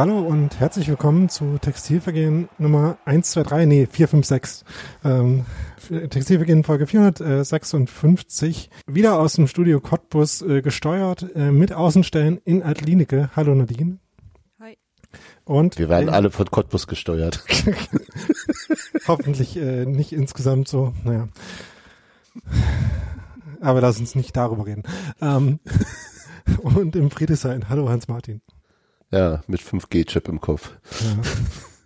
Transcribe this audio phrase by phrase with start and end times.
[0.00, 4.64] Hallo und herzlich willkommen zu Textilvergehen Nummer 123, nee, 456.
[5.04, 5.44] Ähm,
[6.08, 8.70] Textilvergehen Folge 456.
[8.86, 13.28] Wieder aus dem Studio Cottbus äh, gesteuert, äh, mit Außenstellen in Adlinike.
[13.36, 13.98] Hallo Nadine.
[14.58, 14.78] Hi.
[15.44, 17.44] Und Wir werden äh, alle von Cottbus gesteuert.
[19.06, 21.28] Hoffentlich äh, nicht insgesamt so, naja.
[23.60, 24.84] Aber lass uns nicht darüber reden.
[25.20, 25.60] Ähm,
[26.62, 27.68] und im Friedrichshain.
[27.68, 28.40] Hallo Hans-Martin.
[29.10, 30.72] Ja, mit 5G-Chip im Kopf.
[31.00, 31.22] Ja.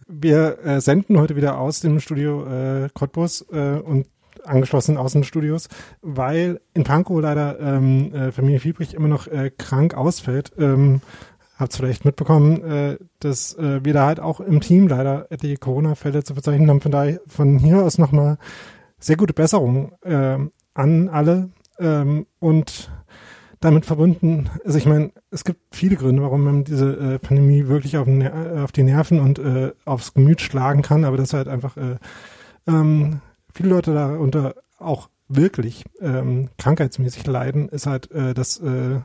[0.07, 4.07] Wir äh, senden heute wieder aus dem Studio äh, Cottbus äh, und
[4.45, 5.69] angeschlossenen Außenstudios,
[6.03, 10.53] weil in Pankow leider ähm, äh, Familie Fiebrich immer noch äh, krank ausfällt.
[10.59, 11.01] Ähm,
[11.57, 16.25] habt's vielleicht mitbekommen, äh, dass äh, wir da halt auch im Team leider etliche Corona-Fälle
[16.25, 16.83] zu verzeichnen haben.
[16.83, 18.37] Von daher von hier aus nochmal
[18.99, 20.39] sehr gute Besserung äh,
[20.75, 22.91] an alle ähm, und
[23.65, 27.97] damit verbunden, also ich meine, es gibt viele Gründe, warum man diese äh, Pandemie wirklich
[27.97, 31.97] auf, auf, die Nerven und äh, aufs Gemüt schlagen kann, aber das halt einfach äh,
[32.67, 33.23] ähm,
[33.55, 39.01] viele Leute darunter auch wirklich ähm, krankheitsmäßig leiden, ist halt äh, das äh,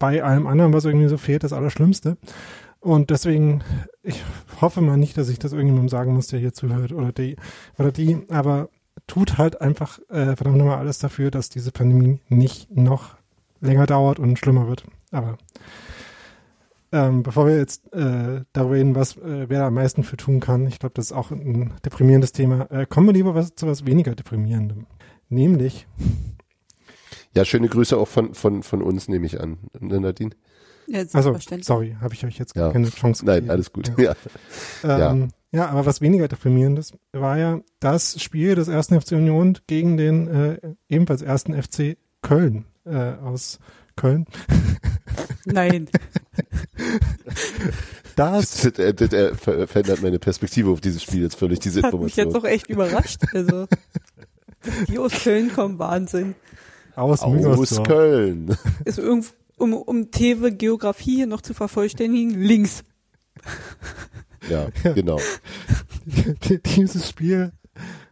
[0.00, 2.16] bei allem anderen, was irgendwie so fehlt, das Allerschlimmste.
[2.80, 3.62] Und deswegen,
[4.02, 4.24] ich
[4.60, 7.36] hoffe mal nicht, dass ich das irgendjemandem sagen muss, der hier zuhört oder die
[7.78, 8.68] oder die, aber
[9.06, 13.21] tut halt einfach äh, verdammt nochmal alles dafür, dass diese Pandemie nicht noch
[13.62, 14.84] länger dauert und schlimmer wird.
[15.10, 15.38] Aber
[16.94, 20.40] ähm, bevor wir jetzt äh, darüber reden, was äh, wer da am meisten für tun
[20.40, 23.66] kann, ich glaube, das ist auch ein deprimierendes Thema, äh, kommen wir lieber was, zu
[23.66, 24.86] was weniger deprimierendem.
[25.30, 25.86] Nämlich.
[27.34, 30.32] Ja, schöne Grüße auch von, von, von uns, nehme ich an, ne, Nadine.
[30.86, 32.70] Ja, also, sorry, habe ich euch jetzt ja.
[32.70, 33.46] keine Chance gegeben.
[33.46, 33.90] Nein, alles gut.
[33.96, 34.14] Ja.
[34.82, 35.12] Ja.
[35.12, 35.68] Ähm, ja.
[35.68, 40.74] aber was weniger deprimierendes war ja das Spiel des ersten FC Union gegen den äh,
[40.88, 43.58] ebenfalls ersten FC Köln äh, aus
[43.96, 44.26] Köln.
[45.44, 45.88] Nein.
[48.16, 49.34] Das, das, das, das äh,
[49.66, 52.04] verändert meine Perspektive auf dieses Spiel jetzt völlig, diese das hat Information.
[52.04, 53.20] mich jetzt auch echt überrascht.
[53.32, 53.66] Also,
[54.88, 56.34] die aus Köln kommen, Wahnsinn.
[56.94, 58.56] Aus, aus Köln.
[58.84, 62.84] Ist irgendwo, um, um Tewe Geografie hier noch zu vervollständigen, links.
[64.50, 65.18] Ja, genau.
[66.76, 67.52] Dieses Spiel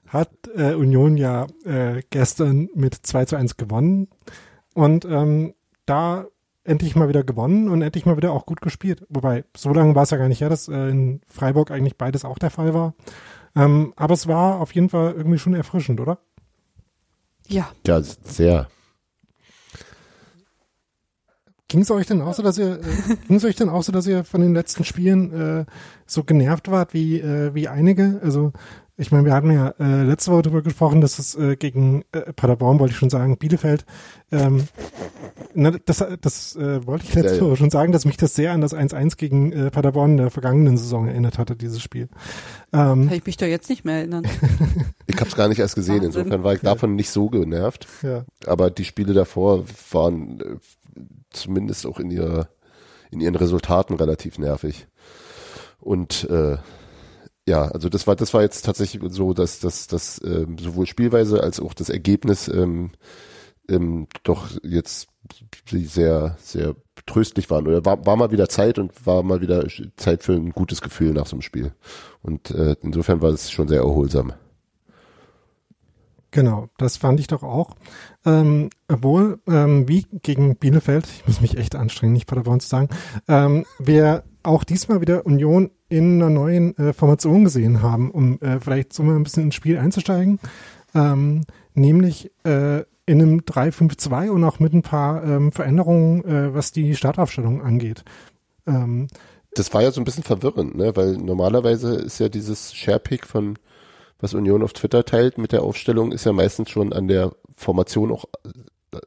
[0.06, 4.08] hat äh, Union ja äh, gestern mit 2 zu 1 gewonnen.
[4.80, 5.52] Und ähm,
[5.84, 6.26] da
[6.64, 9.04] endlich mal wieder gewonnen und endlich mal wieder auch gut gespielt.
[9.10, 12.24] Wobei, so lange war es ja gar nicht her, dass äh, in Freiburg eigentlich beides
[12.24, 12.94] auch der Fall war.
[13.54, 16.16] Ähm, aber es war auf jeden Fall irgendwie schon erfrischend, oder?
[17.46, 17.70] Ja.
[17.86, 18.68] Ja, sehr.
[21.68, 23.92] Ging es euch denn auch so, dass ihr, äh, ging es euch denn auch so,
[23.92, 25.64] dass ihr von den letzten Spielen äh,
[26.06, 28.18] so genervt wart wie, äh, wie einige?
[28.24, 28.54] Also
[29.00, 32.32] ich meine, wir hatten ja äh, letzte Woche darüber gesprochen, dass es äh, gegen äh,
[32.34, 33.86] Paderborn, wollte ich schon sagen, Bielefeld,
[34.30, 34.68] ähm,
[35.54, 38.52] na, das, das äh, wollte ich letzte ja, Woche schon sagen, dass mich das sehr
[38.52, 42.08] an das 1-1 gegen äh, Paderborn in der vergangenen Saison erinnert hatte, dieses Spiel.
[42.74, 44.26] Ähm, Kann ich mich doch jetzt nicht mehr erinnern.
[45.06, 46.20] ich habe es gar nicht erst gesehen, Wahnsinn.
[46.20, 47.86] insofern war ich davon nicht so genervt.
[48.02, 48.26] Ja.
[48.46, 51.00] Aber die Spiele davor waren äh,
[51.30, 52.48] zumindest auch in, ihrer,
[53.10, 54.86] in ihren Resultaten relativ nervig.
[55.80, 56.58] Und äh,
[57.50, 61.42] ja, also das war das war jetzt tatsächlich so, dass dass das ähm, sowohl Spielweise
[61.42, 62.92] als auch das Ergebnis ähm,
[63.68, 65.08] ähm, doch jetzt
[65.66, 69.66] sehr sehr tröstlich waren oder war, war mal wieder Zeit und war mal wieder
[69.96, 71.72] Zeit für ein gutes Gefühl nach so einem Spiel
[72.22, 74.32] und äh, insofern war es schon sehr erholsam.
[76.30, 77.74] Genau, das fand ich doch auch.
[78.24, 82.88] Ähm, obwohl, ähm, wie gegen Bielefeld, ich muss mich echt anstrengen, nicht Paderborn zu sagen,
[83.26, 88.60] ähm, wir auch diesmal wieder Union in einer neuen äh, Formation gesehen haben, um äh,
[88.60, 90.38] vielleicht so mal ein bisschen ins Spiel einzusteigen.
[90.94, 91.42] Ähm,
[91.74, 96.94] nämlich äh, in einem 3-5-2 und auch mit ein paar ähm, Veränderungen, äh, was die
[96.94, 98.04] Startaufstellung angeht.
[98.66, 99.08] Ähm,
[99.54, 100.94] das war ja so ein bisschen verwirrend, ne?
[100.94, 103.58] weil normalerweise ist ja dieses Sharepick von
[104.20, 108.12] was Union auf Twitter teilt mit der Aufstellung, ist ja meistens schon an der Formation
[108.12, 108.26] auch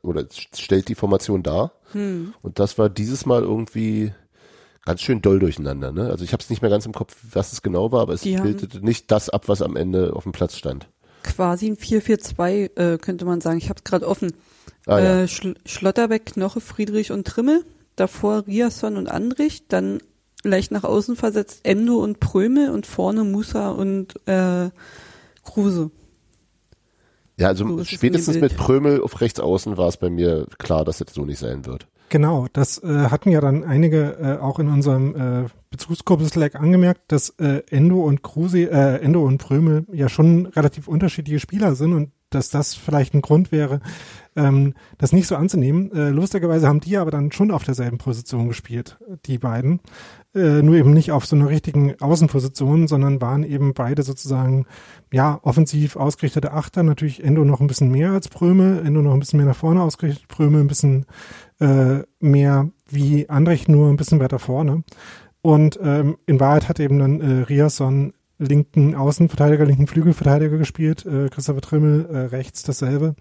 [0.01, 1.73] oder stellt die Formation dar.
[1.91, 2.33] Hm.
[2.41, 4.13] Und das war dieses Mal irgendwie
[4.85, 5.91] ganz schön doll durcheinander.
[5.91, 6.09] Ne?
[6.09, 8.21] Also ich habe es nicht mehr ganz im Kopf, was es genau war, aber es
[8.21, 10.87] die bildete nicht das ab, was am Ende auf dem Platz stand.
[11.23, 13.57] Quasi ein 4-4-2 äh, könnte man sagen.
[13.57, 14.33] Ich habe es gerade offen.
[14.85, 15.21] Ah, ja.
[15.21, 17.63] äh, Schl Schlotterbeck, Knoche, Friedrich und Trimmel.
[17.95, 19.67] Davor Riasson und Andrich.
[19.69, 19.99] Dann
[20.43, 24.69] leicht nach außen versetzt Endo und Prömel und vorne Musa und äh,
[25.45, 25.91] Kruse.
[27.37, 30.99] Ja, also so spätestens mit Prömel auf rechts außen war es bei mir klar, dass
[30.99, 31.87] das so nicht sein wird.
[32.13, 35.15] Genau, das äh, hatten ja dann einige äh, auch in unserem
[35.45, 40.87] äh, Bezugsgruppe-Slack angemerkt, dass äh, Endo und Kruse, äh, Endo und Prömel ja schon relativ
[40.87, 43.79] unterschiedliche Spieler sind und dass das vielleicht ein Grund wäre,
[44.35, 45.91] ähm, das nicht so anzunehmen.
[45.91, 49.79] Äh, lustigerweise haben die aber dann schon auf derselben Position gespielt, die beiden.
[50.35, 54.65] Äh, nur eben nicht auf so einer richtigen Außenposition, sondern waren eben beide sozusagen,
[55.11, 56.81] ja, offensiv ausgerichtete Achter.
[56.81, 59.81] Natürlich Endo noch ein bisschen mehr als Pröme, Endo noch ein bisschen mehr nach vorne
[59.81, 61.05] ausgerichtet, Pröme ein bisschen
[61.59, 64.83] äh, mehr wie Andrich, nur ein bisschen weiter vorne.
[65.43, 71.29] Und ähm, in Wahrheit hat eben dann äh, Riasson linken Außenverteidiger, linken Flügelverteidiger gespielt, äh,
[71.29, 73.15] Christopher Trimmel äh, rechts dasselbe.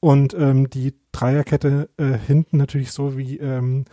[0.00, 3.84] Und ähm, die Dreierkette äh, hinten natürlich so wie ähm,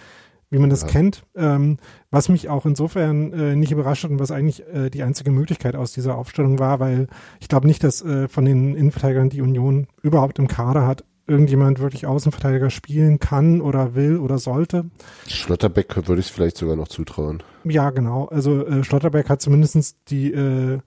[0.52, 0.88] wie man das ja.
[0.90, 1.78] kennt, ähm,
[2.12, 5.76] was mich auch insofern äh, nicht überrascht hat und was eigentlich äh, die einzige Möglichkeit
[5.76, 7.08] aus dieser Aufstellung war, weil
[7.40, 11.80] ich glaube nicht, dass äh, von den Innenverteidigern die Union überhaupt im Kader hat, irgendjemand
[11.80, 14.86] wirklich Außenverteidiger spielen kann oder will oder sollte.
[15.28, 17.42] Schlotterbeck würde ich vielleicht sogar noch zutrauen.
[17.64, 18.26] Ja, genau.
[18.26, 20.80] Also äh, Schlotterbeck hat zumindestens die äh,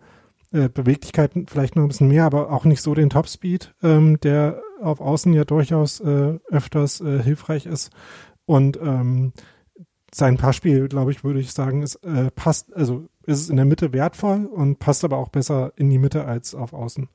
[0.52, 4.60] äh, Beweglichkeit vielleicht noch ein bisschen mehr, aber auch nicht so den Topspeed, ähm, der
[4.80, 7.90] auf Außen ja durchaus äh, öfters äh, hilfreich ist.
[8.46, 9.32] Und ähm,
[10.14, 13.64] sein Passspiel, glaube ich, würde ich sagen, ist äh, passt, also ist es in der
[13.64, 17.08] Mitte wertvoll und passt aber auch besser in die Mitte als auf Außen.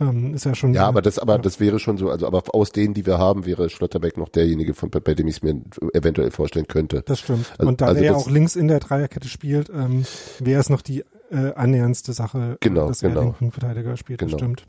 [0.00, 0.74] Ähm, ist ja schon.
[0.74, 1.38] Ja, aber das, aber ja.
[1.38, 4.74] das wäre schon so, also aber aus denen, die wir haben, wäre Schlotterbeck noch derjenige,
[4.74, 5.60] von, bei dem ich es mir
[5.92, 7.02] eventuell vorstellen könnte.
[7.06, 7.52] Das stimmt.
[7.58, 10.04] Also, und da also er ja auch links in der Dreierkette spielt, ähm,
[10.38, 13.20] wäre es noch die äh, annäherndste Sache, genau, dass genau.
[13.20, 14.20] er linken Verteidiger spielt.
[14.20, 14.32] Genau.
[14.32, 14.66] Das stimmt.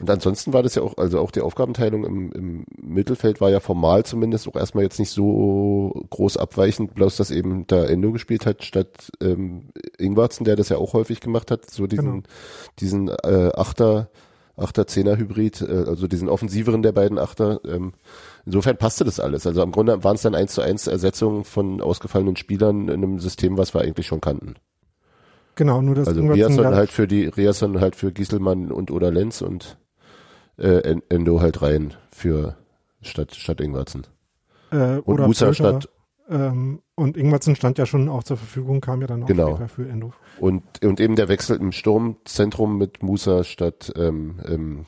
[0.00, 3.60] Und ansonsten war das ja auch, also auch die Aufgabenteilung im, im Mittelfeld war ja
[3.60, 8.46] formal zumindest auch erstmal jetzt nicht so groß abweichend, bloß dass eben da Endo gespielt
[8.46, 9.68] hat, statt ähm,
[9.98, 12.22] Ingwarzen, der das ja auch häufig gemacht hat, so diesen, genau.
[12.78, 14.08] diesen äh, Achter,
[14.60, 17.60] Achter-Zehner-Hybrid, äh, also diesen offensiveren der beiden Achter.
[17.64, 17.92] Ähm,
[18.44, 19.46] insofern passte das alles.
[19.46, 23.18] Also im Grunde waren es dann eins zu eins Ersetzungen von ausgefallenen Spielern in einem
[23.18, 24.54] System, was wir eigentlich schon kannten.
[25.56, 29.42] Genau, nur das also Riasson halt für die Riasson halt für Gieselmann und oder Lenz
[29.42, 29.76] und
[30.56, 32.56] äh, Endo halt rein für
[33.02, 34.06] statt, statt Ingwertsen.
[34.70, 35.88] Äh, und oder Musa statt.
[36.28, 39.50] Ähm, und Ingwertsen stand ja schon auch zur Verfügung, kam ja dann auch genau.
[39.50, 40.12] später für Endo.
[40.40, 44.86] Und, und eben der Wechsel im Sturmzentrum mit Musa statt ähm, ähm,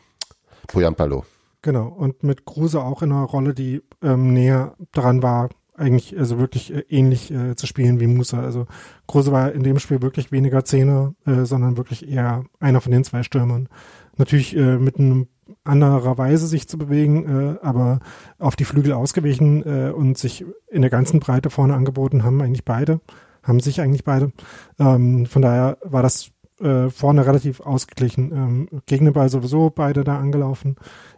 [0.67, 1.25] Poyampalo.
[1.61, 6.39] Genau, und mit Kruse auch in einer Rolle, die ähm, näher dran war, eigentlich also
[6.39, 8.41] wirklich äh, ähnlich äh, zu spielen wie Musa.
[8.41, 8.67] Also
[9.07, 13.05] Kruse war in dem Spiel wirklich weniger Zehner, äh, sondern wirklich eher einer von den
[13.05, 13.69] zwei Stürmern.
[14.17, 15.29] Natürlich äh, mit einem
[15.65, 18.01] anderer Weise sich zu bewegen, äh, aber
[18.39, 22.65] auf die Flügel ausgewichen äh, und sich in der ganzen Breite vorne angeboten haben eigentlich
[22.65, 23.01] beide,
[23.43, 24.33] haben sich eigentlich beide.
[24.79, 26.31] Ähm, von daher war das
[26.61, 28.33] äh, vorne relativ ausgeglichen.
[28.33, 30.77] Ähm, gegen den Ball sowieso beide da angelaufen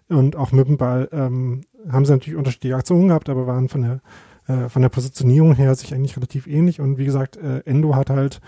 [0.09, 3.82] und auch mit dem Ball ähm, haben sie natürlich unterschiedliche Aktionen gehabt, aber waren von
[3.82, 4.00] der
[4.47, 8.11] äh, von der Positionierung her sich eigentlich relativ ähnlich und wie gesagt, äh, Endo hat
[8.11, 8.41] halt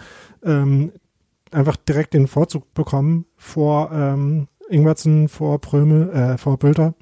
[0.44, 0.92] ähm,
[1.50, 6.94] einfach direkt den Vorzug bekommen vor ähm, Ingwertsen vor Prömel, äh, vor Bülter.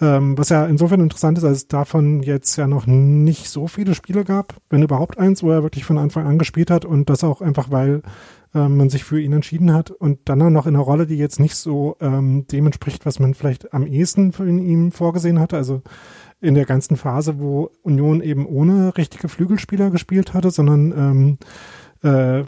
[0.00, 3.94] Ähm, was ja insofern interessant ist, als es davon jetzt ja noch nicht so viele
[3.94, 7.22] Spiele gab, wenn überhaupt eins, wo er wirklich von Anfang an gespielt hat und das
[7.22, 8.02] auch einfach, weil
[8.54, 11.16] ähm, man sich für ihn entschieden hat und dann auch noch in einer Rolle, die
[11.16, 15.56] jetzt nicht so ähm, dem entspricht, was man vielleicht am ehesten ihn, ihm vorgesehen hatte.
[15.56, 15.82] Also
[16.40, 21.38] in der ganzen Phase, wo Union eben ohne richtige Flügelspieler gespielt hatte, sondern ähm,
[22.02, 22.40] äh,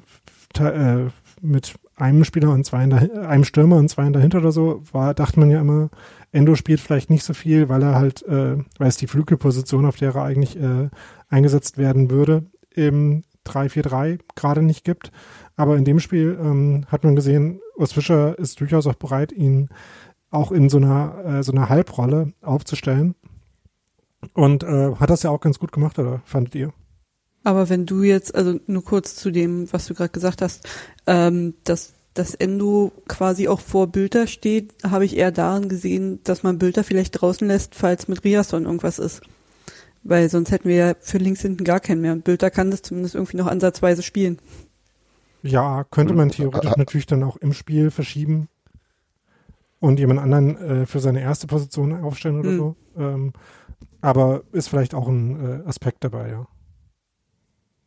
[0.58, 1.10] äh,
[1.42, 4.82] mit einem Spieler und zwei in der, einem Stürmer und zwei in dahinter oder so,
[4.92, 5.90] war, dachte man ja immer,
[6.30, 9.96] Endo spielt vielleicht nicht so viel, weil er halt, äh, weil es die Flügelposition, auf
[9.96, 10.88] der er eigentlich äh,
[11.28, 15.12] eingesetzt werden würde, im 3-4-3 gerade nicht gibt.
[15.56, 19.68] Aber in dem Spiel ähm, hat man gesehen, Urs Fischer ist durchaus auch bereit, ihn
[20.30, 23.14] auch in so einer, äh, so einer Halbrolle aufzustellen.
[24.34, 26.72] Und äh, hat das ja auch ganz gut gemacht, oder fandet ihr?
[27.44, 30.68] Aber wenn du jetzt, also nur kurz zu dem, was du gerade gesagt hast,
[31.06, 36.42] ähm, dass das Endo quasi auch vor Bülter steht, habe ich eher daran gesehen, dass
[36.42, 39.22] man Bülter vielleicht draußen lässt, falls mit Riasson irgendwas ist.
[40.04, 42.12] Weil sonst hätten wir ja für links hinten gar keinen mehr.
[42.12, 44.38] Und Bülter kann das zumindest irgendwie noch ansatzweise spielen.
[45.42, 48.48] Ja, könnte man theoretisch natürlich dann auch im Spiel verschieben
[49.80, 52.58] und jemand anderen äh, für seine erste Position aufstellen oder hm.
[52.58, 52.76] so.
[52.96, 53.32] Ähm,
[54.00, 56.46] aber ist vielleicht auch ein äh, Aspekt dabei, ja.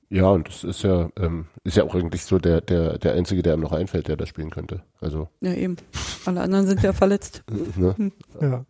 [0.10, 3.42] Ja, und das ist ja, ähm, ist ja auch eigentlich so der, der, der Einzige,
[3.42, 4.84] der ihm noch einfällt, der da spielen könnte.
[5.02, 5.30] Also.
[5.42, 5.78] Ja, eben.
[6.26, 7.44] Alle anderen sind ja verletzt.
[7.76, 7.96] ne?
[7.98, 8.12] Hm.
[8.40, 8.66] Ja.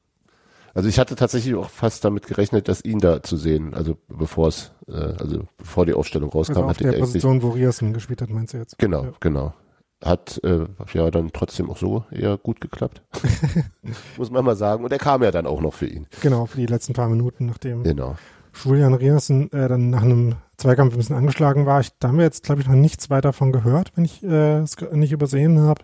[0.76, 4.50] Also ich hatte tatsächlich auch fast damit gerechnet, dass ihn da zu sehen, also bevor
[4.50, 7.94] es, äh, also bevor die Aufstellung rauskam, also auf hatte der ich Position, wo Riasen
[7.94, 8.78] gespielt hat, meinst du jetzt?
[8.78, 9.14] Genau, ja.
[9.22, 9.54] genau.
[10.04, 13.02] Hat äh, ja dann trotzdem auch so eher gut geklappt.
[14.18, 14.84] Muss man mal sagen.
[14.84, 16.08] Und er kam ja dann auch noch für ihn.
[16.22, 18.18] Genau, für die letzten paar Minuten, nachdem genau.
[18.64, 21.82] Julian Riasen äh, dann nach einem Zweikampf ein bisschen angeschlagen war.
[21.82, 24.60] Ich, da haben wir jetzt, glaube ich, noch nichts weiter davon gehört, wenn ich äh,
[24.60, 25.82] es nicht übersehen habe.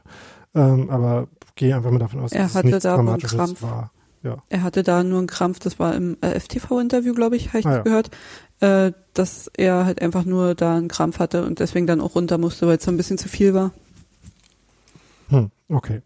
[0.53, 3.91] Ähm, aber gehe einfach mal davon aus, er dass es nichts da Dramatisches war.
[4.23, 4.37] Ja.
[4.49, 7.65] Er hatte da nur einen Krampf, das war im äh, FTV-Interview, glaube ich, habe ich
[7.65, 7.81] ah, ja.
[7.81, 8.11] gehört,
[8.59, 12.37] äh, dass er halt einfach nur da einen Krampf hatte und deswegen dann auch runter
[12.37, 13.71] musste, weil es so ein bisschen zu viel war.
[15.29, 16.01] Hm, okay.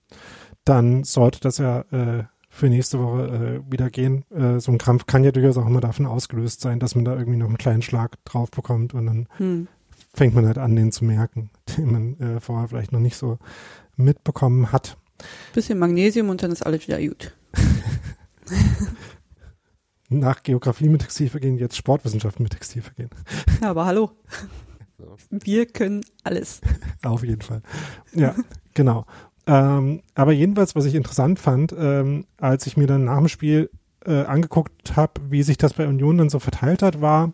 [0.63, 2.23] Dann sollte das ja äh,
[2.55, 4.23] für nächste Woche äh, wieder gehen.
[4.31, 7.13] Äh, so ein Krampf kann ja durchaus auch immer davon ausgelöst sein, dass man da
[7.17, 9.67] irgendwie noch einen kleinen Schlag drauf bekommt und dann hm.
[10.13, 13.39] fängt man halt an, den zu merken, den man äh, vorher vielleicht noch nicht so
[13.97, 14.97] mitbekommen hat.
[15.53, 17.35] Bisschen Magnesium und dann ist alles wieder gut.
[20.09, 23.09] Nach Geografie mit Textilvergehen jetzt Sportwissenschaften mit Textilvergehen.
[23.61, 24.11] Ja, aber hallo.
[25.29, 26.61] Wir können alles.
[27.03, 27.61] Auf jeden Fall.
[28.13, 28.35] Ja,
[28.73, 29.05] genau.
[29.47, 33.69] Ähm, aber jedenfalls, was ich interessant fand, ähm, als ich mir dann nach dem Spiel
[34.05, 37.33] äh, angeguckt habe, wie sich das bei Union dann so verteilt hat, war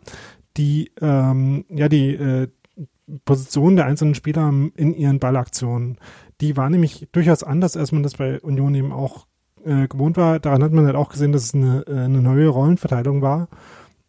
[0.57, 2.47] die, ähm, ja, die äh,
[3.25, 5.97] Position der einzelnen Spieler in ihren Ballaktionen.
[6.39, 9.27] Die war nämlich durchaus anders, als man das bei Union eben auch
[9.65, 10.39] äh, gewohnt war.
[10.39, 13.47] Daran hat man halt auch gesehen, dass es eine, äh, eine neue Rollenverteilung war.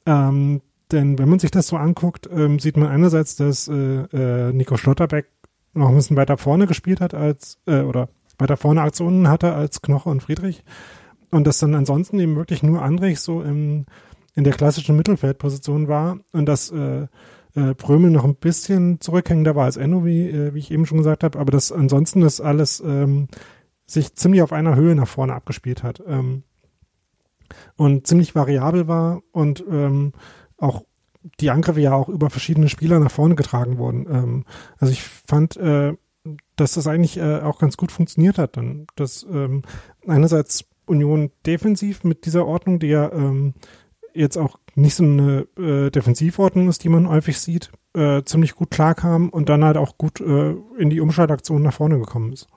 [0.07, 4.53] Ähm, denn wenn man sich das so anguckt, ähm, sieht man einerseits, dass äh, äh,
[4.53, 5.27] Nico Schlotterbeck
[5.75, 9.83] noch ein bisschen weiter vorne gespielt hat als, äh, oder weiter vorne Aktionen hatte als
[9.83, 10.64] Knoche und Friedrich.
[11.31, 13.87] Und dass dann ansonsten eben wirklich nur Andrich so im,
[14.35, 17.07] in der klassischen Mittelfeldposition war und dass äh,
[17.55, 20.99] äh, Prömel noch ein bisschen zurückhängender war als Enno, wie, äh, wie ich eben schon
[20.99, 23.29] gesagt habe, aber dass ansonsten das alles ähm,
[23.87, 26.45] sich ziemlich auf einer Höhe nach vorne abgespielt hat ähm,
[27.76, 30.12] und ziemlich variabel war und ähm,
[30.57, 30.85] auch
[31.41, 34.07] die Angriffe ja auch über verschiedene Spieler nach vorne getragen wurden.
[34.11, 34.45] Ähm,
[34.79, 35.95] also ich fand, äh,
[36.57, 38.57] dass das eigentlich äh, auch ganz gut funktioniert hat.
[38.57, 39.62] Dann, dass ähm,
[40.07, 43.55] einerseits Union defensiv mit dieser Ordnung, die ja ähm,
[44.14, 48.71] jetzt auch nicht so eine äh, Defensivordnung ist, die man häufig sieht, äh, ziemlich gut
[48.71, 52.49] klarkam und dann halt auch gut äh, in die Umschaltaktion nach vorne gekommen ist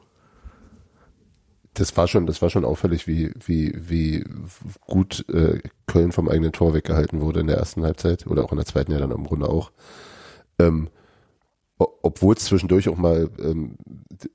[1.76, 4.26] das war schon, das war schon auffällig, wie, wie, wie
[4.88, 8.58] gut äh, Köln vom eigenen Tor weggehalten wurde in der ersten Halbzeit oder auch in
[8.58, 9.72] der zweiten ja dann im Grunde auch.
[10.58, 10.90] Ähm,
[11.78, 13.76] obwohl es zwischendurch auch mal ähm,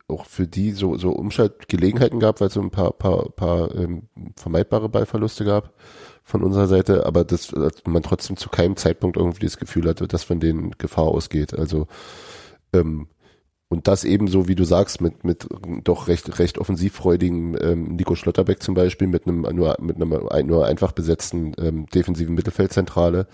[0.09, 4.09] auch für die so, so Umschaltgelegenheiten gab, weil es so ein paar, paar, paar ähm,
[4.37, 5.73] vermeidbare Ballverluste gab
[6.23, 7.53] von unserer Seite, aber dass
[7.87, 11.55] man trotzdem zu keinem Zeitpunkt irgendwie das Gefühl hatte, dass von denen Gefahr ausgeht.
[11.55, 11.87] Also
[12.75, 13.09] ähm,
[13.71, 15.47] und das ebenso, wie du sagst, mit, mit
[15.85, 20.67] doch recht, recht offensivfreudigen ähm, Nico Schlotterbeck zum Beispiel, mit einem nur, mit einem nur
[20.67, 23.29] einfach besetzten ähm, defensiven Mittelfeldzentrale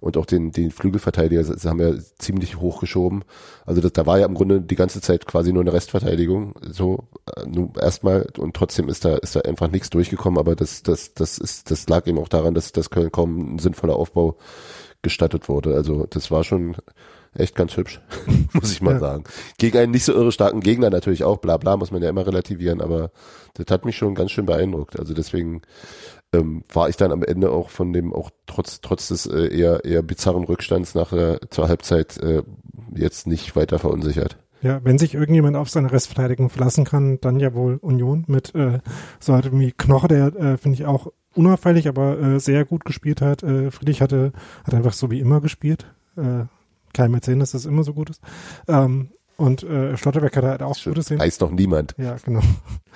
[0.00, 3.24] und auch den, den Flügelverteidiger sie haben ja ziemlich hochgeschoben.
[3.64, 7.08] Also das, da war ja im Grunde die ganze Zeit quasi nur eine Restverteidigung, so
[7.34, 10.38] äh, nur erstmal und trotzdem ist da ist da einfach nichts durchgekommen.
[10.38, 13.58] Aber das das das ist das lag eben auch daran, dass dass Köln kaum ein
[13.58, 14.36] sinnvoller Aufbau
[15.00, 15.74] gestattet wurde.
[15.74, 16.76] Also das war schon
[17.38, 18.00] echt ganz hübsch,
[18.52, 19.00] muss ich mal ja.
[19.00, 19.24] sagen.
[19.58, 22.26] Gegen einen nicht so irre starken Gegner natürlich auch, bla bla, muss man ja immer
[22.26, 23.10] relativieren, aber
[23.54, 24.98] das hat mich schon ganz schön beeindruckt.
[24.98, 25.62] Also deswegen
[26.32, 29.84] ähm, war ich dann am Ende auch von dem, auch trotz, trotz des äh, eher,
[29.84, 32.42] eher bizarren Rückstands nachher zur Halbzeit äh,
[32.94, 34.36] jetzt nicht weiter verunsichert.
[34.60, 38.80] Ja, wenn sich irgendjemand auf seine Restverteidigung verlassen kann, dann ja wohl Union mit äh,
[39.20, 43.20] so halt wie Knoche, der äh, finde ich auch unauffällig, aber äh, sehr gut gespielt
[43.20, 43.44] hat.
[43.44, 44.32] Äh, Friedrich hatte
[44.64, 45.86] hat einfach so wie immer gespielt.
[46.16, 46.46] Äh,
[46.98, 48.20] keinem erzählen, dass das immer so gut ist.
[48.66, 51.20] Ähm, und äh, Schlotterbeck hat halt auch Schon gute Szenen.
[51.20, 51.94] Weiß noch niemand.
[51.96, 52.40] Ja, genau.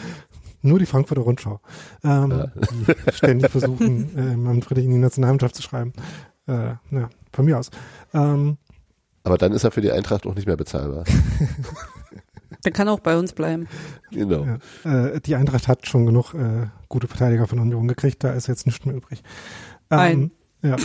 [0.62, 1.60] Nur die Frankfurter Rundschau,
[2.04, 2.46] ähm, ja.
[2.46, 5.92] die ständig versuchen, äh, Manfred in die Nationalmannschaft zu schreiben.
[6.46, 7.70] Äh, ja, von mir aus.
[8.12, 8.58] Ähm,
[9.24, 11.04] Aber dann ist er für die Eintracht auch nicht mehr bezahlbar.
[12.64, 13.66] Der kann auch bei uns bleiben.
[14.12, 14.46] Genau.
[14.84, 18.46] Ja, äh, die Eintracht hat schon genug äh, gute Verteidiger von Union gekriegt, da ist
[18.46, 19.22] jetzt nichts mehr übrig.
[19.90, 20.30] Ähm, Ein.
[20.62, 20.76] Ja.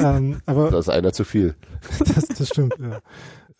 [0.00, 1.54] Ähm, aber das ist einer zu viel.
[2.14, 3.00] Das, das stimmt, ja.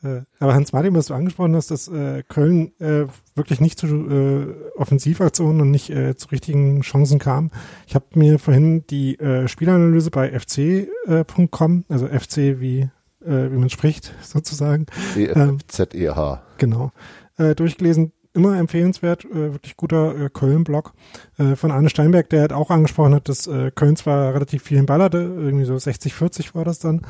[0.04, 3.86] Äh, aber Hans Martin, was du angesprochen hast, dass äh, Köln äh, wirklich nicht zu
[3.86, 7.50] äh, Offensivaktionen und nicht äh, zu richtigen Chancen kam.
[7.86, 12.90] Ich habe mir vorhin die äh, Spielanalyse bei fc.com, äh, also FC wie
[13.24, 16.42] äh, wie man spricht sozusagen, e ähm, Z-E-H.
[16.58, 16.92] Genau,
[17.38, 20.92] äh, durchgelesen immer empfehlenswert, äh, wirklich guter äh, Köln-Blog
[21.38, 24.82] äh, von Arne Steinberg, der halt auch angesprochen hat, dass äh, Köln zwar relativ viel
[24.82, 27.02] Ball hatte, irgendwie so 60-40 war das dann,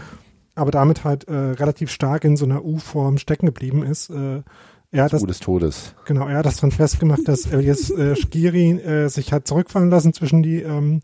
[0.54, 4.10] aber damit halt äh, relativ stark in so einer U-Form stecken geblieben ist.
[4.10, 4.42] Äh,
[4.90, 5.94] er hat das, des Todes.
[6.04, 10.12] Genau, er hat das dann festgemacht, dass Elias äh, Skiri äh, sich hat zurückfallen lassen
[10.12, 11.00] zwischen die ähm,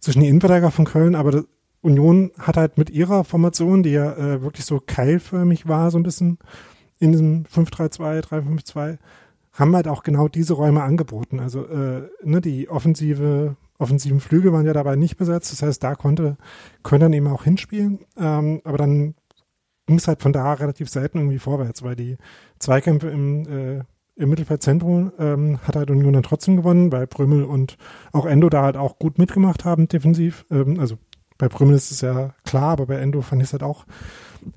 [0.00, 1.44] zwischen die Innenverteidiger von Köln, aber das,
[1.86, 6.02] Union hat halt mit ihrer Formation, die ja äh, wirklich so keilförmig war, so ein
[6.02, 6.38] bisschen
[6.98, 8.98] in diesem 5-3-2, 3-5-2,
[9.52, 11.38] haben halt auch genau diese Räume angeboten.
[11.38, 15.52] Also äh, ne, die offensive, offensiven Flüge waren ja dabei nicht besetzt.
[15.52, 16.36] Das heißt, da konnte
[16.82, 18.00] können dann eben auch hinspielen.
[18.16, 19.14] Ähm, aber dann
[19.86, 22.16] ging es halt von da relativ selten irgendwie vorwärts, weil die
[22.58, 23.84] Zweikämpfe im, äh,
[24.16, 27.76] im Mittelfeldzentrum ähm, hat halt Union dann trotzdem gewonnen, weil Prömel und
[28.12, 30.44] auch Endo da halt auch gut mitgemacht haben defensiv.
[30.50, 30.98] Ähm, also
[31.38, 33.84] bei Prömel ist es ja klar, aber bei Endo fand ich es halt auch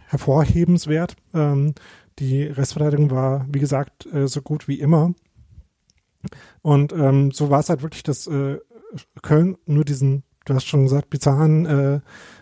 [0.08, 1.16] hervorhebenswert.
[1.34, 1.74] Ähm,
[2.20, 5.14] die Restverteidigung war, wie gesagt, äh, so gut wie immer.
[6.62, 8.58] Und ähm, so war es halt wirklich, dass äh,
[9.22, 12.00] Köln nur diesen, du hast schon gesagt, bizarren äh,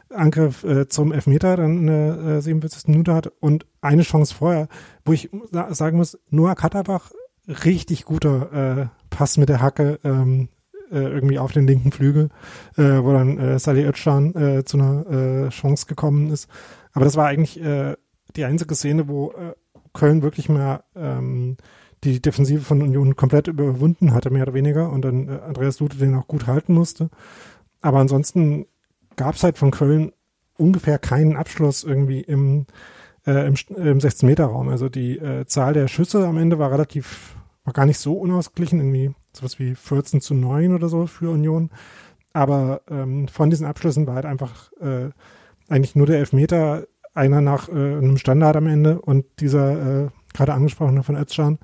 [0.10, 2.88] Angriff äh, zum Elfmeter dann äh, 47.
[2.88, 4.68] Minute hat und eine Chance vorher,
[5.06, 5.30] wo ich
[5.72, 7.12] sagen muss, Noah Katterbach,
[7.48, 10.50] richtig guter äh, Pass mit der Hacke ähm,
[10.92, 12.30] äh, irgendwie auf den linken Flügel,
[12.78, 16.50] äh, wo dann äh, Salih Özcan äh, zu einer äh, Chance gekommen ist.
[16.94, 17.96] Aber das war eigentlich äh,
[18.36, 19.54] die einzige Szene, wo äh,
[19.94, 21.58] Köln wirklich mal ähm,
[22.04, 25.98] die Defensive von Union komplett überwunden hatte, mehr oder weniger, und dann äh, Andreas Lute
[25.98, 27.10] den auch gut halten musste.
[27.82, 28.66] Aber ansonsten
[29.16, 30.12] gab es halt von Köln
[30.58, 32.66] ungefähr keinen Abschluss irgendwie im,
[33.26, 34.70] äh, im, im 16-Meter-Raum.
[34.70, 38.80] Also die äh, Zahl der Schüsse am Ende war relativ, war gar nicht so unausgeglichen,
[38.80, 41.70] irgendwie sowas wie 14 zu 9 oder so für Union.
[42.34, 45.10] Aber ähm, von diesen Abschlüssen war halt einfach äh,
[45.68, 50.54] eigentlich nur der Elfmeter, einer nach äh, einem Standard am Ende und dieser äh, gerade
[50.54, 51.60] angesprochene von Özcan.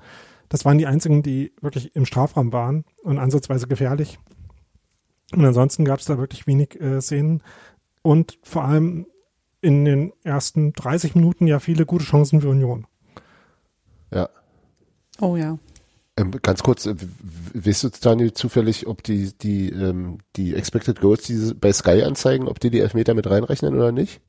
[0.48, 4.18] Das waren die einzigen, die wirklich im Strafraum waren und ansatzweise gefährlich.
[5.32, 7.42] Und ansonsten gab es da wirklich wenig äh, Szenen
[8.02, 9.06] und vor allem
[9.62, 12.86] in den ersten 30 Minuten ja viele gute Chancen für Union.
[14.12, 14.28] Ja.
[15.20, 15.58] Oh ja.
[16.16, 16.94] Ähm, ganz kurz, äh,
[17.54, 22.46] weißt du, Daniel, zufällig, ob die, die, ähm, die Expected Goals die bei Sky anzeigen,
[22.46, 24.20] ob die die Elfmeter mit reinrechnen oder nicht?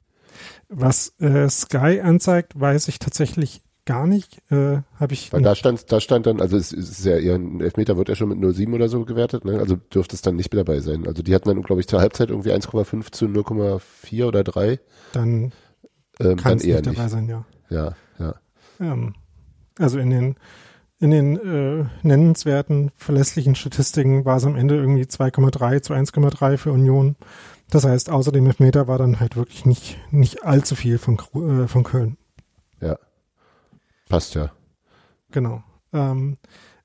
[0.69, 4.39] Was äh, Sky anzeigt, weiß ich tatsächlich gar nicht.
[4.51, 5.31] Äh, Habe ich.
[5.31, 8.15] Weil da stand, da stand dann, also es ist ja eher ein Elfmeter wird ja
[8.15, 9.59] schon mit 0,7 oder so gewertet, ne?
[9.59, 11.07] Also dürfte es dann nicht mit dabei sein.
[11.07, 14.79] Also die hatten dann, glaube ich, zur Halbzeit irgendwie 1,5 zu 0,4 oder 3.
[15.13, 15.51] Dann
[16.19, 17.45] ähm, kann es nicht dabei sein, ja.
[17.69, 18.35] Ja, ja.
[18.79, 19.15] Ähm,
[19.77, 20.35] also in den
[20.97, 26.71] in den äh, nennenswerten verlässlichen Statistiken war es am Ende irgendwie 2,3 zu 1,3 für
[26.71, 27.17] Union.
[27.69, 31.67] Das heißt, außer dem Elfmeter war dann halt wirklich nicht, nicht allzu viel von, äh,
[31.67, 32.17] von Köln.
[34.09, 34.51] Passt ja.
[35.31, 35.63] Genau.
[35.93, 36.37] Ähm,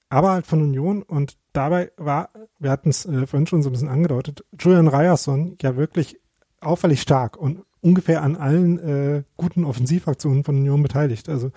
[0.08, 3.72] aber halt von Union und dabei war, wir hatten es äh, vorhin schon so ein
[3.72, 6.18] bisschen angedeutet, Julian Ryerson ja wirklich
[6.60, 11.28] auffällig stark und ungefähr an allen äh, guten Offensivaktionen von Union beteiligt.
[11.28, 11.52] Also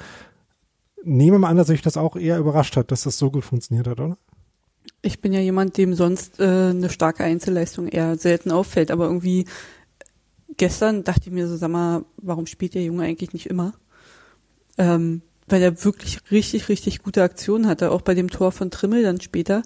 [1.03, 3.43] nehmen wir mal an, dass sich das auch eher überrascht hat, dass das so gut
[3.43, 4.17] funktioniert hat, oder?
[5.01, 9.45] Ich bin ja jemand, dem sonst äh, eine starke Einzelleistung eher selten auffällt, aber irgendwie
[10.57, 13.73] gestern dachte ich mir so, sag mal, warum spielt der Junge eigentlich nicht immer?
[14.77, 19.03] Ähm, weil er wirklich richtig, richtig gute Aktionen hatte, auch bei dem Tor von Trimmel
[19.03, 19.63] dann später.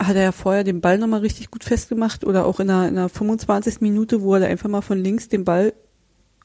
[0.00, 2.98] Hat er ja vorher den Ball nochmal richtig gut festgemacht oder auch in einer, in
[2.98, 3.80] einer 25.
[3.80, 5.72] Minute, wo er da einfach mal von links den Ball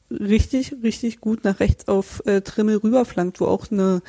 [0.10, 4.02] richtig, richtig gut nach rechts auf äh, Trimmel rüberflankt, wo auch eine,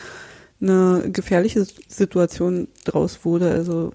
[0.61, 3.51] eine gefährliche Situation draus wurde.
[3.51, 3.93] Also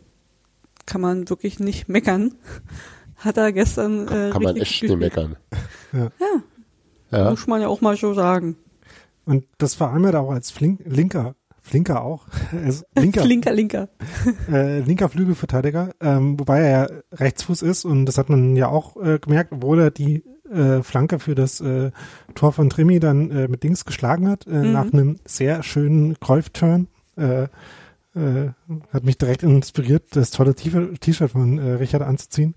[0.86, 2.36] kann man wirklich nicht meckern.
[3.18, 5.36] Hat er gestern äh, Kann man echt nicht meckern.
[5.92, 6.12] Ja.
[6.20, 7.18] ja.
[7.18, 7.30] ja.
[7.30, 8.56] Muss man ja auch mal so sagen.
[9.30, 12.26] Und das vor allem auch als Flink, linker, Flinker auch.
[12.96, 13.89] linker, linker, linker.
[14.52, 18.98] Äh, linker Flügelverteidiger, ähm, wobei er ja Rechtsfuß ist und das hat man ja auch
[18.98, 21.92] äh, gemerkt, obwohl er die äh, Flanke für das äh,
[22.34, 24.72] Tor von Trimi dann äh, mit Dings geschlagen hat, äh, mhm.
[24.72, 26.88] nach einem sehr schönen Golf-Turn.
[27.15, 27.44] Äh,
[28.15, 28.50] äh,
[28.92, 32.56] hat mich direkt inspiriert, das tolle T-Shirt von äh, Richard anzuziehen.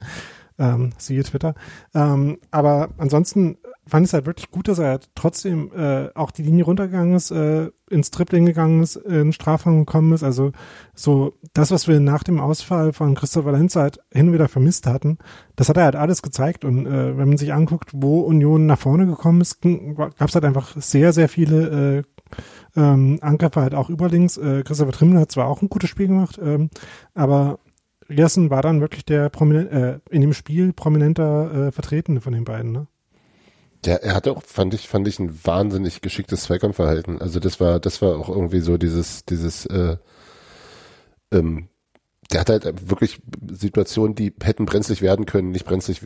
[0.59, 1.55] Ähm, siehe Twitter.
[1.95, 6.43] Ähm, aber ansonsten fand es halt wirklich gut, dass er halt trotzdem äh, auch die
[6.43, 10.23] Linie runtergegangen ist, äh, ins Tripling gegangen ist, in Strafraum gekommen ist.
[10.23, 10.53] Also
[10.95, 14.87] so das, was wir nach dem Ausfall von Christoph Valenz halt hin und wieder vermisst
[14.87, 15.19] hatten,
[15.57, 16.65] das hat er halt alles gezeigt.
[16.65, 20.45] Und äh, wenn man sich anguckt, wo Union nach vorne gekommen ist, gab es halt
[20.45, 22.05] einfach sehr, sehr viele
[22.77, 24.37] äh, ähm, Angriffe halt auch überlinks.
[24.37, 26.71] Äh, Christopher Trimmel hat zwar auch ein gutes Spiel gemacht, ähm,
[27.15, 27.59] aber
[28.09, 32.45] Riersen war dann wirklich der prominent, äh, in dem Spiel prominenter äh, Vertretene von den
[32.45, 32.87] beiden, ne?
[33.85, 37.21] Der, er hatte auch, fand ich, fand ich ein wahnsinnig geschicktes Zweikampfverhalten.
[37.21, 39.97] Also das war, das war auch irgendwie so dieses, dieses, äh,
[41.33, 41.69] ähm,
[42.33, 46.01] der hat halt wirklich Situationen, die hätten brenzlig werden können, nicht brenzlig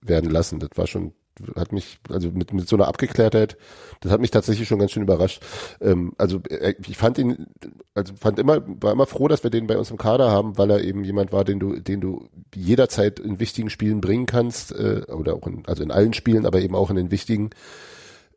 [0.00, 0.60] werden lassen.
[0.60, 1.12] Das war schon
[1.56, 3.56] hat mich, also mit, mit so einer Abgeklärtheit,
[4.00, 5.42] das hat mich tatsächlich schon ganz schön überrascht.
[5.80, 7.46] Ähm, also äh, ich fand ihn,
[7.94, 10.70] also fand immer, war immer froh, dass wir den bei uns im Kader haben, weil
[10.70, 15.02] er eben jemand war, den du, den du jederzeit in wichtigen Spielen bringen kannst, äh,
[15.08, 17.50] oder auch in, also in allen Spielen, aber eben auch in den wichtigen.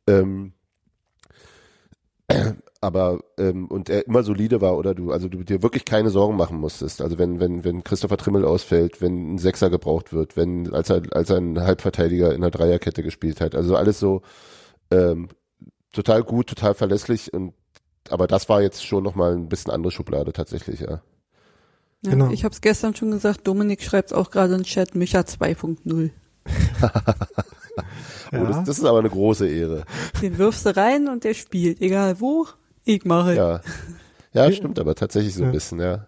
[0.07, 0.53] Ähm,
[2.81, 6.37] aber ähm, und er immer solide war oder du also du dir wirklich keine Sorgen
[6.37, 7.01] machen musstest.
[7.01, 11.01] Also wenn wenn wenn Christopher Trimmel ausfällt, wenn ein Sechser gebraucht wird, wenn als er
[11.11, 14.21] als er ein Halbverteidiger in der Dreierkette gespielt hat, also alles so
[14.91, 15.27] ähm,
[15.91, 17.53] total gut, total verlässlich und
[18.09, 21.01] aber das war jetzt schon nochmal ein bisschen andere Schublade tatsächlich, ja.
[22.01, 22.31] Ja, genau.
[22.31, 26.11] Ich habe es gestern schon gesagt, Dominik schreibt auch gerade in Chat, Micha 2.0.
[28.31, 29.83] oh, das, das, ist aber eine große Ehre.
[30.21, 32.47] Den wirfst du rein und der spielt, egal wo,
[32.89, 33.35] ich mache.
[33.35, 33.61] Ja,
[34.33, 36.07] ja stimmt aber tatsächlich so ein bisschen, ja.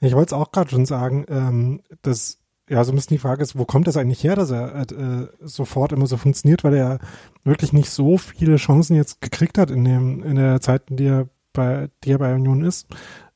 [0.00, 3.42] Ich wollte es auch gerade schon sagen, ähm, dass ja, so ein bisschen die Frage
[3.42, 7.00] ist, wo kommt das eigentlich her, dass er äh, sofort immer so funktioniert, weil er
[7.42, 11.06] wirklich nicht so viele Chancen jetzt gekriegt hat in dem in der Zeit, in die
[11.06, 12.86] er bei die er bei Union ist,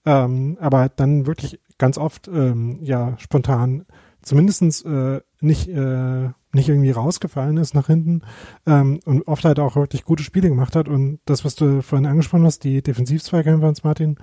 [0.06, 3.86] ähm, aber dann wirklich ganz oft ähm, ja spontan
[4.24, 8.22] zumindestens äh, nicht äh, nicht irgendwie rausgefallen ist nach hinten
[8.66, 10.88] ähm, und oft halt auch wirklich gute Spiele gemacht hat.
[10.88, 14.16] Und das, was du vorhin angesprochen hast, die Defensivzweikämpfe von Martin,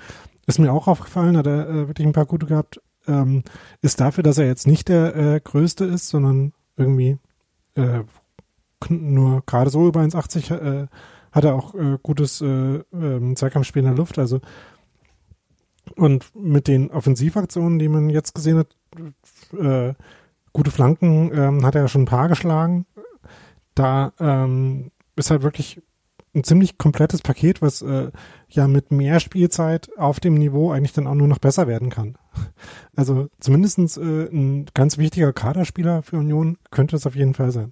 [0.47, 3.43] ist mir auch aufgefallen, hat er äh, wirklich ein paar gute gehabt, ähm,
[3.81, 7.17] ist dafür, dass er jetzt nicht der äh, Größte ist, sondern irgendwie
[7.75, 8.03] äh,
[8.89, 10.87] nur gerade so über 1,80 äh,
[11.31, 14.41] hat er auch äh, gutes äh, äh, Zweikampfspiel in der Luft, also
[15.95, 18.75] und mit den Offensivaktionen, die man jetzt gesehen hat,
[19.53, 19.93] äh,
[20.53, 22.85] gute Flanken ähm, hat er ja schon ein paar geschlagen.
[23.75, 25.81] Da ähm, ist halt wirklich
[26.33, 28.11] ein ziemlich komplettes Paket, was äh,
[28.49, 32.17] ja mit mehr Spielzeit auf dem Niveau eigentlich dann auch nur noch besser werden kann.
[32.93, 37.71] Also zumindestens äh, ein ganz wichtiger Kaderspieler für Union könnte es auf jeden Fall sein.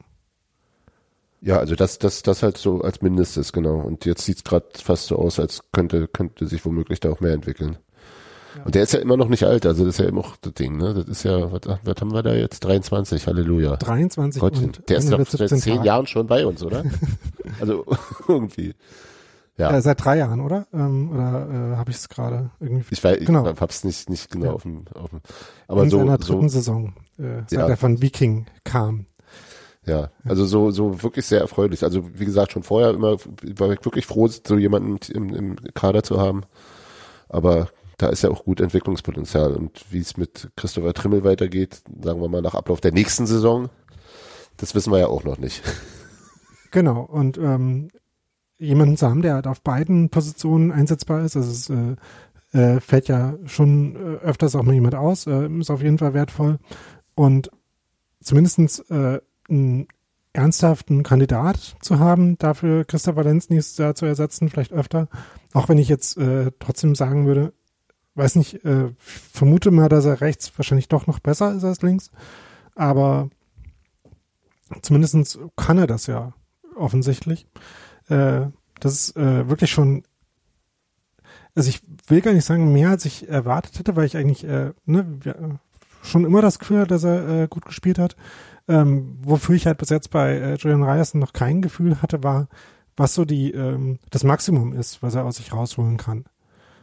[1.41, 3.79] Ja, also das, das, das halt so als Mindestes, genau.
[3.79, 7.19] Und jetzt sieht es gerade fast so aus, als könnte, könnte sich womöglich da auch
[7.19, 7.77] mehr entwickeln.
[8.65, 10.53] Und der ist ja immer noch nicht alt, also das ist ja immer noch das
[10.53, 10.93] Ding, ne?
[10.93, 12.59] Das ist ja, was, was haben wir da jetzt?
[12.61, 13.75] 23, Halleluja.
[13.77, 16.83] 23 Gottchen, der ist doch seit zehn Jahren schon bei uns, oder?
[17.59, 17.85] also
[18.27, 18.75] irgendwie.
[19.57, 19.75] Ja.
[19.75, 20.67] Äh, seit drei Jahren, oder?
[20.73, 22.85] Ähm, oder äh, habe ich es gerade irgendwie?
[22.91, 23.49] Ich weiß, genau.
[23.51, 24.51] ich hab's nicht nicht genau ja.
[24.53, 25.19] auf dem, auf dem.
[25.67, 27.67] Aber In so seiner dritten so, Saison, äh, seit ja.
[27.67, 29.05] er von Viking kam.
[29.85, 31.83] Ja, also so so wirklich sehr erfreulich.
[31.83, 33.17] Also wie gesagt, schon vorher immer
[33.57, 36.43] war ich wirklich froh, so jemanden im, im Kader zu haben.
[37.27, 37.67] Aber
[37.99, 39.53] da ist ja auch gut Entwicklungspotenzial.
[39.53, 43.69] Und wie es mit Christopher Trimmel weitergeht, sagen wir mal nach Ablauf der nächsten Saison,
[44.57, 45.61] das wissen wir ja auch noch nicht.
[46.71, 47.87] Genau, und ähm,
[48.59, 51.95] jemanden zu haben, der halt auf beiden Positionen einsetzbar ist, also es äh,
[52.75, 56.13] äh, fällt ja schon äh, öfters auch mal jemand aus, äh, ist auf jeden Fall
[56.13, 56.59] wertvoll.
[57.15, 57.49] Und
[58.21, 59.87] zumindestens äh, einen
[60.33, 65.07] ernsthaften Kandidat zu haben, dafür Christoph Valenz nächstes Jahr zu ersetzen, vielleicht öfter.
[65.53, 66.19] Auch wenn ich jetzt
[66.59, 67.51] trotzdem sagen würde,
[68.19, 72.11] weiß nicht, äh, vermute mal, dass er rechts wahrscheinlich doch noch besser ist als links.
[72.75, 73.29] Aber
[74.81, 76.33] zumindestens kann er das ja
[76.75, 77.47] offensichtlich.
[78.09, 78.47] Äh,
[78.79, 80.03] das ist äh, wirklich schon,
[81.55, 84.71] also ich will gar nicht sagen, mehr als ich erwartet hätte, weil ich eigentlich äh,
[84.85, 85.59] ne,
[86.03, 88.15] schon immer das Gefühl hatte, dass er äh, gut gespielt hat.
[88.67, 92.47] Ähm, wofür ich halt bis jetzt bei äh, Julian Ryerson noch kein Gefühl hatte, war,
[92.95, 96.25] was so die ähm, das Maximum ist, was er aus sich rausholen kann.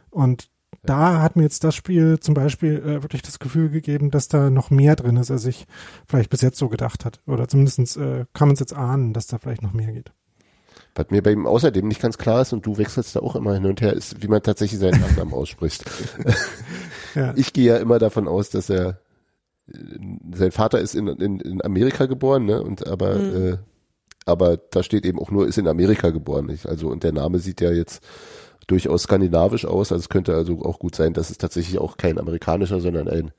[0.09, 0.49] Und
[0.83, 4.49] da hat mir jetzt das Spiel zum Beispiel äh, wirklich das Gefühl gegeben, dass da
[4.49, 5.65] noch mehr drin ist, als ich
[6.07, 7.19] vielleicht bis jetzt so gedacht hat.
[7.25, 10.11] Oder zumindest äh, kann man es jetzt ahnen, dass da vielleicht noch mehr geht.
[10.95, 13.53] Was mir bei ihm außerdem nicht ganz klar ist, und du wechselst da auch immer
[13.53, 15.85] hin und her, ist, wie man tatsächlich seinen Nachnamen ausspricht.
[17.15, 17.33] ja.
[17.35, 18.99] Ich gehe ja immer davon aus, dass er
[20.33, 22.61] sein Vater ist in, in, in Amerika geboren, ne?
[22.61, 23.35] Und aber mhm.
[23.35, 23.57] äh,
[24.25, 26.67] aber da steht eben auch nur, ist in Amerika geboren, nicht?
[26.67, 28.03] Also und der Name sieht ja jetzt
[28.67, 29.91] durchaus skandinavisch aus.
[29.91, 33.31] Also es könnte also auch gut sein, dass es tatsächlich auch kein amerikanischer, sondern ein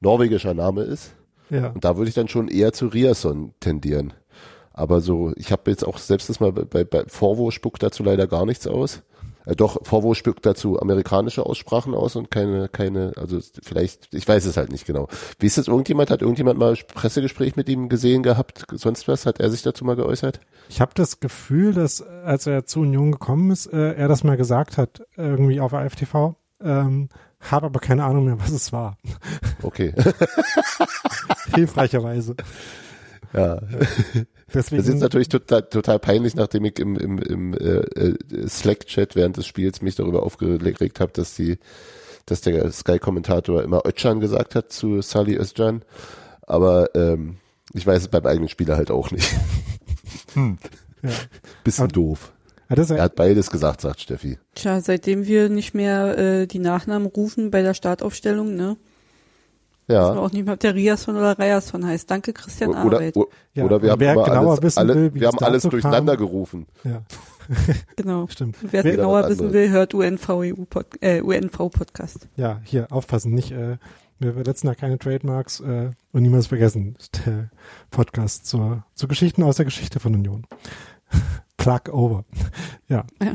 [0.00, 1.12] norwegischer Name ist.
[1.50, 1.68] Ja.
[1.68, 4.14] Und da würde ich dann schon eher zu Riason tendieren.
[4.72, 8.26] Aber so, ich habe jetzt auch selbst das mal bei, bei Forvo spuckt dazu leider
[8.26, 9.02] gar nichts aus.
[9.44, 14.44] Äh, doch, Vorwurf spuckt dazu amerikanische Aussprachen aus und keine, keine, also vielleicht, ich weiß
[14.44, 15.08] es halt nicht genau.
[15.38, 19.26] Wie ist das irgendjemand, hat irgendjemand mal Pressegespräch mit ihm gesehen gehabt, sonst was?
[19.26, 20.40] Hat er sich dazu mal geäußert?
[20.68, 24.36] Ich habe das Gefühl, dass als er zu Union gekommen ist, äh, er das mal
[24.36, 26.34] gesagt hat, irgendwie auf AFTV.
[26.62, 27.08] Ähm,
[27.40, 28.96] habe aber keine Ahnung mehr, was es war.
[29.62, 29.92] Okay.
[31.54, 32.36] Hilfreicherweise.
[33.32, 33.60] Ja.
[34.54, 39.38] Deswegen, das ist natürlich total, total peinlich, nachdem ich im, im, im äh, Slack-Chat während
[39.38, 41.58] des Spiels mich darüber aufgeregt habe, dass die,
[42.26, 45.82] dass der Sky-Kommentator immer Özcan gesagt hat zu Sali Özcan.
[46.42, 47.38] Aber ähm,
[47.72, 49.34] ich weiß es beim eigenen Spieler halt auch nicht.
[50.34, 50.58] Hm.
[51.02, 51.10] Ja.
[51.64, 52.32] Bisschen Aber, doof.
[52.68, 54.38] Hat er, er hat beides gesagt, sagt Steffi.
[54.54, 58.76] Tja, seitdem wir nicht mehr äh, die Nachnamen rufen bei der Startaufstellung, ne?
[59.92, 60.00] Ja.
[60.00, 62.10] Dass man auch nicht mehr der Riasson oder Riasson heißt.
[62.10, 63.16] Danke, Christian oder, Arbeit.
[63.16, 63.64] Oder, ja.
[63.64, 66.26] oder wir haben wer genauer wissen alle, will, wir haben alles durcheinander kam.
[66.26, 66.66] gerufen.
[66.84, 67.02] Ja.
[67.96, 68.26] genau.
[68.28, 68.62] Stimmt.
[68.62, 72.28] Und wer es genauer wissen will, hört UNV, -Pod äh, UNV Podcast.
[72.36, 73.76] Ja, hier aufpassen, nicht, äh,
[74.18, 77.50] wir verletzen da keine Trademarks äh, und niemals vergessen, der
[77.90, 80.46] Podcast zur, zu Geschichten aus der Geschichte von Union.
[81.56, 82.24] Plug over.
[82.88, 83.04] ja.
[83.22, 83.34] ja.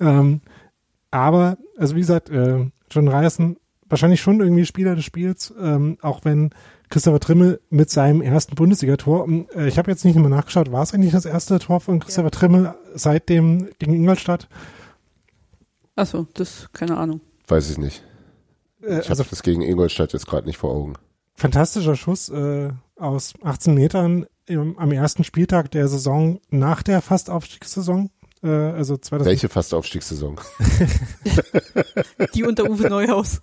[0.00, 0.40] Ähm,
[1.10, 6.24] aber, also wie gesagt, äh, John Reisen wahrscheinlich schon irgendwie Spieler des Spiels, ähm, auch
[6.24, 6.50] wenn
[6.88, 10.94] Christopher Trimmel mit seinem ersten Bundesligator, äh, ich habe jetzt nicht mehr nachgeschaut, war es
[10.94, 12.30] eigentlich das erste Tor von Christopher ja.
[12.30, 14.48] Trimmel seit dem gegen Ingolstadt?
[15.96, 17.20] Achso, das, keine Ahnung.
[17.46, 18.04] Weiß ich nicht.
[18.82, 20.94] Äh, ich also, habe das gegen Ingolstadt jetzt gerade nicht vor Augen.
[21.34, 28.10] Fantastischer Schuss äh, aus 18 Metern im, am ersten Spieltag der Saison nach der Fastaufstiegssaison.
[28.42, 30.40] Äh, also 2000 Welche Fastaufstiegssaison?
[32.34, 33.40] Die unter Uwe Neuhaus.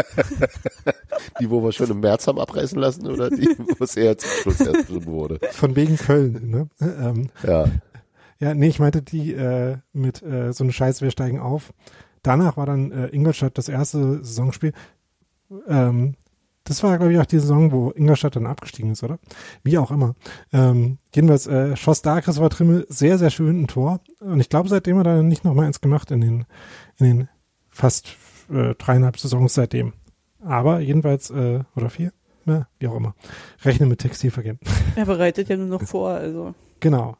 [1.40, 3.48] Die, wo wir schon im März haben abreißen lassen oder die,
[3.78, 5.38] wo es eher zum Schluss erst wurde?
[5.52, 6.68] Von wegen Köln, ne?
[6.80, 7.66] Ähm, ja.
[8.40, 11.72] Ja, nee, ich meinte die äh, mit äh, so eine Scheiße, wir steigen auf.
[12.22, 14.72] Danach war dann äh, Ingolstadt das erste Saisonspiel.
[15.68, 16.16] Ähm,
[16.64, 19.18] das war, glaube ich, auch die Saison, wo Ingolstadt dann abgestiegen ist, oder?
[19.64, 20.14] Wie auch immer.
[20.52, 24.00] Ähm, jedenfalls äh, schoss da Christopher Trimmel sehr, sehr schön ein Tor.
[24.20, 26.44] Und ich glaube, seitdem hat er nicht noch mal eins gemacht in den,
[26.98, 27.28] in den
[27.70, 28.16] fast
[28.50, 29.92] äh, dreieinhalb Saisons seitdem.
[30.40, 32.12] Aber jedenfalls, äh, oder vier?
[32.46, 33.14] Ja, wie auch immer.
[33.64, 34.58] Rechne mit Textilvergehen.
[34.96, 36.54] Er bereitet ja nur noch vor, also.
[36.80, 37.16] Genau.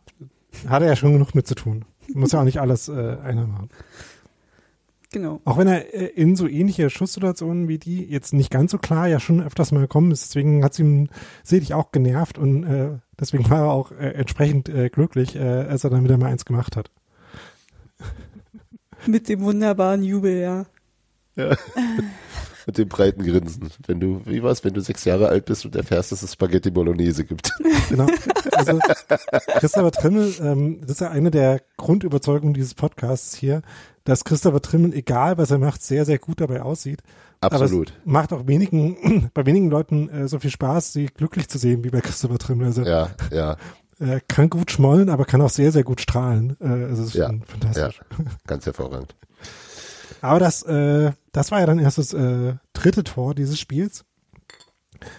[0.66, 1.84] Hat er ja schon genug mit zu tun.
[2.12, 3.70] Muss ja auch nicht alles äh, einer machen.
[5.12, 5.42] Genau.
[5.44, 9.06] Auch wenn er äh, in so ähnliche Schusssituationen wie die jetzt nicht ganz so klar
[9.08, 11.08] ja schon öfters mal gekommen ist, deswegen hat es ihm
[11.44, 15.84] sicherlich auch genervt und äh, deswegen war er auch äh, entsprechend äh, glücklich, äh, als
[15.84, 16.90] er dann wieder mal eins gemacht hat.
[19.06, 20.66] Mit dem wunderbaren Jubel, ja.
[21.36, 21.56] Ja.
[22.66, 23.70] Mit dem breiten Grinsen.
[23.86, 26.70] Wenn du, wie war's, wenn du sechs Jahre alt bist und erfährst, dass es Spaghetti
[26.70, 27.50] Bolognese gibt.
[27.88, 28.06] Genau.
[28.52, 28.78] Also,
[29.58, 33.60] Christopher Trimmel, ähm, das ist ja eine der Grundüberzeugungen dieses Podcasts hier,
[34.04, 37.02] dass Christopher Trimmel, egal was er macht, sehr, sehr gut dabei aussieht.
[37.42, 37.92] Absolut.
[38.04, 41.90] macht auch wenigen, bei wenigen Leuten äh, so viel Spaß, sie glücklich zu sehen, wie
[41.90, 42.68] bei Christopher Trimmel.
[42.68, 43.56] Also, ja, ja.
[43.98, 46.56] Er kann gut schmollen, aber kann auch sehr, sehr gut strahlen.
[46.60, 48.00] Äh, also, das ist ja, fantastisch.
[48.18, 49.14] Ja, ganz hervorragend.
[50.22, 54.04] Aber das, äh, das war ja dann erst das äh, dritte Tor dieses Spiels.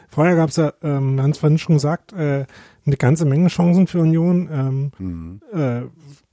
[0.08, 2.46] Vorher gab es ja, ähm, Hans vorhin schon gesagt, äh,
[2.86, 4.50] eine ganze Menge Chancen für Union.
[4.52, 5.42] Ähm, mhm.
[5.52, 5.82] äh,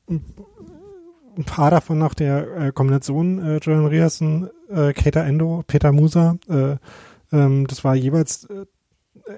[0.09, 6.37] ein paar davon nach der äh, Kombination äh, Jordan Riasen, äh, Keita Endo, Peter Musa.
[6.48, 6.76] Äh,
[7.33, 8.66] ähm, das war jeweils äh,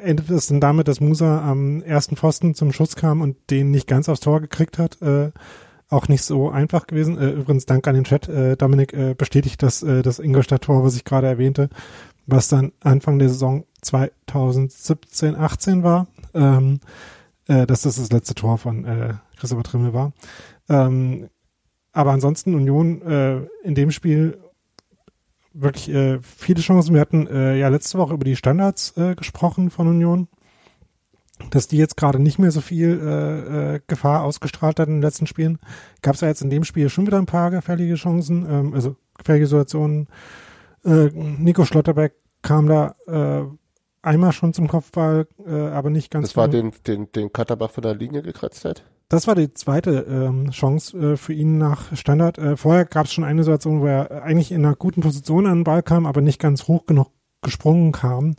[0.03, 3.87] endete es dann damit, dass Musa am ersten Pfosten zum Schuss kam und den nicht
[3.87, 5.01] ganz aufs Tor gekriegt hat.
[5.03, 5.33] Äh,
[5.93, 7.19] auch nicht so einfach gewesen.
[7.19, 10.97] Äh, übrigens, dank an den Chat, äh, Dominik äh, bestätigt das, äh, das Ingolstadt-Tor, was
[10.97, 11.69] ich gerade erwähnte,
[12.27, 16.81] was dann Anfang der Saison 2017, 18 war, ähm,
[17.47, 20.13] äh, dass das das letzte Tor von äh, Christopher Trimmel war.
[20.69, 21.29] Ähm,
[21.93, 24.39] aber ansonsten Union äh, in dem Spiel
[25.53, 26.95] wirklich äh, viele Chancen.
[26.95, 30.29] Wir hatten äh, ja letzte Woche über die Standards äh, gesprochen von Union
[31.51, 35.03] dass die jetzt gerade nicht mehr so viel äh, äh, Gefahr ausgestrahlt hat in den
[35.03, 35.59] letzten Spielen.
[36.03, 38.97] Gab es ja jetzt in dem Spiel schon wieder ein paar gefährliche Chancen, ähm, also
[39.17, 40.09] gefährliche Situationen.
[40.85, 43.45] Äh, Nico Schlotterbeck kam da äh,
[44.03, 46.29] einmal schon zum Kopfball, äh, aber nicht ganz.
[46.29, 48.85] Das war den, den, den Katterbach von der Linie gekratzt hat?
[49.09, 52.39] Das war die zweite ähm, Chance äh, für ihn nach Standard.
[52.39, 55.59] Äh, vorher gab es schon eine Situation, wo er eigentlich in einer guten Position an
[55.59, 57.09] den Ball kam, aber nicht ganz hoch genug
[57.43, 58.37] gesprungen kam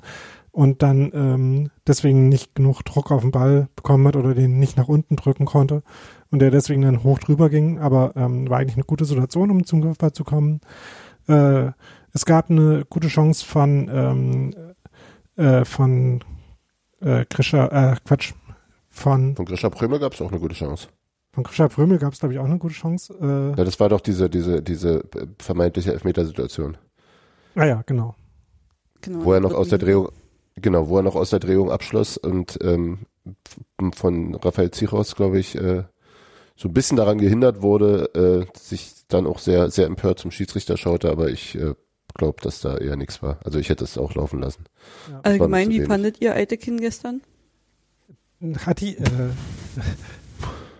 [0.53, 4.77] und dann ähm, deswegen nicht genug Druck auf den Ball bekommen hat oder den nicht
[4.77, 5.81] nach unten drücken konnte
[6.29, 9.65] und der deswegen dann hoch drüber ging, aber ähm, war eigentlich eine gute Situation, um
[9.65, 10.61] zum Griffball zu kommen.
[11.27, 11.71] Äh,
[12.13, 14.53] es gab eine gute Chance von ähm,
[15.37, 16.23] äh, von
[17.01, 18.33] äh, Grisha, äh, Quatsch,
[18.89, 20.87] von von Grisha Prömel gab es auch eine gute Chance.
[21.31, 23.15] Von Grisha Prömel gab es glaube ich auch eine gute Chance.
[23.19, 25.03] Äh, ja, das war doch diese diese diese
[25.39, 26.77] vermeintliche Elfmetersituation.
[27.55, 28.13] Ah ja, genau.
[29.01, 29.25] genau.
[29.25, 30.09] Wo er noch aus der Drehung
[30.55, 32.99] Genau, wo er noch aus der Drehung abschloss und ähm,
[33.93, 35.83] von Raphael Zichos, glaube ich, äh,
[36.55, 40.77] so ein bisschen daran gehindert wurde, äh, sich dann auch sehr, sehr empört zum Schiedsrichter
[40.77, 41.73] schaute, aber ich äh,
[42.13, 43.39] glaube, dass da eher nichts war.
[43.43, 44.65] Also ich hätte es auch laufen lassen.
[45.09, 45.21] Ja.
[45.23, 47.21] Allgemein, wie fandet ihr Eitekin gestern?
[48.65, 49.29] Hat die, äh,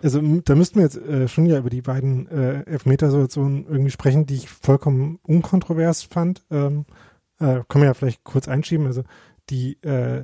[0.03, 4.25] also da müssten wir jetzt äh, schon ja über die beiden äh, Elfmeter-Situationen irgendwie sprechen,
[4.25, 6.43] die ich vollkommen unkontrovers fand.
[6.51, 6.85] Ähm,
[7.39, 8.85] äh, können wir ja vielleicht kurz einschieben.
[8.85, 9.03] Also
[9.49, 10.23] die äh,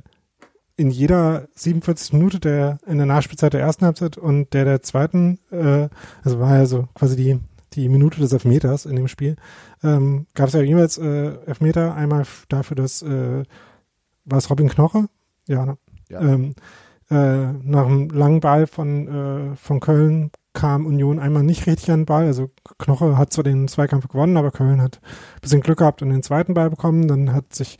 [0.76, 5.38] in jeder 47 Minute der in der Nachspielzeit der ersten Halbzeit und der der zweiten,
[5.50, 5.88] äh,
[6.22, 7.38] also war ja so quasi die
[7.74, 9.36] die Minute des Elfmeters in dem Spiel,
[9.84, 13.44] ähm, gab es ja jeweils äh, Elfmeter, einmal dafür, dass äh,
[14.24, 15.08] war es Robin Knoche?
[15.46, 15.78] Ja, ne?
[16.08, 16.20] ja.
[16.20, 16.54] Ähm,
[17.10, 22.00] äh, nach einem langen Ball von, äh, von Köln kam Union einmal nicht richtig an
[22.00, 22.26] den Ball.
[22.26, 26.10] Also Knoche hat zwar den Zweikampf gewonnen, aber Köln hat ein bisschen Glück gehabt und
[26.10, 27.08] den zweiten Ball bekommen.
[27.08, 27.78] Dann hat sich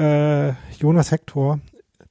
[0.00, 1.60] äh, Jonas Hector,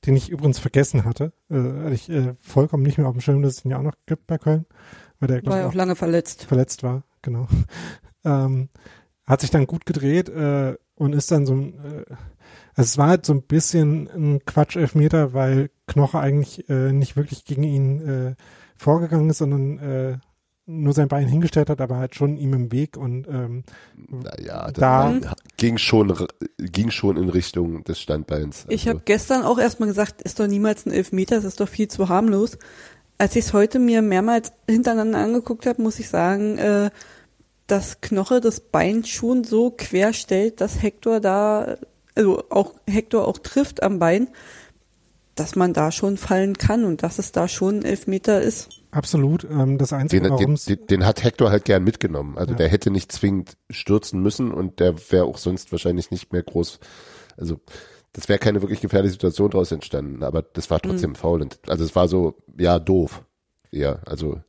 [0.06, 1.34] den ich übrigens vergessen hatte.
[1.50, 3.96] Äh, ich äh, vollkommen nicht mehr auf dem Schirm, dass es ihn ja auch noch
[4.06, 4.66] gibt bei Köln.
[5.20, 6.46] Weil der, war ja auch, auch lange verletzt.
[6.46, 7.48] Verletzt war, genau.
[8.26, 8.68] Ähm,
[9.26, 12.04] hat sich dann gut gedreht äh, und ist dann so ein, äh,
[12.76, 17.46] also es war halt so ein bisschen ein Quatsch-Elfmeter, weil Knoche eigentlich äh, nicht wirklich
[17.46, 18.36] gegen ihn äh,
[18.76, 20.18] vorgegangen ist, sondern äh,
[20.70, 23.64] nur sein Bein hingestellt hat, aber halt schon ihm im Weg und ähm,
[24.08, 25.20] naja, da
[25.58, 26.14] ging schon
[26.58, 28.66] ging schon in Richtung des Standbeins.
[28.66, 28.70] Also.
[28.70, 31.88] Ich habe gestern auch erstmal gesagt, ist doch niemals ein Elfmeter, das ist doch viel
[31.88, 32.58] zu harmlos.
[33.18, 36.92] Als ich es heute mir mehrmals hintereinander angeguckt habe, muss ich sagen, äh,
[37.66, 41.78] dass Knoche das Bein schon so quer stellt, dass Hector da,
[42.14, 44.28] also auch Hector auch trifft am Bein,
[45.34, 48.79] dass man da schon fallen kann und dass es da schon ein Elfmeter ist.
[48.92, 49.44] Absolut.
[49.44, 52.38] Ähm, das Einzige, den, den, den, hat Hector halt gern mitgenommen.
[52.38, 52.58] Also ja.
[52.58, 56.80] der hätte nicht zwingend stürzen müssen und der wäre auch sonst wahrscheinlich nicht mehr groß.
[57.38, 57.60] Also
[58.14, 60.24] das wäre keine wirklich gefährliche Situation daraus entstanden.
[60.24, 61.16] Aber das war trotzdem mhm.
[61.16, 61.42] faul.
[61.42, 63.24] Und, also es war so, ja, doof.
[63.72, 64.40] Ja, also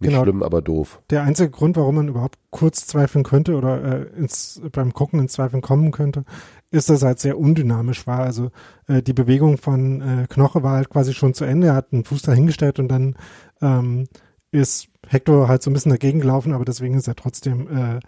[0.00, 0.22] nicht genau.
[0.22, 1.02] schlimm, aber doof.
[1.10, 5.28] Der einzige Grund, warum man überhaupt kurz zweifeln könnte oder äh, ins, beim Gucken in
[5.28, 6.24] Zweifeln kommen könnte,
[6.70, 8.20] ist, dass er halt sehr undynamisch war.
[8.20, 8.50] Also
[8.86, 11.66] äh, die Bewegung von äh, Knoche war halt quasi schon zu Ende.
[11.66, 13.14] Er hat einen Fuß dahingestellt und dann
[13.60, 14.08] ähm,
[14.52, 18.00] ist Hector halt so ein bisschen dagegen gelaufen, aber deswegen ist er trotzdem äh,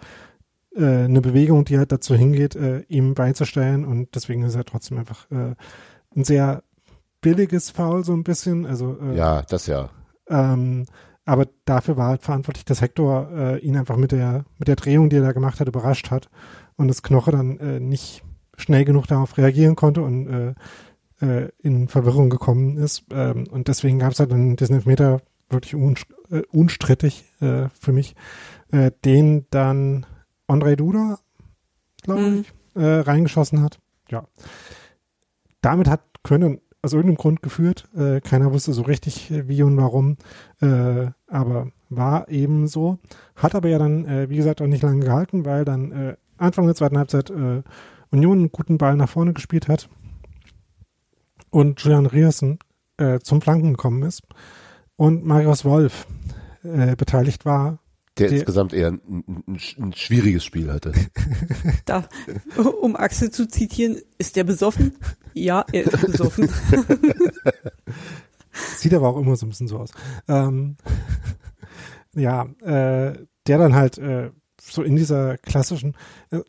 [0.75, 4.99] äh, eine Bewegung, die halt dazu hingeht, äh, ihm beizustellen und deswegen ist er trotzdem
[4.99, 5.55] einfach äh,
[6.17, 6.63] ein sehr
[7.21, 8.67] billiges Foul so ein bisschen.
[8.67, 9.91] Also äh, ja, das ja.
[10.29, 10.87] Ähm,
[11.25, 15.09] aber dafür war halt verantwortlich, dass Hector äh, ihn einfach mit der mit der Drehung,
[15.09, 16.29] die er da gemacht hat, überrascht hat
[16.77, 18.25] und das Knoche dann äh, nicht
[18.57, 20.55] schnell genug darauf reagieren konnte und äh,
[21.21, 23.05] äh, in Verwirrung gekommen ist.
[23.13, 25.21] Ähm, und deswegen gab es halt dann diesen Elfmeter
[25.53, 25.75] wirklich
[26.31, 28.15] äh, unstrittig äh, für mich,
[28.71, 30.07] äh, den dann
[30.49, 31.19] André Duda,
[32.03, 32.41] glaube mhm.
[32.41, 33.79] ich, äh, reingeschossen hat.
[34.11, 34.25] Ja.
[35.61, 37.89] Damit hat Können aus irgendeinem Grund geführt.
[37.97, 40.17] Äh, keiner wusste so richtig, wie und warum.
[41.27, 42.99] Aber war eben so.
[43.37, 46.99] Hat aber ja dann, wie gesagt, auch nicht lange gehalten, weil dann Anfang der zweiten
[46.99, 49.89] Halbzeit Union einen guten Ball nach vorne gespielt hat
[51.51, 52.59] und Julian Riersen
[52.97, 54.23] äh, zum Flanken gekommen ist
[55.03, 56.07] und Marius Wolf
[56.63, 57.81] äh, beteiligt war.
[58.19, 59.01] Der, der insgesamt eher ein,
[59.49, 60.93] ein, ein, schwieriges Spiel hatte.
[61.85, 62.09] Da,
[62.81, 64.97] um Axel zu zitieren, ist der besoffen?
[65.35, 66.49] Ja, er ist besoffen.
[68.77, 69.91] Sieht aber auch immer so ein bisschen so aus.
[70.29, 70.77] Ähm,
[72.15, 75.97] ja, äh, der dann halt äh, so in dieser klassischen
[76.31, 76.43] äh,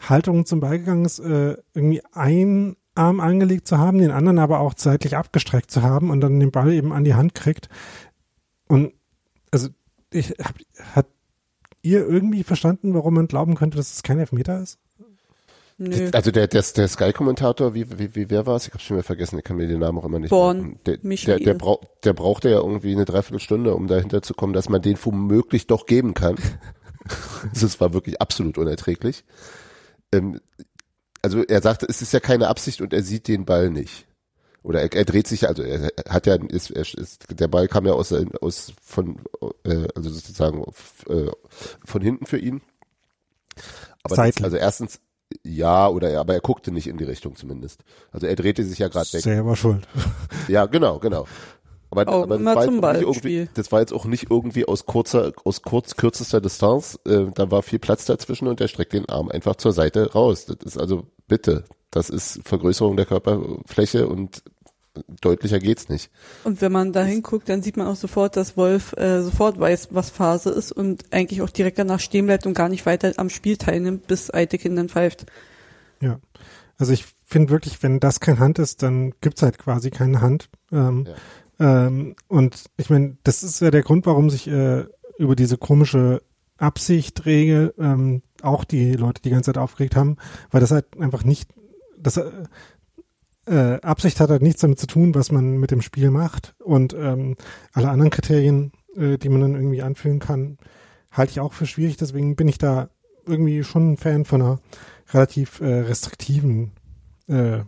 [0.00, 4.60] Haltung zum Ball gegangen ist, äh, irgendwie ein Arm angelegt zu haben, den anderen aber
[4.60, 7.68] auch zeitlich abgestreckt zu haben und dann den Ball eben an die Hand kriegt.
[8.68, 8.92] Und
[9.50, 9.68] also
[10.10, 10.54] ich hab,
[10.94, 11.06] hat
[11.82, 14.78] ihr irgendwie verstanden, warum man glauben könnte, dass es kein Elfmeter ist?
[15.78, 16.08] Nö.
[16.12, 18.66] Also der, der, der Sky-Kommentator, wie, wie, wie, wer war es?
[18.66, 20.96] Ich habe schon wieder vergessen, ich kann mir den Namen auch immer nicht Born, der,
[20.96, 24.80] der, der, brauch, der brauchte ja irgendwie eine Dreiviertelstunde, um dahinter zu kommen, dass man
[24.80, 26.36] den womöglich doch geben kann.
[27.60, 29.24] das war wirklich absolut unerträglich.
[30.12, 30.40] Ähm,
[31.26, 34.06] also er sagte, es ist ja keine Absicht und er sieht den Ball nicht.
[34.62, 37.84] Oder er, er dreht sich, also er hat ja, ist, er, ist, der Ball kam
[37.84, 39.18] ja aus, aus von,
[39.64, 40.64] äh, also sozusagen
[41.08, 41.30] äh,
[41.84, 42.62] von hinten für ihn.
[44.04, 45.00] Aber das, also erstens,
[45.42, 47.82] ja, oder er, aber er guckte nicht in die Richtung zumindest.
[48.12, 49.22] Also er drehte sich ja gerade weg.
[49.22, 49.88] Selber schuld.
[50.46, 51.26] Ja, genau, genau.
[51.90, 52.44] Aber, Auch aber das,
[52.82, 56.98] war jetzt das war jetzt auch nicht irgendwie aus kurzer, aus kurz kürzester Distanz.
[57.06, 60.46] Äh, da war viel Platz dazwischen und er streckt den Arm einfach zur Seite raus.
[60.46, 64.42] Das ist also bitte, das ist Vergrößerung der Körperfläche und
[65.20, 66.10] deutlicher geht's nicht.
[66.44, 69.88] Und wenn man da hinguckt, dann sieht man auch sofort, dass Wolf äh, sofort weiß,
[69.90, 73.30] was Phase ist und eigentlich auch direkt danach stehen bleibt und gar nicht weiter am
[73.30, 75.26] Spiel teilnimmt, bis Eitekin dann pfeift.
[76.00, 76.18] Ja,
[76.78, 80.48] also ich finde wirklich, wenn das kein Hand ist, dann gibt's halt quasi keine Hand.
[80.72, 81.14] Ähm, ja.
[81.58, 84.84] Ähm, und ich meine, das ist ja der Grund, warum sich äh,
[85.18, 86.22] über diese komische
[86.58, 90.16] Absichtregel ähm, auch die Leute die ganze Zeit aufgeregt haben,
[90.50, 91.50] weil das halt einfach nicht,
[91.98, 92.30] das äh,
[93.46, 96.94] äh, Absicht hat halt nichts damit zu tun, was man mit dem Spiel macht und
[96.94, 97.36] ähm,
[97.72, 100.58] alle anderen Kriterien, äh, die man dann irgendwie anführen kann,
[101.10, 101.96] halte ich auch für schwierig.
[101.96, 102.90] Deswegen bin ich da
[103.26, 104.60] irgendwie schon ein Fan von einer
[105.12, 106.72] relativ äh, restriktiven
[107.28, 107.60] äh,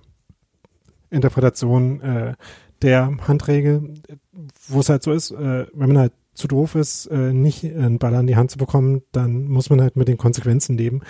[1.11, 2.35] Interpretation äh,
[2.83, 3.95] der Handregel,
[4.69, 7.99] wo es halt so ist, äh, wenn man halt zu doof ist, äh, nicht einen
[7.99, 11.01] Ball an die Hand zu bekommen, dann muss man halt mit den Konsequenzen leben.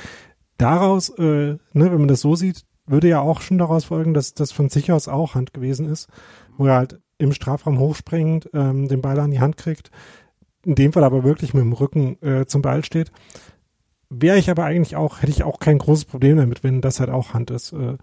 [0.57, 4.35] Daraus, äh, ne, wenn man das so sieht, würde ja auch schon daraus folgen, dass
[4.35, 6.09] das von sich aus auch Hand gewesen ist,
[6.57, 9.91] wo er halt im Strafraum hochspringend ähm, den Ball an die Hand kriegt,
[10.65, 13.13] in dem Fall aber wirklich mit dem Rücken äh, zum Ball steht
[14.11, 17.11] wäre ich aber eigentlich auch, hätte ich auch kein großes Problem damit, wenn das halt
[17.11, 17.73] auch Hand ist.
[17.73, 17.97] Äh,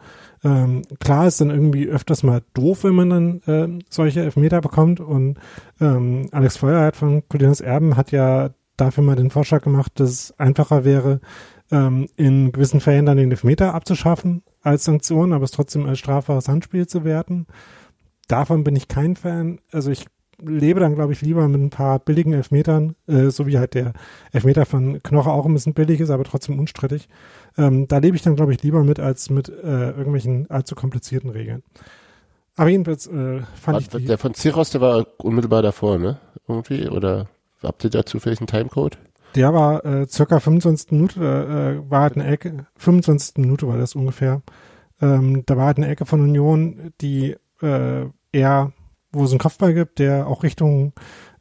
[0.44, 5.00] ähm, klar ist dann irgendwie öfters mal doof, wenn man dann äh, solche Elfmeter bekommt
[5.00, 5.40] und
[5.82, 10.40] ähm, Alex Feuerheit von Colinas Erben hat ja dafür mal den Vorschlag gemacht, dass es
[10.40, 11.22] einfacher wäre,
[11.72, 16.48] ähm, in gewissen Fällen dann den Elfmeter abzuschaffen als Sanktion, aber es trotzdem als strafbares
[16.48, 17.48] Handspiel zu werten.
[18.28, 19.60] Davon bin ich kein Fan.
[19.72, 20.06] Also ich
[20.42, 23.94] lebe dann, glaube ich, lieber mit ein paar billigen Elfmetern, äh, so wie halt der
[24.32, 27.08] Elfmeter von Knoche auch ein bisschen billig ist, aber trotzdem unstrittig.
[27.58, 31.30] Ähm, da lebe ich dann, glaube ich, lieber mit als mit äh, irgendwelchen allzu komplizierten
[31.30, 31.64] Regeln.
[32.56, 36.20] Aber jedenfalls äh, fand war, ich die, Der von Ziros, der war unmittelbar davor, ne?
[36.48, 36.88] Irgendwie?
[36.88, 37.28] Oder
[37.62, 38.98] habt ihr da zufällig einen Timecode?
[39.36, 43.96] Der war äh, circa 25 Minuten, äh, war halt eine Ecke, 25 Minute war das
[43.96, 44.42] ungefähr.
[45.02, 48.72] Ähm, da war halt eine Ecke von Union, die äh, eher,
[49.16, 50.94] wo es einen Kopfball gibt, der auch Richtung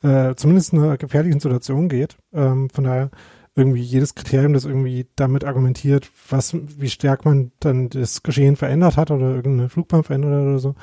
[0.03, 2.17] äh, zumindest einer gefährlichen Situation geht.
[2.33, 3.11] Ähm, von daher
[3.57, 8.97] irgendwie jedes Kriterium, das irgendwie damit argumentiert, was, wie stark man dann das Geschehen verändert
[8.97, 10.75] hat oder irgendeine Flugbahn verändert oder so,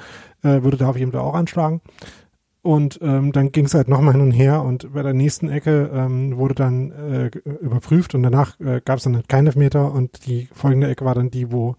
[0.44, 1.82] äh, würde da auf jeden Fall auch anschlagen.
[2.64, 5.90] Und ähm, dann ging es halt nochmal hin und her und bei der nächsten Ecke
[5.94, 10.28] ähm, wurde dann äh, überprüft und danach äh, gab es dann halt keine Elfmeter und
[10.28, 11.76] die folgende Ecke war dann die, wo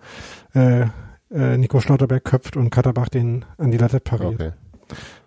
[0.55, 0.87] äh,
[1.31, 4.35] äh, Nico Schlotterberg köpft und Katterbach den an die Latte pariert.
[4.35, 4.53] Okay.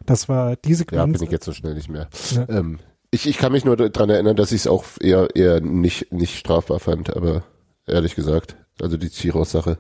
[0.06, 1.00] Das war diese Sequenz.
[1.00, 2.10] Ja, bin ich jetzt so schnell nicht mehr.
[2.32, 2.48] Ja.
[2.50, 2.80] Ähm,
[3.12, 6.38] ich, ich kann mich nur daran erinnern, dass ich es auch eher, eher nicht, nicht
[6.38, 7.44] strafbar fand, aber
[7.88, 9.78] ehrlich gesagt, also die Chiros-Sache.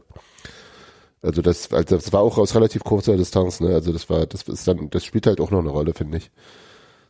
[1.21, 3.73] Also das, also das war auch aus relativ kurzer Distanz, ne?
[3.73, 6.31] Also das war, das ist dann, das spielt halt auch noch eine Rolle, finde ich.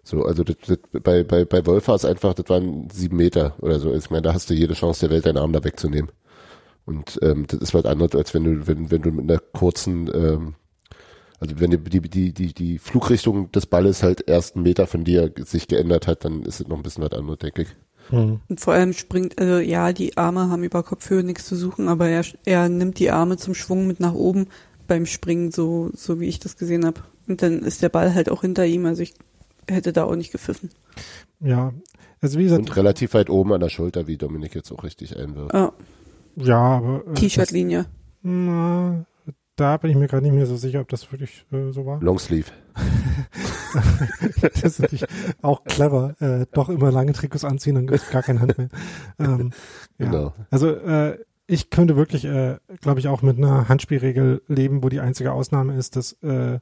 [0.04, 3.56] So, also das, das, bei, bei, bei Wolf war es einfach, das waren sieben Meter
[3.60, 3.94] oder so.
[3.94, 6.12] Ich meine, da hast du jede Chance der Welt, deinen Arm da wegzunehmen.
[6.86, 10.10] Und ähm, das ist halt anders, als wenn du, wenn, wenn du mit einer kurzen
[10.14, 10.56] ähm,
[11.40, 15.04] also wenn die, die, die, die, die Flugrichtung des Balles halt erst einen Meter von
[15.04, 17.70] dir sich geändert hat, dann ist es noch ein bisschen was anderes, denke ich.
[18.10, 18.40] Hm.
[18.48, 22.08] Und vor allem springt, also ja, die Arme haben über Kopfhöhe nichts zu suchen, aber
[22.08, 24.48] er, er nimmt die Arme zum Schwung mit nach oben
[24.88, 27.02] beim Springen, so, so wie ich das gesehen habe.
[27.28, 29.16] Und dann ist der Ball halt auch hinter ihm, also ich
[29.68, 30.70] hätte da auch nicht gepfiffen.
[31.40, 31.74] Ja,
[32.22, 32.60] also wie gesagt.
[32.60, 35.54] Und relativ weit oben an der Schulter, wie Dominik jetzt auch richtig einwirft.
[35.54, 35.74] Ja.
[36.38, 37.04] Ja, aber.
[37.08, 37.86] Äh, T-Shirt-Linie.
[38.22, 39.06] Na,
[39.56, 42.02] da bin ich mir gerade nicht mehr so sicher, ob das wirklich äh, so war.
[42.02, 42.52] Longsleeve.
[44.42, 45.06] das ist natürlich
[45.42, 46.16] auch clever.
[46.20, 48.70] Äh, doch immer lange Trikots anziehen, dann gibt es gar keine Hand mehr.
[49.20, 49.52] Ähm,
[49.98, 50.06] ja.
[50.06, 50.34] Genau.
[50.50, 55.00] Also äh, ich könnte wirklich, äh, glaube ich, auch mit einer Handspielregel leben, wo die
[55.00, 56.60] einzige Ausnahme ist, dass äh,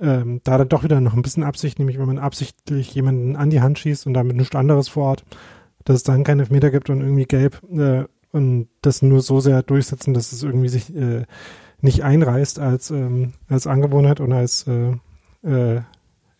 [0.00, 3.50] ähm, da dann doch wieder noch ein bisschen Absicht, nämlich wenn man absichtlich jemanden an
[3.50, 5.24] die Hand schießt und damit nichts anderes vor Ort,
[5.84, 9.62] dass es dann keine Meter gibt und irgendwie gelb äh, und das nur so sehr
[9.62, 11.24] durchsetzen, dass es irgendwie sich äh,
[11.84, 14.96] nicht einreißt als, ähm, als Angewohnheit und als, äh,
[15.46, 15.82] äh,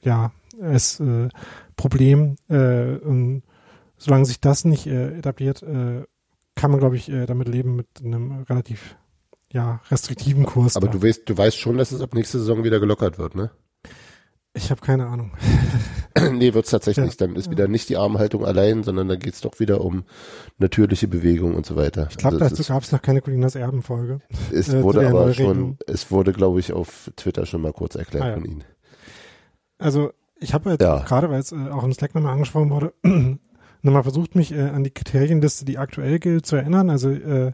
[0.00, 1.28] ja, als äh,
[1.76, 2.36] Problem.
[2.48, 3.42] Äh, und
[3.98, 6.04] solange sich das nicht äh, etabliert, äh,
[6.54, 8.96] kann man, glaube ich, äh, damit leben mit einem relativ
[9.52, 10.76] ja, restriktiven Kurs.
[10.76, 10.92] Aber da.
[10.92, 13.50] du weißt, du weißt schon, dass es ab nächster Saison wieder gelockert wird, ne?
[14.56, 15.32] Ich habe keine Ahnung.
[16.32, 17.20] nee, wird's tatsächlich nicht.
[17.20, 20.04] Dann ist wieder nicht die Armhaltung allein, sondern dann geht's doch wieder um
[20.58, 22.06] natürliche Bewegung und so weiter.
[22.08, 24.20] Ich glaube, also dazu gab es noch keine Colinas Erbenfolge.
[24.52, 28.24] Es äh, wurde aber schon, es wurde, glaube ich, auf Twitter schon mal kurz erklärt
[28.24, 28.34] ah, ja.
[28.34, 28.64] von Ihnen.
[29.78, 31.00] Also ich habe jetzt ja.
[31.00, 32.94] gerade, weil es äh, auch im Slack nochmal angesprochen wurde,
[33.82, 36.90] nochmal versucht, mich äh, an die Kriterienliste, die aktuell gilt, zu erinnern.
[36.90, 37.52] Also äh,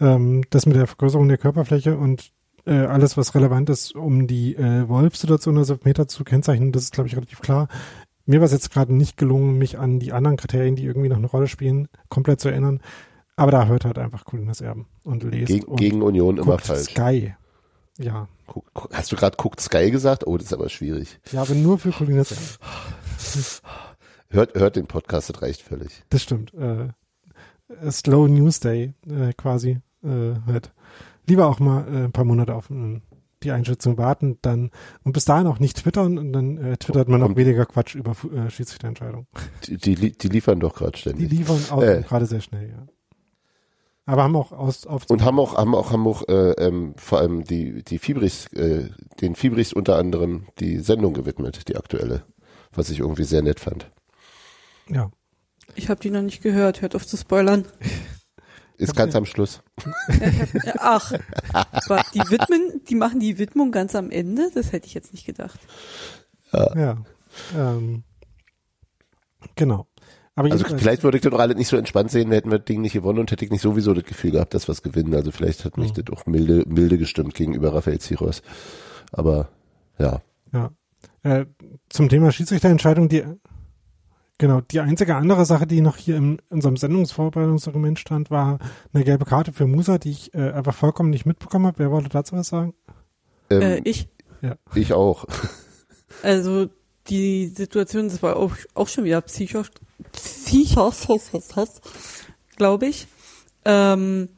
[0.00, 2.30] ähm, das mit der Vergrößerung der Körperfläche und
[2.66, 6.92] äh, alles, was relevant ist, um die äh, Wolf-Situation als Meter zu kennzeichnen, das ist,
[6.92, 7.68] glaube ich, relativ klar.
[8.26, 11.16] Mir war es jetzt gerade nicht gelungen, mich an die anderen Kriterien, die irgendwie noch
[11.16, 12.80] eine Rolle spielen, komplett zu erinnern.
[13.36, 15.46] Aber da hört halt einfach Colinas Erben und lest.
[15.46, 16.90] Gegen, und gegen Union immer falsch.
[16.90, 17.34] Sky.
[17.98, 18.28] Ja.
[18.92, 20.26] Hast du gerade guckt Sky gesagt?
[20.26, 21.20] Oh, das ist aber schwierig.
[21.30, 23.76] Ja, aber nur für Colinas Erben.
[24.30, 26.02] hört, hört den Podcast, das reicht völlig.
[26.08, 26.52] Das stimmt.
[26.54, 26.88] Äh,
[27.90, 29.78] Slow News Day äh, quasi.
[30.02, 30.72] Äh, halt
[31.26, 33.00] lieber auch mal äh, ein paar Monate auf äh,
[33.42, 34.70] die Einschätzung warten, dann
[35.04, 38.16] und bis dahin auch nicht twittern und dann äh, twittert man auch weniger Quatsch über
[38.34, 39.26] äh, Schiedsrichterentscheidungen.
[39.64, 41.28] Die, die, die liefern doch gerade ständig.
[41.28, 42.02] Die liefern auch äh.
[42.06, 42.86] gerade sehr schnell, ja.
[44.08, 47.18] Aber haben auch aus auf und haben auch haben auch haben auch äh, ähm, vor
[47.18, 52.22] allem die die Fibrichs äh, den Fibrichs unter anderem die Sendung gewidmet, die aktuelle,
[52.72, 53.90] was ich irgendwie sehr nett fand.
[54.88, 55.10] Ja.
[55.74, 56.82] Ich habe die noch nicht gehört.
[56.82, 57.66] Hört auf zu spoilern.
[58.78, 59.62] Ist ganz am Schluss.
[60.78, 61.12] Ach,
[62.14, 64.50] die widmen, die machen die Widmung ganz am Ende?
[64.54, 65.58] Das hätte ich jetzt nicht gedacht.
[66.52, 66.76] Ja.
[66.76, 66.96] ja
[67.56, 68.04] ähm,
[69.54, 69.86] genau.
[70.34, 72.66] Aber also vielleicht würde ich das doch alle nicht so entspannt sehen, hätten wir das
[72.66, 75.14] Ding nicht gewonnen und hätte ich nicht sowieso das Gefühl gehabt, dass wir es gewinnen.
[75.14, 76.04] Also vielleicht hat mich mhm.
[76.04, 78.42] das auch milde, milde gestimmt gegenüber Rafael Ziros.
[79.12, 79.48] Aber
[79.98, 80.20] ja.
[80.52, 80.70] Ja.
[81.22, 81.46] Äh,
[81.88, 83.24] zum Thema Schiedsrichterentscheidung, die
[84.38, 88.58] Genau, die einzige andere Sache, die noch hier in, in unserem Sendungsvorbereitungsdokument stand, war
[88.92, 91.78] eine gelbe Karte für Musa, die ich äh, einfach vollkommen nicht mitbekommen habe.
[91.78, 92.74] Wer wollte dazu was sagen?
[93.48, 94.08] Ähm, äh, ich.
[94.42, 94.56] Ja.
[94.74, 95.24] Ich auch.
[96.22, 96.68] Also
[97.08, 99.70] die Situation, das war auch, auch schon wieder psychisch,
[100.12, 101.06] Viechers,
[102.56, 103.06] glaube ich.
[103.64, 104.28] Ähm,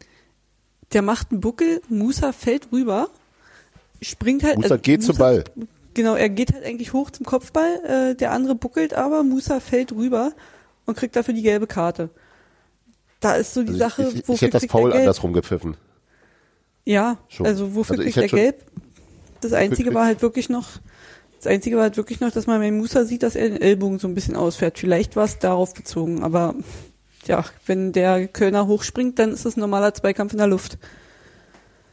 [0.92, 3.09] der macht einen Buckel, Musa fällt rüber,
[4.01, 4.59] springt halt.
[4.59, 5.44] Musa äh, geht Musa, zum Ball.
[5.99, 9.90] Genau, er geht halt eigentlich hoch zum Kopfball, äh, der andere buckelt aber, Musa fällt
[9.90, 10.30] rüber
[10.86, 12.11] und kriegt dafür die gelbe Karte.
[13.18, 15.76] Da ist so die also Sache, ich, ich, ich hätte das Foul andersrum gepfiffen.
[16.84, 17.46] Ja, schon.
[17.46, 18.62] also wofür also kriegt er gelb?
[19.40, 20.68] Das Einzige war halt wirklich noch,
[21.38, 23.99] das Einzige war halt wirklich noch, dass man bei Musa sieht, dass er den Ellbogen
[23.99, 24.78] so ein bisschen ausfährt.
[24.78, 26.55] Vielleicht war es darauf bezogen, aber
[27.26, 30.78] ja, wenn der Kölner hochspringt, dann ist es ein normaler Zweikampf in der Luft.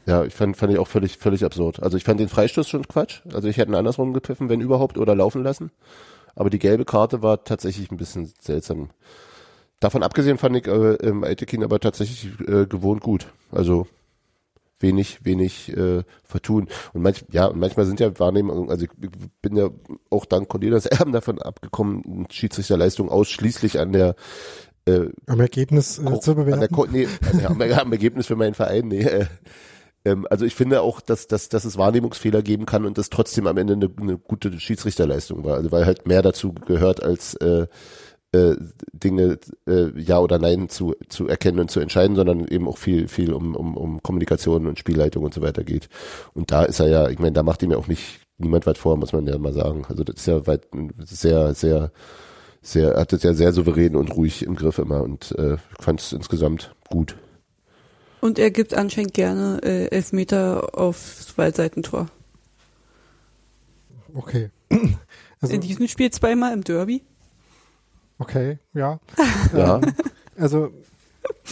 [0.06, 1.82] Ja, ich fand, fand ich auch völlig, völlig absurd.
[1.82, 3.22] Also ich fand den Freistoß schon Quatsch.
[3.34, 5.72] Also ich hätte ihn andersrum gepfiffen, wenn überhaupt, oder laufen lassen.
[6.36, 8.89] Aber die gelbe Karte war tatsächlich ein bisschen seltsam.
[9.80, 13.28] Davon abgesehen fand ich äh, ähm, Aitekin aber tatsächlich äh, gewohnt gut.
[13.51, 13.88] Also
[14.80, 16.68] wenig, wenig äh, vertun.
[16.93, 18.91] Und manch, ja, und manchmal sind ja Wahrnehmungen, also ich
[19.41, 19.70] bin ja
[20.10, 24.16] auch dank Cornelis Erben davon abgekommen, Schiedsrichterleistung ausschließlich an der
[24.88, 26.60] äh, am Ergebnis äh, zu bewerten.
[26.60, 27.08] Der, nee,
[27.45, 29.01] am, am, Ergebnis für meinen Verein, nee.
[29.01, 29.26] Äh,
[30.06, 33.47] ähm, also ich finde auch, dass, dass, dass es Wahrnehmungsfehler geben kann und das trotzdem
[33.47, 35.56] am Ende eine, eine gute Schiedsrichterleistung war.
[35.56, 37.68] Also weil halt mehr dazu gehört als äh,
[38.32, 38.56] äh,
[38.93, 43.08] Dinge äh, ja oder nein zu, zu erkennen und zu entscheiden, sondern eben auch viel,
[43.08, 45.89] viel um, um, um Kommunikation und Spielleitung und so weiter geht.
[46.34, 48.78] Und da ist er ja, ich meine, da macht ihm ja auch nicht niemand weit
[48.78, 49.86] vor, muss man ja mal sagen.
[49.88, 50.68] Also das ist ja weit
[50.99, 51.91] sehr, sehr,
[52.62, 56.12] sehr, hat es ja sehr souverän und ruhig im Griff immer und äh, fand es
[56.12, 57.16] insgesamt gut.
[58.26, 62.07] Und er gibt anscheinend gerne äh, Elfmeter aufs Waldseitentor.
[64.13, 64.49] Okay.
[65.41, 67.03] Also, In diesem Spiel zweimal im Derby.
[68.17, 68.99] Okay, ja.
[69.53, 69.76] ja.
[69.78, 69.93] Ähm,
[70.38, 70.71] also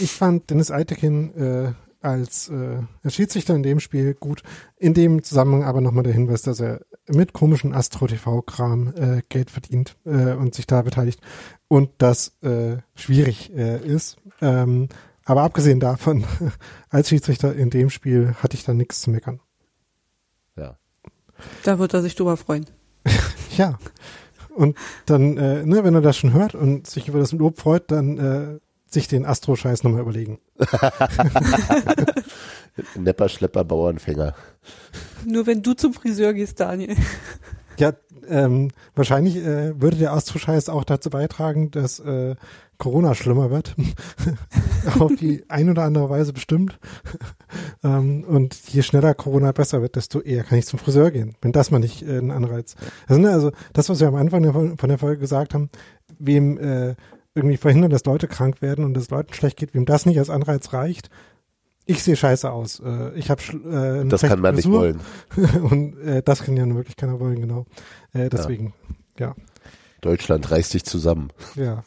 [0.00, 4.42] ich fand Dennis Eitekin äh, als äh, Schiedsrichter in dem Spiel gut.
[4.76, 9.96] In dem Zusammenhang aber nochmal der Hinweis, dass er mit komischen Astro-TV-Kram äh, Geld verdient
[10.06, 11.20] äh, und sich da beteiligt
[11.68, 14.16] und das äh, schwierig äh, ist.
[14.40, 14.88] Ähm,
[15.24, 16.24] aber abgesehen davon,
[16.90, 19.40] als Schiedsrichter in dem Spiel hatte ich da nichts zu meckern.
[20.56, 20.78] Ja.
[21.62, 22.66] Da wird er sich drüber freuen.
[23.56, 23.78] ja.
[24.54, 27.90] Und dann, äh, ne, wenn er das schon hört und sich über das Lob freut,
[27.90, 30.38] dann äh, sich den Astro-Scheiß nochmal überlegen.
[32.94, 34.34] Nepper, Schlepper, Bauernfänger.
[35.24, 36.96] Nur wenn du zum Friseur gehst, Daniel.
[37.78, 37.92] Ja,
[38.28, 42.36] ähm, wahrscheinlich äh, würde der Astro-Scheiß auch dazu beitragen, dass äh,
[42.78, 43.74] Corona schlimmer wird.
[44.98, 46.78] Auf die ein oder andere Weise bestimmt.
[47.84, 51.52] ähm, und je schneller Corona besser wird, desto eher kann ich zum Friseur gehen, wenn
[51.52, 52.74] das mal nicht äh, ein Anreiz.
[53.06, 55.70] Also, ne, also das, was wir am Anfang der, von der Folge gesagt haben,
[56.18, 56.94] wem äh,
[57.34, 60.30] irgendwie verhindern, dass Leute krank werden und es Leuten schlecht geht, wem das nicht als
[60.30, 61.10] Anreiz reicht,
[61.86, 62.80] ich sehe scheiße aus.
[62.80, 64.92] Äh, ich habe äh, Das kann man Frisur.
[64.92, 65.00] nicht
[65.36, 65.62] wollen.
[65.70, 67.66] und äh, das kann ja nur wirklich keiner wollen, genau.
[68.12, 68.74] Äh, deswegen,
[69.18, 69.28] ja.
[69.28, 69.34] ja.
[70.00, 71.30] Deutschland reißt sich zusammen.
[71.54, 71.84] Ja.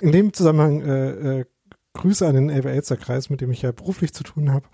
[0.00, 1.44] In dem Zusammenhang äh, äh,
[1.94, 4.66] Grüße an den Elbe Elster Kreis, mit dem ich ja beruflich zu tun habe,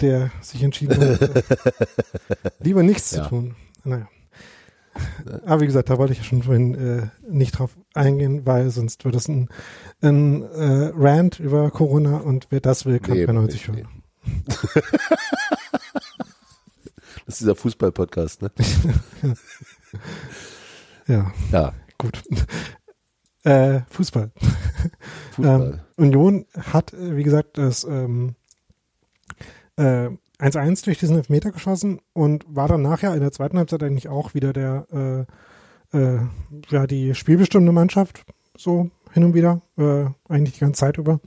[0.00, 1.42] der sich entschieden hat, äh,
[2.60, 3.22] lieber nichts ja.
[3.22, 3.56] zu tun.
[3.84, 4.08] Naja.
[5.46, 9.04] Aber wie gesagt, da wollte ich ja schon vorhin äh, nicht drauf eingehen, weil sonst
[9.04, 9.48] wird es ein,
[10.00, 13.88] ein äh, Rant über Corona und wer das will, kann nee, bei 90 hören.
[17.26, 18.50] Das ist dieser Fußball-Podcast, ne?
[21.06, 21.32] ja.
[21.50, 21.72] Ja.
[21.98, 22.22] Gut.
[23.44, 24.30] Äh, Fußball.
[25.32, 25.72] Fußball.
[25.72, 28.36] ähm, Union hat, äh, wie gesagt, das ähm,
[29.74, 30.10] äh,
[30.42, 34.34] 1-1 durch diesen Elfmeter geschossen und war dann nachher in der zweiten Halbzeit eigentlich auch
[34.34, 34.86] wieder der
[35.92, 36.20] äh, äh,
[36.68, 38.24] ja die spielbestimmende Mannschaft
[38.56, 41.20] so hin und wieder äh, eigentlich die ganze Zeit über.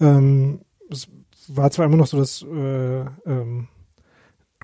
[0.00, 0.60] Ähm,
[0.90, 1.08] es
[1.48, 3.68] war zwar immer noch so, dass äh, ähm,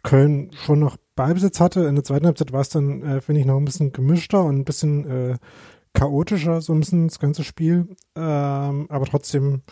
[0.03, 1.87] Köln schon noch Ballbesitz hatte.
[1.87, 4.59] In der zweiten Halbzeit war es dann, äh, finde ich, noch ein bisschen gemischter und
[4.59, 5.37] ein bisschen äh,
[5.95, 7.89] chaotischer, so ein bisschen das ganze Spiel.
[8.15, 9.63] Ähm, aber trotzdem,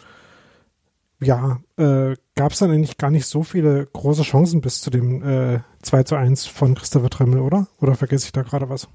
[1.22, 5.22] ja, äh, gab es dann eigentlich gar nicht so viele große Chancen bis zu dem
[5.22, 7.68] äh, 2 zu 1 von Christopher Tremmel, oder?
[7.80, 8.88] Oder vergesse ich da gerade was?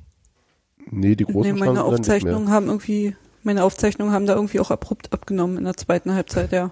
[0.91, 4.72] Nee, die großen nee, meine Chancen Aufzeichnungen haben irgendwie, meine Aufzeichnungen haben da irgendwie auch
[4.72, 6.72] abrupt abgenommen in der zweiten Halbzeit, ja.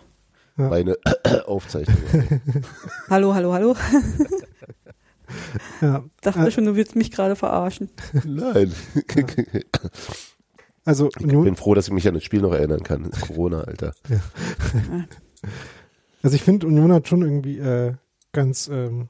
[0.58, 0.70] ja.
[0.70, 0.98] Meine
[1.46, 1.98] Aufzeichnung.
[3.10, 3.76] hallo, hallo, hallo.
[5.82, 6.04] ja.
[6.22, 7.90] Dachte äh, schon, du willst mich gerade verarschen.
[8.26, 8.74] Nein.
[9.16, 9.24] Ja.
[10.88, 13.12] Also ich bin froh, dass ich mich an das Spiel noch erinnern kann.
[13.12, 13.92] Corona, Alter.
[14.08, 14.22] Ja.
[16.24, 17.94] Also ich finde, Union hat schon irgendwie äh,
[18.32, 19.10] ganz ähm,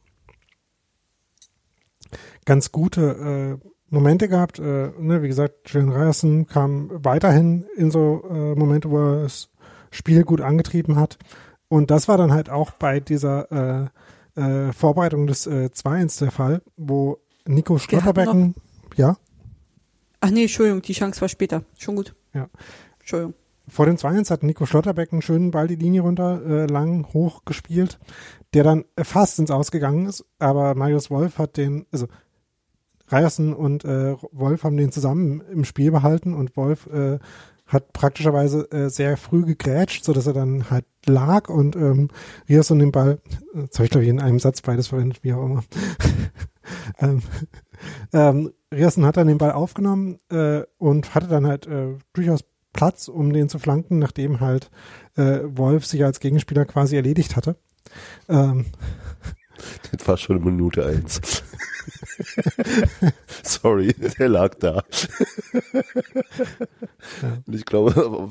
[2.46, 4.60] ganz gute äh, Momente gehabt.
[4.60, 9.50] Äh, ne, wie gesagt, Julian Ryerson kam weiterhin in so äh, Momente, wo er das
[9.92, 11.18] Spiel gut angetrieben hat.
[11.70, 13.92] Und das war dann halt auch bei dieser
[14.36, 18.56] äh, äh, Vorbereitung des äh, 2-1 der Fall, wo Nico Schlotterbecken,
[18.96, 19.18] ja?
[20.20, 21.64] Ach nee, Entschuldigung, die Chance war später.
[21.78, 22.16] Schon gut.
[22.34, 22.50] Ja.
[23.00, 23.36] Entschuldigung.
[23.70, 27.44] Vor dem 2-1 hat Nico Schlotterbeck einen schönen Ball die Linie runter, äh, lang, hoch
[27.46, 28.00] gespielt,
[28.54, 32.08] der dann fast ins Ausgegangen ist, aber Marius Wolf hat den, also
[33.12, 37.20] Ryerson und äh, Wolf haben den zusammen im Spiel behalten und Wolf äh,
[37.66, 42.10] hat praktischerweise äh, sehr früh gegrätscht, so dass er dann halt lag und ähm,
[42.50, 43.20] Ryerson den Ball,
[43.54, 45.64] das habe ich glaube ich in einem Satz beides verwendet, wie auch immer.
[47.00, 47.22] ähm,
[48.14, 52.44] ähm, Ryerson hat dann den Ball aufgenommen äh, und hatte dann halt äh, durchaus
[52.74, 54.70] Platz, um den zu flanken, nachdem halt
[55.16, 57.56] äh, Wolf sich als Gegenspieler quasi erledigt hatte.
[58.30, 58.66] Ähm,
[59.92, 61.22] das war schon Minute eins.
[63.44, 64.84] Sorry, der lag da.
[67.22, 67.42] ja.
[67.46, 68.30] Und ich glaube,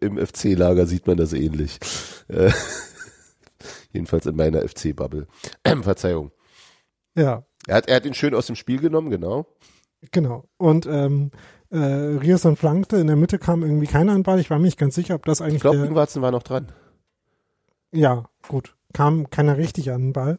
[0.00, 1.78] im, FC-Lager sieht man das ähnlich.
[2.28, 2.50] Äh,
[3.92, 5.26] jedenfalls in meiner FC-Bubble.
[5.82, 6.32] Verzeihung.
[7.16, 7.46] Ja.
[7.66, 9.46] Er hat, er hat ihn schön aus dem Spiel genommen, genau.
[10.12, 10.48] Genau.
[10.56, 11.30] Und ähm,
[11.76, 14.40] äh, Rierson flankte, in der Mitte kam irgendwie keiner an Ball.
[14.40, 15.56] Ich war mir nicht ganz sicher, ob das eigentlich.
[15.56, 16.68] Ich glaube, Ingwarzen war noch dran.
[17.92, 18.74] Ja, gut.
[18.92, 20.38] Kam keiner richtig an den Ball.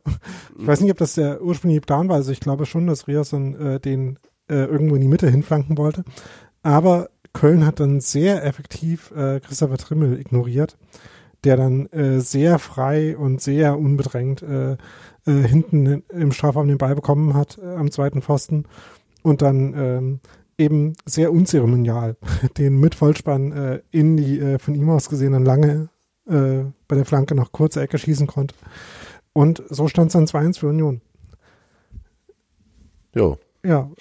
[0.59, 2.15] Ich weiß nicht, ob das der ursprüngliche Plan war.
[2.15, 4.17] Also ich glaube schon, dass Rierson äh, den
[4.49, 6.03] äh, irgendwo in die Mitte hinflanken wollte.
[6.63, 10.77] Aber Köln hat dann sehr effektiv äh, Christopher Trimmel ignoriert,
[11.43, 14.77] der dann äh, sehr frei und sehr unbedrängt äh, äh,
[15.25, 18.65] hinten im Strafraum den Ball bekommen hat äh, am zweiten Pfosten
[19.21, 20.19] und dann ähm,
[20.57, 22.17] eben sehr unzeremonial
[22.57, 25.89] den mit Vollspann äh, in die äh, von ihm aus gesehenen lange
[26.27, 28.55] äh, bei der Flanke noch kurze Ecke schießen konnte.
[29.33, 31.01] Und so stand es dann 2-1 für Union.
[33.13, 33.35] Ja.
[33.63, 33.91] Ja.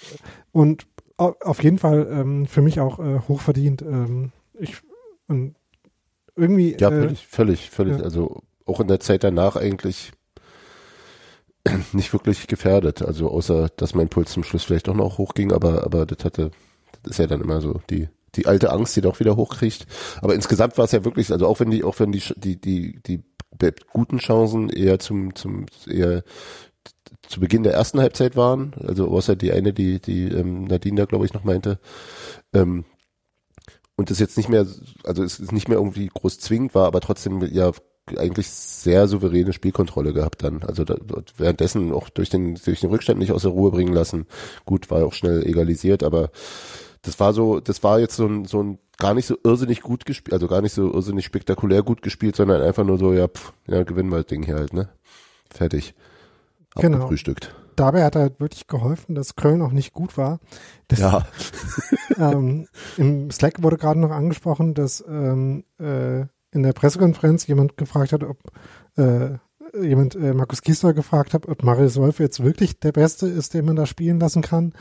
[0.51, 0.87] Und
[1.17, 3.81] auf jeden Fall ähm, für mich auch äh, hochverdient.
[3.81, 4.77] Ähm, ich
[5.27, 5.55] und
[6.35, 6.77] irgendwie.
[6.79, 7.97] Ja, völlig, äh, völlig, völlig.
[7.97, 8.03] Ja.
[8.03, 10.11] Also auch in der Zeit danach eigentlich
[11.93, 13.01] nicht wirklich gefährdet.
[13.01, 16.51] Also außer, dass mein Puls zum Schluss vielleicht doch noch hochging, aber, aber das hatte,
[17.03, 19.85] das ist ja dann immer so die, die alte Angst, die doch wieder hochkriegt.
[20.21, 22.99] Aber insgesamt war es ja wirklich, also auch wenn die, auch wenn die, die, die,
[23.07, 23.23] die
[23.91, 26.23] guten Chancen eher zum, zum, eher
[27.27, 31.05] zu Beginn der ersten Halbzeit waren, also außer die eine, die, die ähm, Nadine da
[31.05, 31.79] glaube ich noch meinte,
[32.53, 32.85] ähm,
[33.95, 34.65] und es jetzt nicht mehr,
[35.03, 37.71] also es ist nicht mehr irgendwie groß zwingend war, aber trotzdem ja
[38.17, 40.63] eigentlich sehr souveräne Spielkontrolle gehabt dann.
[40.63, 40.95] Also da,
[41.37, 44.25] währenddessen auch durch den, durch den Rückstand nicht aus der Ruhe bringen lassen.
[44.65, 46.29] Gut, war auch schnell egalisiert, aber
[47.01, 50.05] das war so, das war jetzt so ein, so ein gar nicht so irrsinnig gut
[50.05, 53.53] gespielt, also gar nicht so irrsinnig spektakulär gut gespielt, sondern einfach nur so, ja, pff,
[53.67, 54.89] ja, gewinnen wir das Ding hier halt, ne?
[55.49, 55.93] Fertig.
[56.75, 56.97] Genau.
[56.97, 57.55] Abgefrühstückt.
[57.75, 60.39] Dabei hat er halt wirklich geholfen, dass Köln auch nicht gut war.
[60.87, 61.27] Das, ja.
[62.17, 68.13] ähm, Im Slack wurde gerade noch angesprochen, dass ähm, äh, in der Pressekonferenz jemand gefragt
[68.13, 68.37] hat, ob
[68.97, 69.37] äh,
[69.81, 73.65] jemand äh, Markus Giesler gefragt hat, ob Marius Wolf jetzt wirklich der Beste ist, den
[73.65, 74.73] man da spielen lassen kann.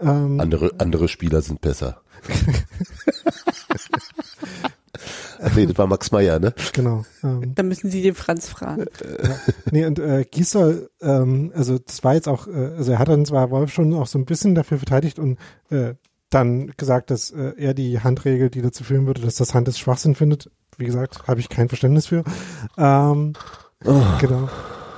[0.00, 2.00] Ähm, andere, andere Spieler sind besser.
[5.54, 6.54] Nee, das war Max Meyer, ne?
[6.72, 7.04] Genau.
[7.22, 8.84] Ähm, Dann müssen Sie den Franz fragen.
[9.02, 9.36] Ja.
[9.70, 13.24] Nee, und äh, Giesler, ähm, also das war jetzt auch, äh, also er hat dann
[13.24, 15.38] zwar Wolf schon auch so ein bisschen dafür verteidigt und
[15.70, 15.94] äh,
[16.28, 19.78] dann gesagt, dass äh, er die Handregel, die dazu führen würde, dass das Hand ist
[19.78, 20.50] Schwachsinn findet,
[20.80, 22.24] wie gesagt, habe ich kein Verständnis für.
[22.76, 23.34] Ähm,
[23.84, 24.02] oh.
[24.20, 24.48] Genau.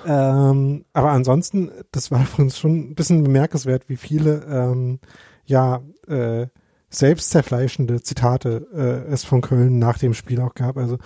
[0.07, 4.99] Ähm, aber ansonsten, das war für uns schon ein bisschen bemerkenswert, wie viele ähm,
[5.45, 6.47] ja äh,
[6.91, 10.76] selbstzerfleischende Zitate äh, es von Köln nach dem Spiel auch gab.
[10.76, 10.99] Also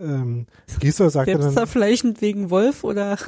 [0.00, 0.46] ähm,
[0.80, 3.18] Gieser sagte dann Selbstzerfleischend wegen Wolf oder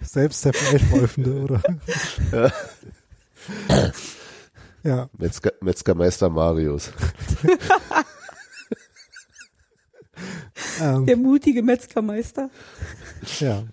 [0.00, 1.62] Selbstzerfleischwolfende oder
[4.86, 5.08] ja.
[5.18, 6.92] Metzger, Metzgermeister Marius.
[10.80, 12.50] ähm, Der mutige Metzgermeister.
[13.40, 13.64] Ja.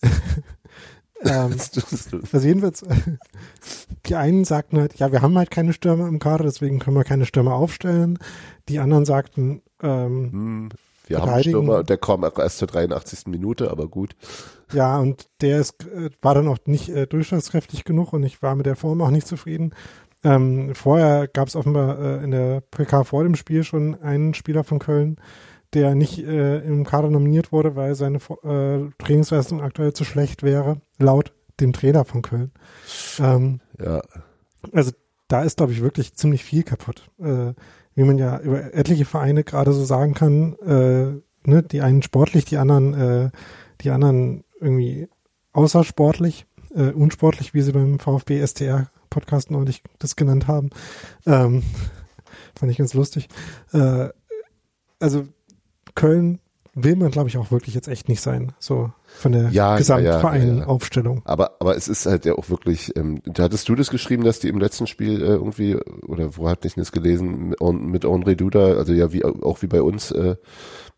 [1.24, 1.56] ähm,
[2.32, 2.84] also jedenfalls,
[4.06, 7.04] die einen sagten halt, ja, wir haben halt keine Stürmer im Kader, deswegen können wir
[7.04, 8.18] keine Stürmer aufstellen.
[8.68, 10.68] Die anderen sagten, ähm, hm,
[11.08, 13.26] wir haben Stürmer, der kam erst zur 83.
[13.26, 14.14] Minute, aber gut.
[14.72, 18.54] Ja, und der ist, äh, war dann auch nicht äh, durchschlagskräftig genug und ich war
[18.54, 19.72] mit der Form auch nicht zufrieden.
[20.24, 24.64] Ähm, vorher gab es offenbar äh, in der PK vor dem Spiel schon einen Spieler
[24.64, 25.16] von Köln,
[25.74, 30.80] der nicht äh, im Kader nominiert wurde, weil seine äh, Trainingsleistung aktuell zu schlecht wäre,
[30.98, 32.52] laut dem Trainer von Köln.
[33.20, 34.00] Ähm, ja.
[34.72, 34.92] Also
[35.28, 37.10] da ist, glaube ich, wirklich ziemlich viel kaputt.
[37.20, 37.52] Äh,
[37.94, 42.44] wie man ja über etliche Vereine gerade so sagen kann, äh, ne, die einen sportlich,
[42.44, 43.30] die anderen, äh,
[43.80, 45.08] die anderen irgendwie
[45.52, 50.70] außersportlich, äh, unsportlich, wie sie beim VfB STR Podcast neulich das genannt haben.
[51.26, 51.62] Ähm,
[52.58, 53.28] fand ich ganz lustig.
[53.72, 54.08] Äh,
[55.00, 55.28] also
[55.94, 56.40] Köln
[56.74, 58.52] will man, glaube ich, auch wirklich jetzt echt nicht sein.
[58.58, 61.16] So von der ja, Gesamtverein-Aufstellung.
[61.16, 64.24] Ja, ja, aber, aber es ist halt ja auch wirklich, ähm, hattest du das geschrieben,
[64.24, 68.34] dass die im letzten Spiel äh, irgendwie, oder wo hat ich das gelesen, mit, André
[68.36, 70.36] Duda, also ja, wie auch wie bei uns, äh,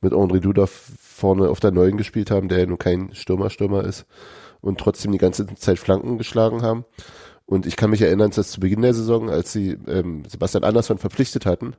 [0.00, 4.06] mit André Duda vorne auf der Neuen gespielt haben, der ja nur kein Stürmer-Stürmer ist
[4.61, 6.84] und trotzdem die ganze Zeit Flanken geschlagen haben.
[7.51, 10.98] Und ich kann mich erinnern, dass zu Beginn der Saison, als sie ähm, Sebastian Andersson
[10.98, 11.74] verpflichtet hatten,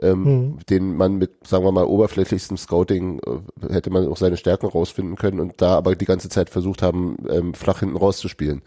[0.00, 0.58] ähm, mhm.
[0.70, 5.16] den man mit, sagen wir mal, oberflächlichstem Scouting äh, hätte man auch seine Stärken rausfinden
[5.16, 8.62] können und da aber die ganze Zeit versucht haben, ähm, flach hinten rauszuspielen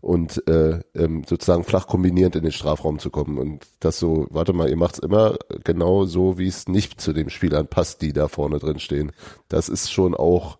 [0.00, 4.52] und äh, ähm, sozusagen flach kombinierend in den Strafraum zu kommen und das so, warte
[4.52, 8.28] mal, ihr macht's immer genau so, wie es nicht zu dem Spielern passt, die da
[8.28, 9.10] vorne drin stehen.
[9.48, 10.56] Das ist schon auch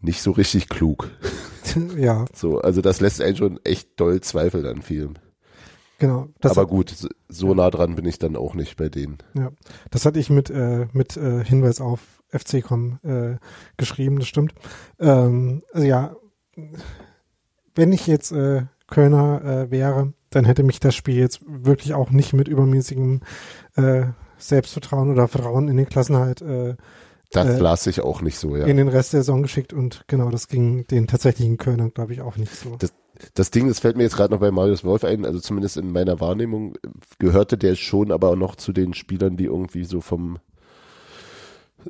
[0.00, 1.10] nicht so richtig klug.
[1.96, 2.24] ja.
[2.34, 5.14] So, also das lässt einen schon echt doll Zweifel an vielem.
[5.98, 6.28] Genau.
[6.42, 6.94] Aber gut,
[7.28, 9.18] so nah dran bin ich dann auch nicht bei denen.
[9.34, 9.52] Ja,
[9.90, 12.00] das hatte ich mit, äh, mit äh, Hinweis auf
[12.30, 13.36] FC.com äh,
[13.76, 14.54] geschrieben, das stimmt.
[14.98, 16.16] Ähm, also ja,
[17.74, 22.10] wenn ich jetzt äh, Kölner äh, wäre, dann hätte mich das Spiel jetzt wirklich auch
[22.10, 23.20] nicht mit übermäßigem
[23.76, 24.06] äh,
[24.36, 26.74] Selbstvertrauen oder Vertrauen in den Klassenhalt äh,
[27.36, 28.66] das äh, las ich auch nicht so, ja.
[28.66, 32.20] In den Rest der Saison geschickt und genau, das ging den tatsächlichen Kölnern, glaube ich,
[32.20, 32.76] auch nicht so.
[32.78, 32.92] Das,
[33.34, 35.92] das Ding, das fällt mir jetzt gerade noch bei Marius Wolf ein, also zumindest in
[35.92, 36.74] meiner Wahrnehmung
[37.18, 40.38] gehörte der schon aber auch noch zu den Spielern, die irgendwie so vom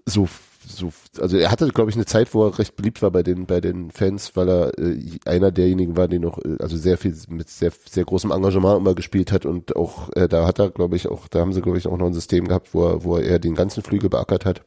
[0.06, 0.28] so
[0.66, 3.46] so also er hatte glaube ich eine Zeit, wo er recht beliebt war bei den
[3.46, 7.14] bei den Fans, weil er äh, einer derjenigen war, die noch äh, also sehr viel
[7.28, 10.96] mit sehr sehr großem Engagement immer gespielt hat und auch äh, da hat er glaube
[10.96, 13.18] ich auch da haben sie glaube ich auch noch ein System gehabt, wo er wo
[13.18, 14.62] er den ganzen Flügel beackert hat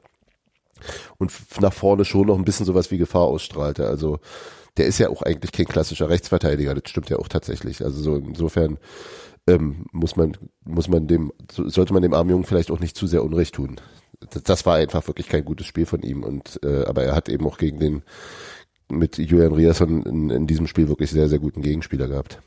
[1.17, 3.87] und nach vorne schon noch ein bisschen sowas wie Gefahr ausstrahlte.
[3.87, 4.19] Also
[4.77, 7.83] der ist ja auch eigentlich kein klassischer Rechtsverteidiger, das stimmt ja auch tatsächlich.
[7.83, 8.77] Also so insofern
[9.47, 13.07] ähm, muss man muss man dem sollte man dem armen Jungen vielleicht auch nicht zu
[13.07, 13.77] sehr Unrecht tun.
[14.31, 17.29] Das, das war einfach wirklich kein gutes Spiel von ihm und äh, aber er hat
[17.29, 18.03] eben auch gegen den
[18.89, 22.41] mit Julian Riasson in, in diesem Spiel wirklich sehr sehr guten Gegenspieler gehabt.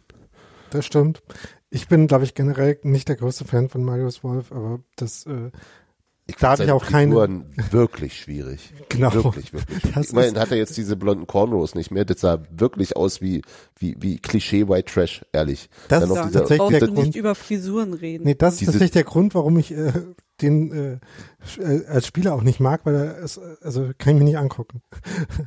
[0.70, 1.22] Das stimmt.
[1.70, 5.50] Ich bin, glaube ich, generell nicht der größte Fan von Marius Wolf, aber das äh,
[6.30, 7.44] ich da habe ich auch keine.
[7.70, 8.72] wirklich schwierig.
[8.88, 9.12] Genau.
[9.12, 9.92] Wirklich, wirklich.
[9.94, 12.04] Das Immerhin hat er jetzt diese blonden Cornrows nicht mehr.
[12.04, 13.42] Das sah wirklich aus wie,
[13.78, 15.68] wie, wie Klischee White Trash, ehrlich.
[15.88, 16.98] Das ist tatsächlich der Grund.
[17.06, 18.24] nicht über Frisuren reden.
[18.24, 19.92] Nee, das ist tatsächlich der Grund, warum ich äh,
[20.42, 24.24] den äh, äh, als Spieler auch nicht mag, weil er es, also kann ich mir
[24.24, 24.82] nicht angucken.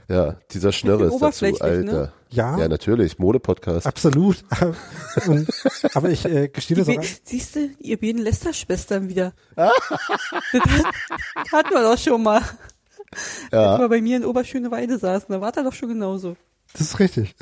[0.10, 1.62] Ja, dieser Schnörre ist dazu, ne?
[1.62, 1.94] Alter.
[1.94, 2.14] Ne?
[2.30, 2.58] Ja.
[2.58, 3.88] Ja, natürlich, Mode-Podcast.
[3.88, 4.44] Absolut.
[5.28, 5.48] Und,
[5.94, 7.04] aber ich äh, gestehe das auch.
[7.24, 9.34] Siehst du, ihr beiden Lester-Schwestern wieder.
[9.56, 9.72] das
[11.52, 12.42] hatten wir doch schon mal.
[13.52, 13.72] Ja.
[13.72, 16.36] Als wir bei mir in Oberschöneweide saßen, da war er doch schon genauso.
[16.74, 17.36] Das ist richtig.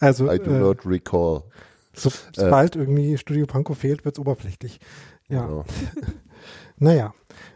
[0.00, 0.30] also.
[0.30, 1.44] I do äh, not recall.
[1.98, 4.80] So, sobald äh, irgendwie Studio Panko fehlt, wird's oberflächlich.
[5.28, 5.46] Ja.
[5.46, 5.64] Genau.
[6.78, 7.14] naja.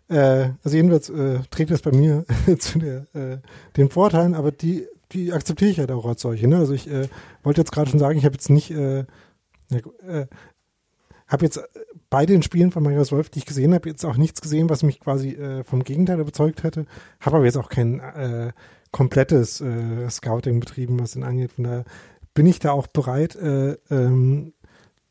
[0.08, 2.24] Äh, also jedenfalls äh, trägt das bei mir
[2.58, 3.38] zu der, äh,
[3.76, 6.46] den Vorteilen, aber die, die akzeptiere ich halt auch als solche.
[6.48, 6.58] Ne?
[6.58, 7.08] Also ich äh,
[7.42, 9.00] wollte jetzt gerade schon sagen, ich habe jetzt nicht, äh,
[9.70, 10.26] äh,
[11.28, 11.60] habe jetzt
[12.10, 14.82] bei den Spielen von Marius Wolf, die ich gesehen habe, jetzt auch nichts gesehen, was
[14.82, 16.84] mich quasi äh, vom Gegenteil überzeugt hätte.
[17.20, 18.52] Habe aber jetzt auch kein äh,
[18.90, 21.52] komplettes äh, Scouting betrieben, was ihn angeht.
[21.52, 21.84] Von daher
[22.34, 24.52] bin ich da auch bereit, äh, ähm,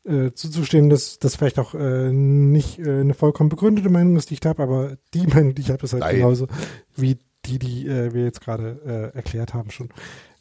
[0.04, 4.34] äh, zuzustimmen, dass das vielleicht auch äh, nicht äh, eine vollkommen begründete Meinung ist, die
[4.34, 6.16] ich habe, aber die Meinung, die ich habe, ist halt Nein.
[6.16, 6.46] genauso
[6.94, 9.90] wie die, die äh, wir jetzt gerade äh, erklärt haben schon.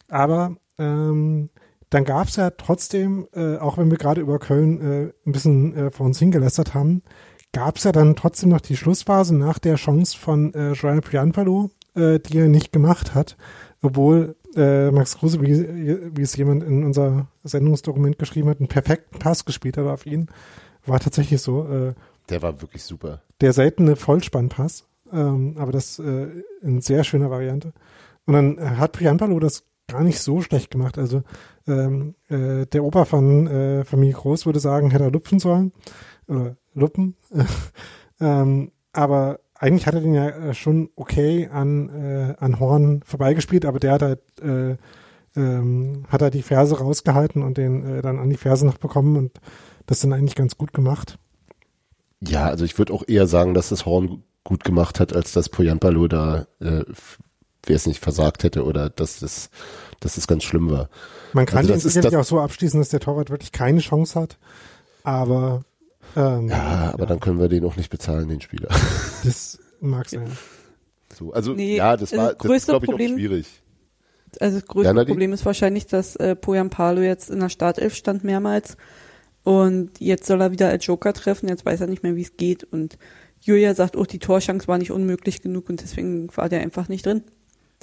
[0.07, 1.49] Aber ähm,
[1.89, 5.75] dann gab es ja trotzdem, äh, auch wenn wir gerade über Köln äh, ein bisschen
[5.75, 7.03] äh, vor uns hingelästert haben,
[7.51, 11.69] gab es ja dann trotzdem noch die Schlussphase nach der Chance von äh, Joanne Pianpalo,
[11.95, 13.35] äh, die er nicht gemacht hat,
[13.81, 19.19] obwohl äh, Max Kruse, wie, wie es jemand in unser Sendungsdokument geschrieben hat, einen perfekten
[19.19, 20.27] Pass gespielt hat auf ihn.
[20.85, 21.67] War tatsächlich so.
[21.67, 21.93] Äh,
[22.29, 23.21] der war wirklich super.
[23.39, 26.27] Der seltene Vollspannpass, ähm, aber das äh,
[26.61, 27.73] in sehr schöner Variante.
[28.25, 30.97] Und dann hat Prianpalo das gar nicht so schlecht gemacht.
[30.97, 31.23] Also
[31.67, 35.73] ähm, äh, der Opa von äh, Familie Groß würde sagen, hätte er lupfen sollen.
[36.27, 37.15] Oder luppen.
[38.19, 43.63] ähm, aber eigentlich hat er den ja äh, schon okay an, äh, an Horn vorbeigespielt,
[43.65, 44.75] aber der hat halt, äh,
[45.39, 49.15] ähm, hat er die Ferse rausgehalten und den äh, dann an die Ferse noch bekommen
[49.17, 49.39] und
[49.85, 51.19] das dann eigentlich ganz gut gemacht.
[52.21, 55.49] Ja, also ich würde auch eher sagen, dass das Horn gut gemacht hat, als dass
[55.49, 56.83] Poyampalo da, äh,
[57.63, 59.51] wer es nicht versagt hätte oder dass das,
[59.99, 60.89] dass das ganz schlimm war.
[61.33, 64.39] Man kann also den sicherlich auch so abschließen, dass der Torwart wirklich keine Chance hat,
[65.03, 65.63] aber
[66.15, 67.05] ähm, ja, aber ja.
[67.05, 68.69] dann können wir den auch nicht bezahlen, den Spieler.
[69.23, 70.31] Das mag sein.
[71.13, 73.61] So, also nee, ja, das war das ist, glaube ich, Problem, auch schwierig.
[74.39, 77.95] Also das größte ja, Problem ist wahrscheinlich, dass äh, Poyan Palo jetzt in der Startelf
[77.95, 78.77] stand mehrmals
[79.43, 82.37] Und jetzt soll er wieder als Joker treffen, jetzt weiß er nicht mehr, wie es
[82.37, 82.63] geht.
[82.63, 82.97] Und
[83.41, 87.05] Julia sagt, oh, die Torchance war nicht unmöglich genug und deswegen war der einfach nicht
[87.05, 87.23] drin.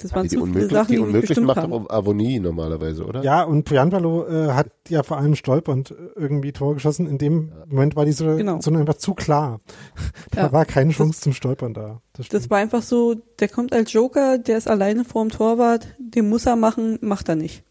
[0.01, 1.73] Das waren die zu viele Sachen, die, die unmöglich macht haben.
[1.73, 3.21] auch Avonie normalerweise, oder?
[3.21, 7.05] Ja, und Pianvalo äh, hat ja vor allem stolpernd irgendwie Tor geschossen.
[7.05, 8.79] In dem Moment war die Situation genau.
[8.79, 9.59] einfach zu klar.
[10.31, 10.51] da ja.
[10.51, 12.01] war keine Chance das, zum Stolpern da.
[12.13, 16.29] Das, das, war einfach so, der kommt als Joker, der ist alleine vorm Torwart, den
[16.29, 17.63] muss er machen, macht er nicht.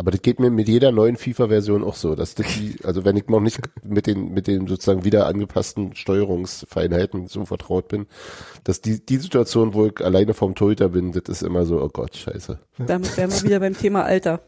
[0.00, 3.28] Aber das geht mir mit jeder neuen FIFA-Version auch so, dass die, also wenn ich
[3.28, 8.06] noch nicht mit den, mit den sozusagen wieder angepassten Steuerungsfeinheiten so vertraut bin,
[8.64, 11.90] dass die, die Situation, wo ich alleine vom Torhüter bin, das ist immer so, oh
[11.92, 12.58] Gott, scheiße.
[12.78, 14.40] Damit wären wir wieder beim Thema Alter.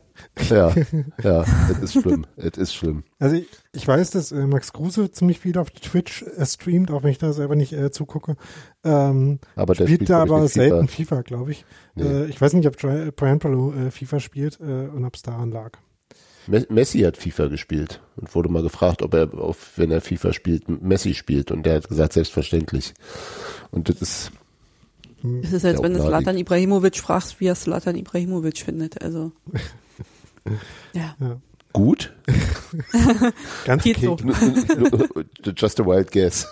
[0.49, 0.75] Ja,
[1.23, 2.27] ja, es ist schlimm.
[2.37, 3.05] Es ist schlimm.
[3.19, 7.03] Also ich, ich weiß, dass äh, Max Kruse ziemlich viel auf Twitch äh, streamt, auch
[7.03, 8.37] wenn ich da selber nicht äh, zugucke.
[8.85, 11.65] Ähm, aber der spielt, spielt da aber selten FIFA, FIFA glaube ich.
[11.95, 12.05] Nee.
[12.05, 12.77] Äh, ich weiß nicht, ob
[13.17, 15.79] Brian Palo äh, FIFA spielt äh, und ob es daran lag.
[16.47, 20.69] Messi hat FIFA gespielt und wurde mal gefragt, ob er, auf, wenn er FIFA spielt,
[20.83, 21.51] Messi spielt.
[21.51, 22.95] Und der hat gesagt, selbstverständlich.
[23.71, 24.33] Und das ist.
[25.43, 29.03] Es ist, als wenn du Slatan Ibrahimovic fragst, wie er Slatan Ibrahimovic findet.
[29.03, 29.33] Also.
[30.93, 31.17] Ja.
[31.21, 31.41] ja.
[31.73, 32.15] Gut?
[33.65, 34.25] Ganz Geht okay.
[35.45, 35.51] so.
[35.57, 36.47] Just a wild guess.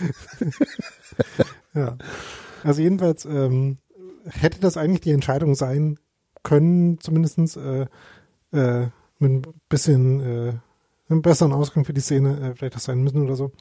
[1.74, 1.98] ja.
[2.62, 3.78] Also jedenfalls ähm,
[4.24, 5.98] hätte das eigentlich die Entscheidung sein
[6.42, 7.86] können, zumindestens äh,
[8.52, 8.86] äh,
[9.18, 10.52] mit ein bisschen äh,
[11.08, 13.52] einem besseren Ausgang für die Szene äh, vielleicht das sein müssen oder so.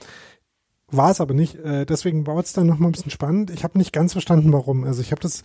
[0.91, 1.55] War es aber nicht.
[1.55, 3.51] Äh, deswegen war es dann nochmal ein bisschen spannend.
[3.51, 4.83] Ich habe nicht ganz verstanden, warum.
[4.83, 5.43] Also ich habe das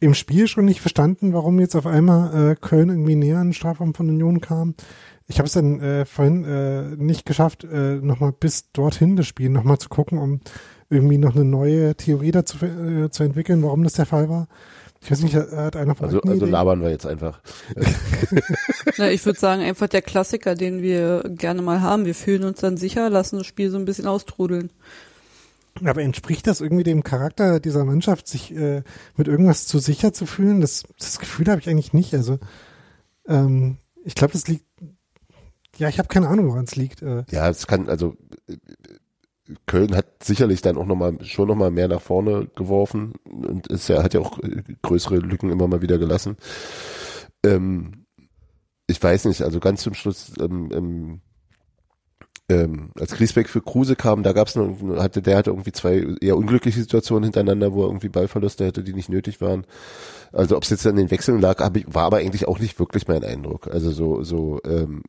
[0.00, 3.54] im Spiel schon nicht verstanden, warum jetzt auf einmal äh, Köln irgendwie näher an den
[3.54, 4.74] Strafraum von Union kam.
[5.26, 9.48] Ich habe es dann äh, vorhin äh, nicht geschafft, äh, nochmal bis dorthin das Spiel
[9.48, 10.40] nochmal zu gucken, um
[10.90, 14.48] irgendwie noch eine neue Theorie dazu äh, zu entwickeln, warum das der Fall war.
[15.04, 17.40] Ich weiß nicht, hat einer von Also, also labern wir jetzt einfach.
[18.96, 22.06] Na, ich würde sagen, einfach der Klassiker, den wir gerne mal haben.
[22.06, 24.70] Wir fühlen uns dann sicher, lassen das Spiel so ein bisschen austrudeln.
[25.84, 28.82] Aber entspricht das irgendwie dem Charakter dieser Mannschaft, sich äh,
[29.16, 30.62] mit irgendwas zu sicher zu fühlen?
[30.62, 32.14] Das, das Gefühl habe ich eigentlich nicht.
[32.14, 32.38] Also
[33.28, 34.64] ähm, ich glaube, das liegt.
[35.76, 37.02] Ja, ich habe keine Ahnung, woran es liegt.
[37.02, 37.24] Äh.
[37.30, 38.16] Ja, es kann also
[39.66, 43.66] Köln hat sicherlich dann auch noch mal schon noch mal mehr nach vorne geworfen und
[43.66, 44.38] ist ja hat ja auch
[44.82, 46.36] größere Lücken immer mal wieder gelassen.
[47.44, 48.06] Ähm,
[48.86, 51.20] ich weiß nicht, also ganz zum Schluss ähm, ähm,
[52.48, 56.36] ähm, als Griesbeck für Kruse kam, da gab's noch, hatte der hatte irgendwie zwei eher
[56.36, 59.66] unglückliche Situationen hintereinander, wo er irgendwie Ballverluste hätte, die nicht nötig waren.
[60.32, 63.08] Also ob es jetzt an den Wechseln lag, ich, war aber eigentlich auch nicht wirklich
[63.08, 63.68] mein Eindruck.
[63.68, 65.02] Also so so ähm,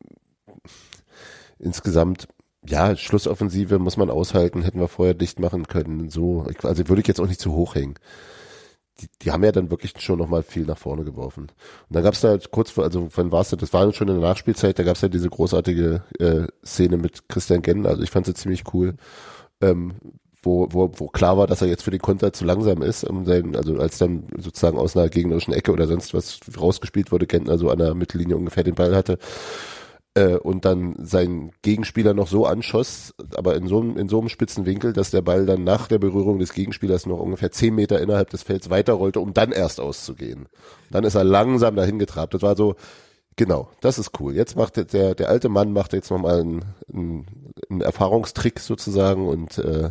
[1.58, 2.28] insgesamt
[2.64, 6.10] ja, Schlussoffensive muss man aushalten, hätten wir vorher dicht machen können.
[6.10, 7.94] So, also würde ich jetzt auch nicht zu hoch hängen.
[9.00, 11.42] Die, die haben ja dann wirklich schon nochmal viel nach vorne geworfen.
[11.42, 11.52] Und
[11.90, 13.60] dann gab es da kurz vor, also wann war es das?
[13.60, 17.28] Das war schon in der Nachspielzeit, da gab es ja diese großartige äh, Szene mit
[17.28, 18.94] Christian Genn, also ich fand sie ziemlich cool,
[19.60, 19.96] ähm,
[20.42, 23.26] wo, wo, wo klar war, dass er jetzt für den Konter zu langsam ist, um
[23.26, 27.58] sein, also als dann sozusagen aus einer gegnerischen Ecke oder sonst was rausgespielt wurde, Gentner
[27.58, 29.18] so an der Mittellinie ungefähr den Ball hatte
[30.16, 34.30] äh, und dann seinen Gegenspieler noch so anschoss, aber in so, einem in so einem
[34.30, 38.00] spitzen Winkel, dass der Ball dann nach der Berührung des Gegenspielers noch ungefähr zehn Meter
[38.00, 40.48] innerhalb des Felds weiterrollte, um dann erst auszugehen.
[40.90, 42.32] Dann ist er langsam dahin getrabt.
[42.32, 42.76] Das war so,
[43.36, 44.34] genau, das ist cool.
[44.34, 47.26] Jetzt macht der, der alte Mann macht jetzt nochmal einen, einen,
[47.68, 49.90] einen Erfahrungstrick sozusagen und äh,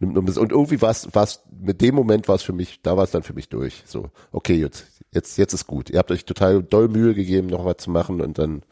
[0.00, 3.10] nimmt und irgendwie war es mit dem Moment war es für mich, da war es
[3.10, 3.84] dann für mich durch.
[3.86, 5.88] So, okay, jetzt, jetzt, jetzt ist gut.
[5.88, 8.62] Ihr habt euch total doll Mühe gegeben, noch was zu machen und dann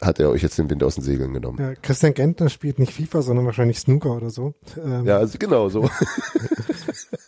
[0.00, 1.58] hat er euch jetzt den Wind aus den Segeln genommen.
[1.58, 4.54] Ja, Christian Gentner spielt nicht FIFA, sondern wahrscheinlich Snooker oder so.
[4.82, 5.90] Ähm, ja, also genau so.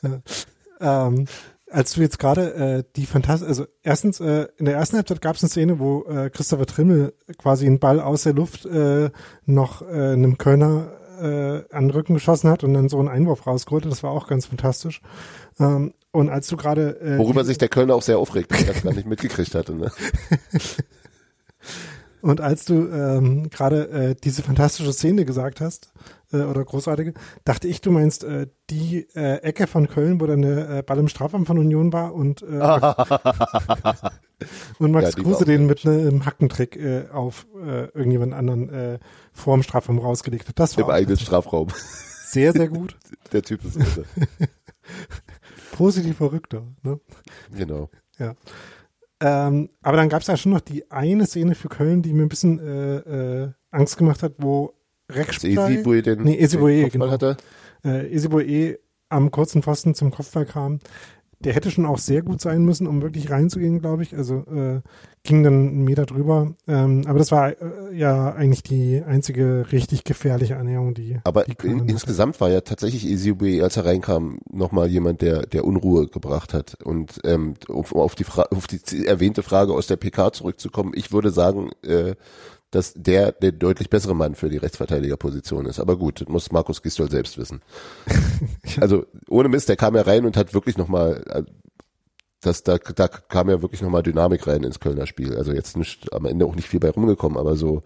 [0.80, 1.26] ähm,
[1.70, 5.36] als du jetzt gerade äh, die Fantasie, also erstens, äh, in der ersten Halbzeit gab
[5.36, 9.10] es eine Szene, wo äh, Christopher Trimmel quasi einen Ball aus der Luft äh,
[9.46, 13.46] noch äh, einem Kölner äh, an den Rücken geschossen hat und dann so einen Einwurf
[13.46, 13.86] rausgeholt.
[13.86, 15.00] Das war auch ganz fantastisch.
[15.58, 18.74] Ähm, und als du gerade äh, worüber sich der Kölner auch sehr aufregt, weil er
[18.74, 19.74] das gar nicht mitgekriegt hatte.
[19.74, 19.90] Ne?
[22.22, 25.92] Und als du ähm, gerade äh, diese fantastische Szene gesagt hast,
[26.32, 27.14] äh, oder großartige,
[27.44, 30.98] dachte ich, du meinst äh, die äh, Ecke von Köln, wo dann der äh, Ball
[30.98, 32.46] im Strafraum von Union war und, äh,
[34.78, 39.00] und Max ja, Kruse den mit einem Hackentrick äh, auf äh, irgendjemand anderen äh,
[39.32, 40.60] vor dem Strafraum rausgelegt hat.
[40.60, 41.68] Das war Im eigenen Strafraum.
[42.24, 42.96] Sehr, sehr gut.
[43.32, 43.78] der Typ ist.
[45.72, 46.62] Positiv verrückter.
[46.82, 47.00] Ne?
[47.52, 47.90] Genau.
[48.18, 48.36] Ja.
[49.24, 52.22] Ähm, aber dann gab es ja schon noch die eine Szene für Köln, die mir
[52.22, 52.96] ein bisschen äh,
[53.44, 54.74] äh, Angst gemacht hat, wo
[55.08, 57.08] Rex Esibue den, nee, Esibue, genau.
[57.08, 57.36] hatte.
[57.84, 60.80] Äh, Esibue am kurzen Pfosten zum Kopfball kam.
[61.44, 64.16] Der hätte schon auch sehr gut sein müssen, um wirklich reinzugehen, glaube ich.
[64.16, 64.80] Also äh,
[65.24, 66.54] ging dann einen Meter drüber.
[66.66, 67.54] Ähm, aber das war äh,
[67.92, 71.18] ja eigentlich die einzige richtig gefährliche Annäherung, die.
[71.24, 75.64] Aber die in, insgesamt war ja tatsächlich Eziobe, als er reinkam, nochmal jemand, der der
[75.64, 76.78] Unruhe gebracht hat.
[76.82, 81.12] Und ähm, um auf die, Fra auf die erwähnte Frage aus der PK zurückzukommen, ich
[81.12, 82.14] würde sagen, äh,
[82.72, 85.78] dass der der deutlich bessere Mann für die Rechtsverteidigerposition ist.
[85.78, 87.62] Aber gut, das muss Markus Gistol selbst wissen.
[88.80, 91.42] also ohne Mist, der kam ja rein und hat wirklich nochmal, äh,
[92.40, 95.36] das, da, da kam ja wirklich nochmal Dynamik rein ins Kölner Spiel.
[95.36, 97.82] Also jetzt nicht, am Ende auch nicht viel bei rumgekommen, aber so,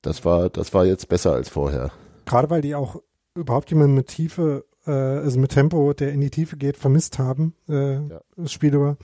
[0.00, 1.92] das war, das war jetzt besser als vorher.
[2.24, 3.02] Gerade weil die auch
[3.34, 7.54] überhaupt jemanden mit Tiefe, äh, also mit Tempo, der in die Tiefe geht, vermisst haben,
[7.68, 8.20] äh, ja.
[8.36, 8.96] das Spiel über.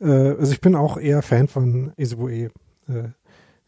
[0.00, 2.50] Äh, also ich bin auch eher Fan von Isibue.
[2.88, 3.10] Äh,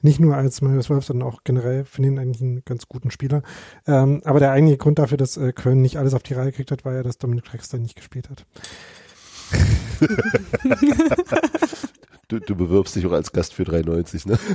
[0.00, 3.42] nicht nur als Marius Wolf, sondern auch generell finde ihn eigentlich einen ganz guten Spieler.
[3.86, 6.70] Ähm, aber der eigentliche Grund dafür, dass äh, Köln nicht alles auf die Reihe gekriegt
[6.70, 8.46] hat, war ja, dass Dominik Drexler nicht gespielt hat.
[12.28, 14.38] du, du bewirbst dich auch als Gast für 93, ne?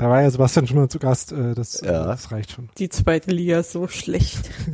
[0.00, 2.06] Da war ja Sebastian schon mal zu Gast, äh, das, ja.
[2.06, 2.70] das reicht schon.
[2.78, 4.48] Die zweite Liga ist so schlecht.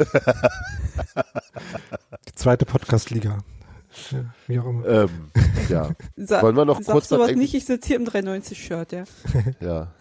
[2.28, 3.38] Die zweite Podcast-Liga.
[4.10, 4.86] Ja, wie auch immer.
[4.86, 5.10] Ähm,
[5.68, 5.90] ja.
[6.16, 9.04] Sa Wollen wir noch Sagst kurz sowas nicht, ich sitze hier im 390-Shirt, ja.
[9.60, 9.92] ja.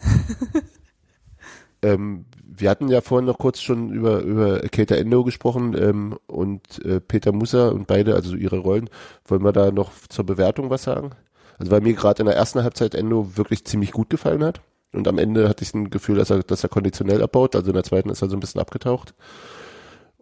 [1.81, 6.83] ähm, wir hatten ja vorhin noch kurz schon über, über Keita Endo gesprochen ähm, und
[6.85, 8.89] äh, Peter Musa und beide, also ihre Rollen.
[9.25, 11.11] Wollen wir da noch zur Bewertung was sagen?
[11.57, 14.61] Also weil mir gerade in der ersten Halbzeit Endo wirklich ziemlich gut gefallen hat.
[14.91, 17.55] Und am Ende hatte ich ein Gefühl, dass er, dass er konditionell abbaut.
[17.55, 19.13] Also in der zweiten ist er so ein bisschen abgetaucht.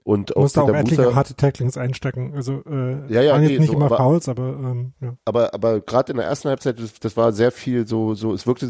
[0.03, 2.33] Und auch Musste auch etliche harte Tacklings einstecken.
[2.35, 5.15] Also äh, ja, ja, waren jetzt nicht so, immer aber, Fouls, aber ähm, ja.
[5.23, 8.33] Aber aber gerade in der ersten Halbzeit, das, das, war sehr viel so so.
[8.33, 8.69] Es wirkte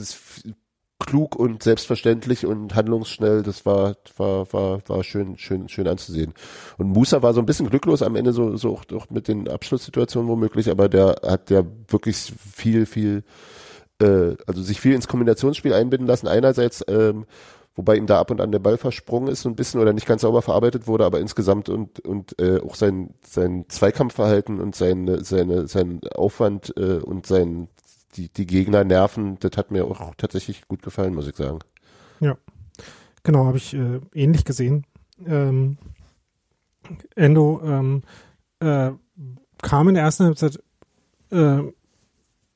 [1.00, 3.42] klug und selbstverständlich und handlungsschnell.
[3.42, 6.34] Das war war war war schön schön schön anzusehen.
[6.78, 9.48] Und Musa war so ein bisschen glücklos am Ende so so auch, auch mit den
[9.48, 13.24] Abschlusssituationen womöglich, aber der hat ja wirklich viel viel
[14.00, 16.28] äh, also sich viel ins Kombinationsspiel einbinden lassen.
[16.28, 17.26] Einerseits ähm,
[17.76, 20.08] wobei ihm da ab und an der Ball versprungen ist so ein bisschen oder nicht
[20.08, 25.24] ganz sauber verarbeitet wurde, aber insgesamt und und äh, auch sein sein Zweikampfverhalten und seine
[25.24, 27.70] seine sein Aufwand äh, und sein
[28.16, 31.60] die die Gegner nerven, das hat mir auch tatsächlich gut gefallen, muss ich sagen.
[32.20, 32.38] Ja,
[33.24, 34.86] genau, habe ich äh, ähnlich gesehen.
[35.26, 35.78] Ähm,
[37.16, 38.04] Endo ähm,
[38.60, 38.92] äh,
[39.62, 40.62] kam in der ersten Halbzeit
[41.32, 41.62] äh,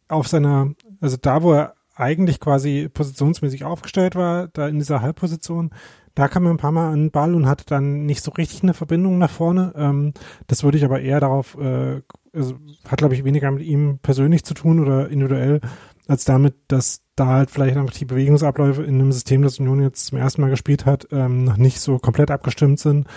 [0.09, 5.71] auf seiner, also da, wo er eigentlich quasi positionsmäßig aufgestellt war, da in dieser Halbposition.
[6.15, 8.63] Da kam er ein paar Mal an den Ball und hatte dann nicht so richtig
[8.63, 9.73] eine Verbindung nach vorne.
[9.75, 10.13] Ähm,
[10.47, 12.01] das würde ich aber eher darauf, äh,
[12.33, 12.55] also
[12.87, 15.61] hat glaube ich weniger mit ihm persönlich zu tun oder individuell,
[16.07, 20.05] als damit, dass da halt vielleicht einfach die Bewegungsabläufe in einem System, das Union jetzt
[20.05, 23.07] zum ersten Mal gespielt hat, ähm, noch nicht so komplett abgestimmt sind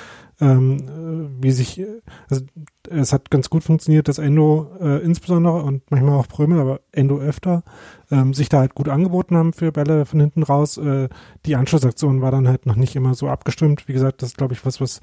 [0.41, 1.83] ähm, äh, wie sich,
[2.29, 2.45] also
[2.89, 7.19] es hat ganz gut funktioniert, dass Endo äh, insbesondere und manchmal auch Prömel, aber Endo
[7.19, 7.63] öfter,
[8.11, 10.79] ähm, sich da halt gut angeboten haben für Bälle von hinten raus.
[10.79, 11.09] Äh,
[11.47, 13.87] die Anschlussaktion war dann halt noch nicht immer so abgestimmt.
[13.87, 15.01] Wie gesagt, das ist, glaube ich, was, was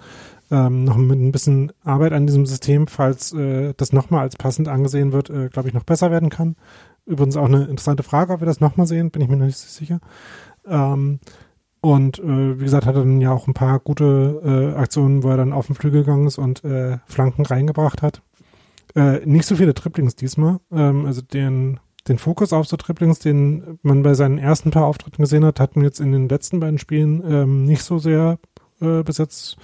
[0.50, 4.68] ähm, noch mit ein bisschen Arbeit an diesem System, falls äh, das nochmal als passend
[4.68, 6.56] angesehen wird, äh, glaube ich, noch besser werden kann.
[7.06, 9.58] Übrigens auch eine interessante Frage, ob wir das nochmal sehen, bin ich mir noch nicht
[9.58, 10.00] so sicher.
[10.68, 11.20] Ähm,
[11.82, 15.30] und äh, wie gesagt, hat er dann ja auch ein paar gute äh, Aktionen, wo
[15.30, 18.22] er dann auf den Flügel gegangen ist und äh, Flanken reingebracht hat.
[18.96, 20.60] Äh, nicht so viele Triplings diesmal.
[20.72, 25.22] Ähm, also den, den Fokus auf so Triplings, den man bei seinen ersten paar Auftritten
[25.22, 28.40] gesehen hat, hatten wir jetzt in den letzten beiden Spielen ähm, nicht so sehr
[28.82, 29.58] äh, bis jetzt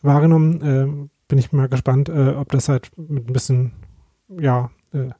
[0.00, 0.60] wahrgenommen.
[0.62, 3.72] Äh, bin ich mal gespannt, äh, ob das halt mit ein bisschen,
[4.28, 5.10] ja, äh,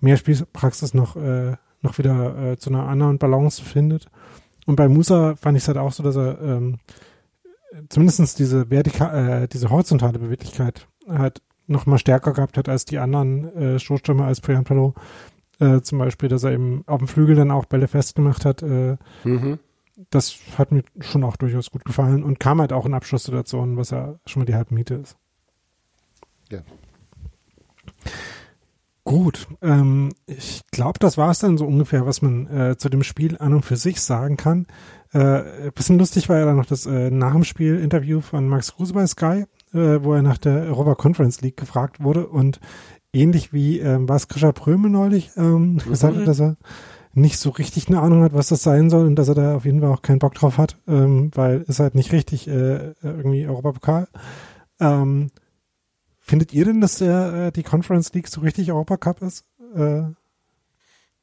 [0.00, 4.08] mehr Spielpraxis noch, äh, noch wieder äh, zu einer anderen Balance findet.
[4.68, 6.76] Und bei Musa fand ich es halt auch so, dass er ähm,
[7.88, 12.98] zumindest diese vertikal, äh, diese horizontale Beweglichkeit halt noch mal stärker gehabt hat als die
[12.98, 14.92] anderen äh, Stoßstürmer als Priyan Palo.
[15.58, 18.60] Äh, zum Beispiel, dass er eben auf dem Flügel dann auch Bälle festgemacht hat.
[18.62, 19.58] Äh, mhm.
[20.10, 23.88] Das hat mir schon auch durchaus gut gefallen und kam halt auch in Abschlusssituationen, was
[23.88, 25.16] ja schon mal die halbe Miete ist.
[26.50, 26.60] Ja.
[29.08, 33.02] Gut, ähm, ich glaube, das war es dann so ungefähr, was man äh, zu dem
[33.02, 34.66] Spiel an und für sich sagen kann.
[35.14, 38.74] Äh, bisschen lustig war ja dann noch das äh, nach dem Spiel Interview von Max
[38.74, 42.60] Kruse bei Sky, äh, wo er nach der Europa Conference League gefragt wurde und
[43.14, 45.78] ähnlich wie ähm, was Krischer Prömel neulich ähm, mhm.
[45.78, 46.56] gesagt hat, dass er
[47.14, 49.64] nicht so richtig eine Ahnung hat, was das sein soll und dass er da auf
[49.64, 53.46] jeden Fall auch keinen Bock drauf hat, ähm, weil ist halt nicht richtig äh, irgendwie
[53.46, 54.06] Europapokal.
[54.80, 55.30] Ähm,
[56.28, 59.46] Findet ihr denn, dass der, äh, die Conference League so richtig Europacup ist?
[59.74, 60.02] Äh,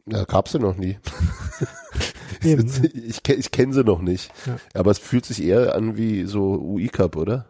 [0.08, 0.98] ja, gab sie noch nie.
[2.42, 4.32] ich ich kenne sie noch nicht.
[4.48, 4.58] Ja.
[4.74, 7.46] Aber es fühlt sich eher an wie so UI Cup, oder?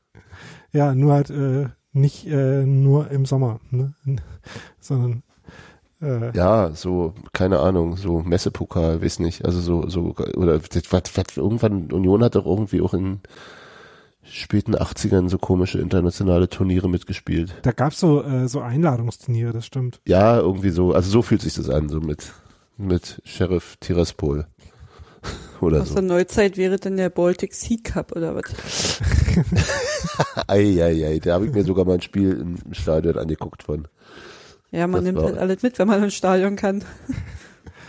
[0.72, 3.92] ja, nur halt äh, nicht äh, nur im Sommer, ne?
[4.80, 5.22] sondern
[6.00, 11.36] äh, ja, so, keine Ahnung, so Messepokal, weiß nicht, also so, so, oder was, was,
[11.36, 13.20] irgendwann, Union hat doch irgendwie auch in
[14.30, 17.54] späten 80ern so komische internationale Turniere mitgespielt.
[17.62, 20.00] Da gab's so, äh, so Einladungsturniere, das stimmt.
[20.06, 22.32] Ja, irgendwie so, also so fühlt sich das an, so mit,
[22.76, 24.46] mit Sheriff Tiraspol.
[25.60, 25.94] oder Aus so.
[25.94, 29.00] der Neuzeit wäre dann der Baltic Sea Cup oder was?
[30.46, 33.88] Eieiei, da habe ich mir sogar mal ein Spiel im Stadion angeguckt von.
[34.70, 36.84] Ja, man das nimmt halt alles mit, wenn man ins Stadion kann.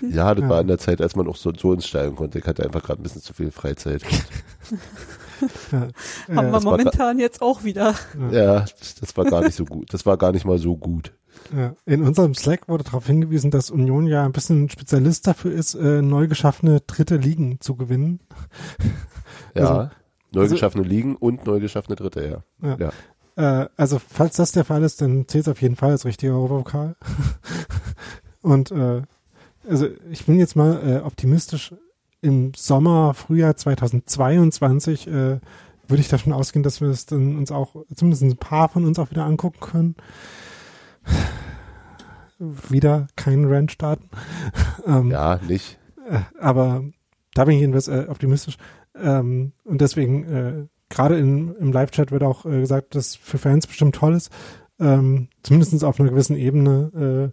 [0.01, 0.49] Ja, das ja.
[0.49, 2.39] war in der Zeit, als man auch so, so ins Stadion konnte.
[2.39, 4.01] Ich hatte einfach gerade ein bisschen zu viel Freizeit.
[5.71, 5.87] ja.
[6.35, 7.95] Haben wir momentan jetzt auch wieder.
[8.31, 8.65] Ja,
[8.99, 9.93] das war gar nicht so gut.
[9.93, 11.13] Das war gar nicht mal so gut.
[11.55, 11.75] Ja.
[11.85, 16.01] In unserem Slack wurde darauf hingewiesen, dass Union ja ein bisschen Spezialist dafür ist, äh,
[16.01, 18.19] neu geschaffene dritte Ligen zu gewinnen.
[19.55, 19.89] Ja, also,
[20.31, 22.67] neu also geschaffene also, Ligen und neu geschaffene dritte, ja.
[22.67, 22.77] ja.
[22.77, 23.63] ja.
[23.63, 26.33] Äh, also falls das der Fall ist, dann zählt es auf jeden Fall als richtiger
[26.33, 26.95] Europapokal.
[28.41, 29.01] Und äh,
[29.67, 31.73] also ich bin jetzt mal äh, optimistisch.
[32.21, 35.11] Im Sommer, Frühjahr 2022 äh,
[35.87, 38.99] würde ich davon ausgehen, dass wir es dann uns auch, zumindest ein paar von uns
[38.99, 39.95] auch wieder angucken können.
[42.69, 44.09] Wieder keinen Rant starten.
[44.87, 45.77] ähm, ja, nicht.
[46.09, 46.85] Äh, aber
[47.33, 48.57] da bin ich jedenfalls äh, optimistisch.
[48.95, 53.95] Ähm, und deswegen äh, gerade im Live-Chat wird auch äh, gesagt, dass für Fans bestimmt
[53.95, 54.31] toll ist,
[54.79, 57.31] ähm, zumindest auf einer gewissen Ebene,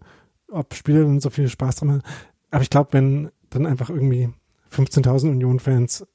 [0.50, 2.02] äh, ob Spiele dann so viel Spaß dran haben.
[2.50, 4.30] Aber ich glaube, wenn dann einfach irgendwie
[4.76, 6.06] 15.000 Union-Fans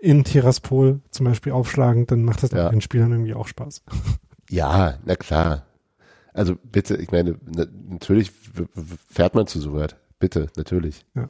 [0.00, 2.68] in Tiraspol zum Beispiel aufschlagen, dann macht das ja.
[2.68, 3.82] den Spielern irgendwie auch Spaß.
[4.50, 5.66] Ja, na klar.
[6.32, 7.36] Also bitte, ich meine,
[7.86, 8.32] natürlich
[9.10, 9.96] fährt man zu so weit.
[10.18, 11.04] Bitte, natürlich.
[11.14, 11.28] Ja.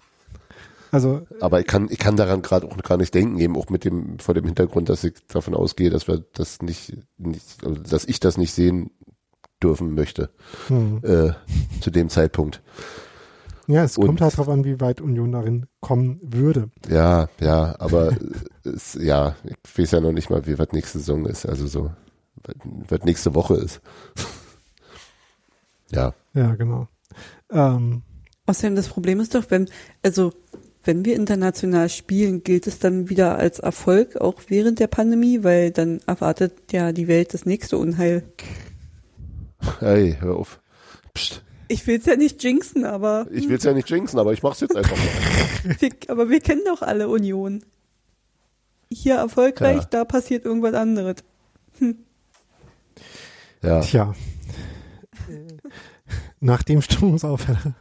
[0.91, 3.85] Also, aber ich kann, ich kann daran gerade auch gar nicht denken, eben auch mit
[3.85, 8.05] dem, vor dem Hintergrund, dass ich davon ausgehe, dass wir das nicht, nicht also dass
[8.05, 8.91] ich das nicht sehen
[9.63, 10.31] dürfen möchte,
[10.69, 11.01] hm.
[11.03, 11.33] äh,
[11.81, 12.63] zu dem Zeitpunkt.
[13.69, 16.71] Ja, es Und, kommt halt darauf an, wie weit Union darin kommen würde.
[16.89, 18.17] Ja, ja, aber
[18.65, 21.91] es, ja, ich weiß ja noch nicht mal, wie was nächste Saison ist, also so,
[22.89, 23.81] was nächste Woche ist.
[25.93, 26.15] ja.
[26.33, 26.89] Ja, genau.
[27.51, 28.03] Ähm,
[28.49, 29.69] Außerdem, das Problem ist doch, wenn,
[30.03, 30.33] also
[30.83, 35.71] wenn wir international spielen, gilt es dann wieder als Erfolg, auch während der Pandemie, weil
[35.71, 38.23] dann erwartet ja die Welt das nächste Unheil.
[39.81, 40.61] Hey, hör auf.
[41.13, 41.45] Psst.
[41.69, 43.27] Ich will's ja nicht jinxen, aber.
[43.31, 45.77] Ich will's ja nicht jinxen, aber ich mach's jetzt einfach mal.
[45.81, 47.63] wir, aber wir kennen doch alle Union.
[48.91, 49.89] Hier erfolgreich, ja.
[49.91, 51.17] da passiert irgendwas anderes.
[51.79, 51.99] Hm.
[53.63, 53.81] Ja.
[53.81, 54.15] Tja.
[56.41, 57.75] Nach dem Stimmungsaufheller.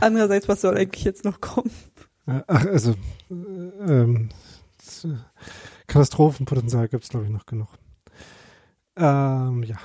[0.00, 1.70] Andererseits, was soll eigentlich jetzt noch kommen?
[2.26, 2.92] Ach, also
[3.30, 4.30] äh, ähm,
[5.86, 7.68] Katastrophenpotenzial gibt es, glaube ich, noch genug.
[8.96, 9.76] Ähm, ja.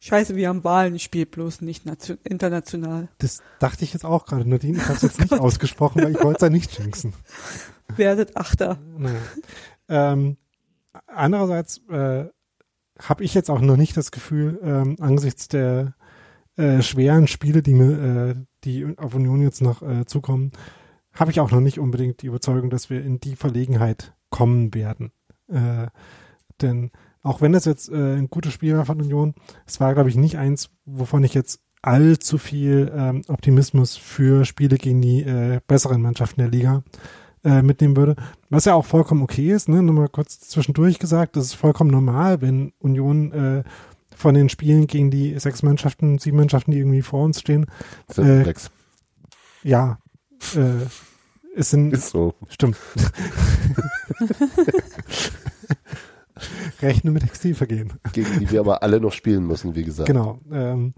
[0.00, 1.84] Scheiße, wir haben Wahlen, ich spiele bloß nicht
[2.22, 3.08] international.
[3.18, 6.22] Das dachte ich jetzt auch gerade, Nadine, ich habe es jetzt nicht ausgesprochen, weil ich
[6.22, 7.14] wollte es ja nicht jinxen.
[7.96, 8.78] Werdet Achter.
[8.96, 9.18] Naja.
[9.88, 10.36] Ähm,
[11.06, 12.26] andererseits äh,
[13.00, 15.94] habe ich jetzt auch noch nicht das Gefühl, ähm, angesichts der
[16.56, 18.34] äh, schweren Spiele, die mir, äh,
[18.64, 20.52] die auf Union jetzt noch äh, zukommen,
[21.12, 25.12] habe ich auch noch nicht unbedingt die Überzeugung, dass wir in die Verlegenheit kommen werden.
[25.48, 25.88] Äh,
[26.60, 26.90] denn
[27.22, 29.34] auch wenn das jetzt äh, ein gutes Spiel war von Union,
[29.66, 34.76] es war, glaube ich, nicht eins, wovon ich jetzt allzu viel ähm, Optimismus für Spiele
[34.76, 36.82] gegen die äh, besseren Mannschaften der Liga
[37.44, 38.16] äh, mitnehmen würde.
[38.50, 39.82] Was ja auch vollkommen okay ist, ne?
[39.82, 43.62] Nochmal kurz zwischendurch gesagt, das ist vollkommen normal, wenn Union äh,
[44.14, 47.66] von den Spielen gegen die sechs Mannschaften, sieben Mannschaften, die irgendwie vor uns stehen.
[48.16, 48.70] Äh, sechs.
[49.62, 49.98] Ja,
[50.56, 50.86] äh,
[51.54, 52.34] es sind, ist so.
[52.48, 52.76] Stimmt.
[56.82, 57.94] Rechne mit Exilvergehen.
[58.12, 60.06] Gegen die wir aber alle noch spielen müssen, wie gesagt.
[60.06, 60.40] Genau.
[60.50, 60.94] Ähm,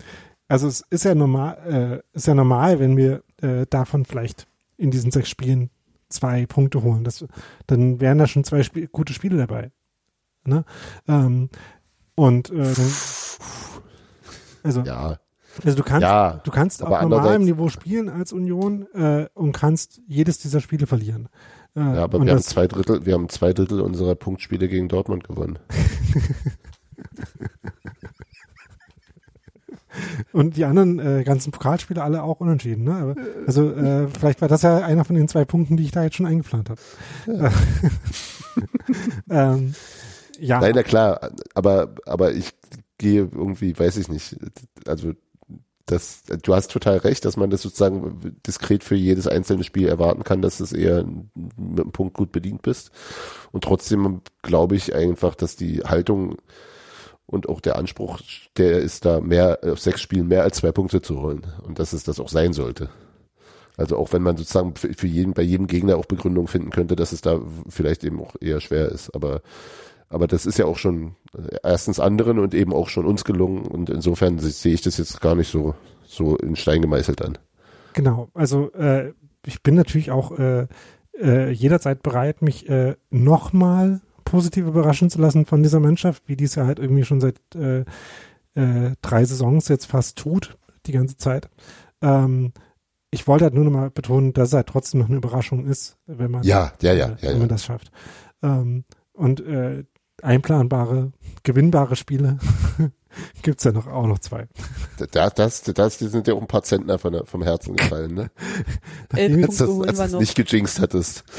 [0.49, 4.47] also es ist ja normal, äh, ist ja normal, wenn wir äh, davon vielleicht
[4.77, 5.71] in diesen sechs Spielen
[6.09, 7.05] zwei Punkte holen.
[7.05, 7.25] Das,
[7.67, 9.71] dann wären da schon zwei Spiel, gute Spiele dabei.
[10.45, 10.65] Ne?
[11.07, 11.51] Ähm,
[12.15, 12.93] und äh, dann,
[14.63, 15.19] also ja.
[15.65, 20.01] Also du kannst, ja, du kannst auf normalem Niveau spielen als Union äh, und kannst
[20.07, 21.29] jedes dieser Spiele verlieren.
[21.75, 25.59] Ja, aber wir haben zwei Drittel, wir haben zwei Drittel unserer Punktspiele gegen Dortmund gewonnen.
[30.33, 32.85] und die anderen äh, ganzen Pokalspiele alle auch unentschieden.
[32.85, 32.95] Ne?
[32.95, 33.15] Aber,
[33.47, 36.17] also äh, vielleicht war das ja einer von den zwei Punkten, die ich da jetzt
[36.17, 36.81] schon eingeplant habe.
[37.27, 37.53] Ja.
[39.55, 39.75] ähm,
[40.39, 40.61] ja.
[40.61, 42.51] Nein, na klar, aber aber ich
[42.99, 44.37] gehe irgendwie, weiß ich nicht,
[44.87, 45.13] also
[45.91, 50.25] das, du hast total recht, dass man das sozusagen diskret für jedes einzelne Spiel erwarten
[50.25, 51.05] kann, dass es eher
[51.35, 52.91] mit einem Punkt gut bedient bist.
[53.53, 56.37] Und trotzdem glaube ich einfach, dass die Haltung
[57.31, 58.19] Und auch der Anspruch,
[58.57, 61.47] der ist da mehr, auf sechs Spielen mehr als zwei Punkte zu holen.
[61.63, 62.91] Und dass es das auch sein sollte.
[63.77, 67.13] Also auch wenn man sozusagen für jeden, bei jedem Gegner auch Begründung finden könnte, dass
[67.13, 69.15] es da vielleicht eben auch eher schwer ist.
[69.15, 69.43] Aber,
[70.11, 71.15] aber das ist ja auch schon
[71.63, 73.65] erstens anderen und eben auch schon uns gelungen.
[73.65, 75.75] Und insofern sehe ich das jetzt gar nicht so,
[76.05, 77.39] so in Stein gemeißelt an.
[77.95, 78.29] Genau.
[78.35, 79.13] Also, äh,
[79.47, 80.67] ich bin natürlich auch, äh,
[81.19, 86.55] äh, jederzeit bereit, mich äh, nochmal positiv überraschen zu lassen von dieser Mannschaft, wie dies
[86.55, 87.81] ja halt irgendwie schon seit äh,
[88.55, 90.57] äh, drei Saisons jetzt fast tut,
[90.87, 91.49] die ganze Zeit.
[92.03, 92.53] Ähm,
[93.11, 95.99] ich wollte halt nur noch mal betonen, dass es halt trotzdem noch eine Überraschung ist,
[96.07, 97.91] wenn man, ja, ja, ja, äh, wenn ja, man das schafft.
[98.43, 99.85] Ähm, und äh,
[100.25, 102.39] einplanbare, gewinnbare Spiele
[103.43, 104.47] gibt's ja noch auch noch zwei.
[105.13, 108.15] Da, das, das, die sind ja auch ein paar Zentner von der, vom Herzen gefallen,
[108.15, 108.31] ne?
[109.15, 111.25] elf als Punkte das, als wir nicht gejinxt hattest.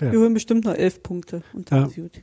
[0.00, 0.12] Ja.
[0.12, 1.42] Wir holen bestimmt noch elf Punkte.
[1.54, 1.86] Und dann Ja.
[1.86, 2.22] ist gut.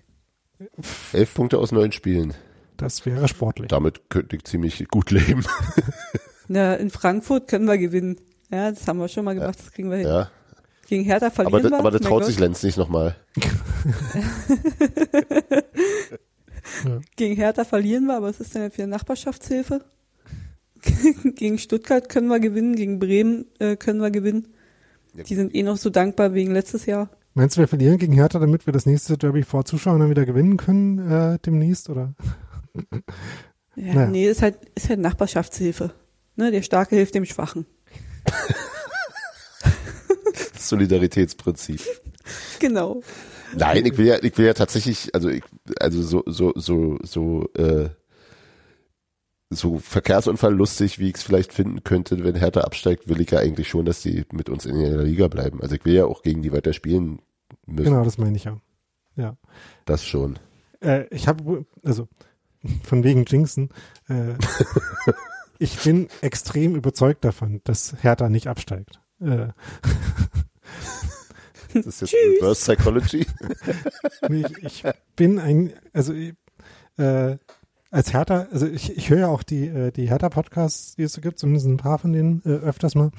[1.13, 2.35] Elf Punkte aus neun Spielen.
[2.77, 3.69] Das wäre sportlich.
[3.69, 5.43] Damit könnte ich ziemlich gut leben.
[6.47, 8.17] Na, in Frankfurt können wir gewinnen.
[8.51, 10.07] Ja, das haben wir schon mal gemacht, das kriegen wir hin.
[10.07, 10.29] Ja.
[10.87, 11.79] Gegen Hertha verlieren Aber, wir.
[11.79, 12.25] aber da traut Gott.
[12.25, 13.15] sich Lenz nicht nochmal.
[17.15, 19.83] Gegen Hertha verlieren wir, aber was ist denn jetzt für Nachbarschaftshilfe?
[21.35, 24.47] gegen Stuttgart können wir gewinnen, gegen Bremen äh, können wir gewinnen.
[25.15, 25.23] Ja.
[25.23, 27.09] Die sind eh noch so dankbar wegen letztes Jahr.
[27.35, 30.25] Meinst du, wir verlieren gegen Hertha, damit wir das nächste Derby vor Zuschauern dann wieder
[30.25, 31.89] gewinnen können äh, demnächst?
[31.89, 32.13] Oder?
[33.75, 34.07] Ja, Naja.
[34.07, 35.93] Nee, ist halt, ist halt Nachbarschaftshilfe.
[36.35, 37.65] Ne, der Starke hilft dem Schwachen.
[40.33, 41.81] Das Solidaritätsprinzip.
[42.59, 43.01] Genau.
[43.55, 45.43] Nein, ich will ja, ich will ja tatsächlich, also ich,
[45.79, 47.89] also so, so, so, so, äh,
[49.49, 53.67] so Verkehrsunfall-lustig, wie ich es vielleicht finden könnte, wenn Hertha absteigt, will ich ja eigentlich
[53.67, 55.61] schon, dass die mit uns in der Liga bleiben.
[55.61, 57.19] Also ich will ja auch gegen die weiter spielen
[57.65, 57.91] müssen.
[57.91, 58.59] Genau, das meine ich ja.
[59.15, 59.37] Ja.
[59.85, 60.39] Das schon.
[60.81, 62.07] Äh, ich habe, also
[62.83, 63.69] von wegen Jinxen,
[64.09, 64.33] äh,
[65.59, 68.99] ich bin extrem überzeugt davon, dass Hertha nicht absteigt.
[69.23, 69.47] Äh,
[71.73, 73.25] Das ist jetzt Reverse Psychology.
[74.29, 77.37] nee, ich, ich bin ein, also äh,
[77.89, 81.21] als Hertha, also ich, ich höre ja auch die, äh, die Hertha-Podcasts, die es so
[81.21, 83.11] gibt, zumindest ein paar von denen äh, öfters mal.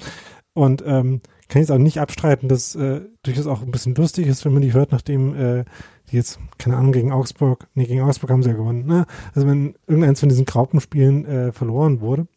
[0.53, 4.27] Und ähm, kann ich es auch nicht abstreiten, dass äh, durchaus auch ein bisschen lustig
[4.27, 5.65] ist, wenn man die hört, nachdem äh,
[6.09, 9.05] die jetzt, keine Ahnung, gegen Augsburg, nee, gegen Augsburg haben sie ja gewonnen, ne?
[9.33, 12.27] Also wenn irgendeins von diesen Graupenspielen äh, verloren wurde.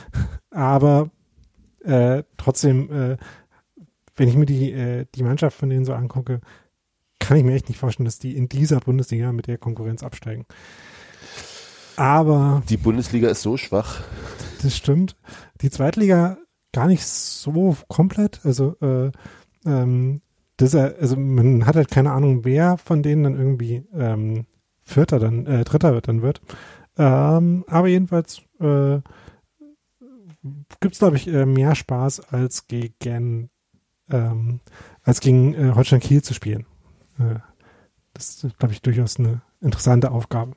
[0.50, 1.10] Aber
[1.84, 3.16] äh, trotzdem, äh,
[4.16, 6.40] wenn ich mir die, äh, die Mannschaft von denen so angucke,
[7.18, 10.46] kann ich mir echt nicht vorstellen, dass die in dieser Bundesliga mit der Konkurrenz absteigen.
[11.96, 14.00] Aber Die Bundesliga ist so schwach.
[14.62, 15.16] das stimmt.
[15.60, 16.38] Die Zweitliga
[16.72, 18.40] gar nicht so komplett.
[18.44, 19.10] Also, äh,
[19.66, 20.22] ähm,
[20.56, 24.46] das, äh, also man hat halt keine Ahnung, wer von denen dann irgendwie ähm,
[24.82, 26.40] Vierter dann, äh, Dritter wird dann wird.
[26.96, 29.00] Ähm, aber jedenfalls äh,
[30.80, 33.50] gibt es, glaube ich, äh, mehr Spaß als gegen
[34.10, 34.60] ähm,
[35.02, 36.66] als gegen äh, Holstein Kiel zu spielen.
[37.18, 37.36] Äh,
[38.14, 40.52] das ist, glaube ich, durchaus eine interessante Aufgabe.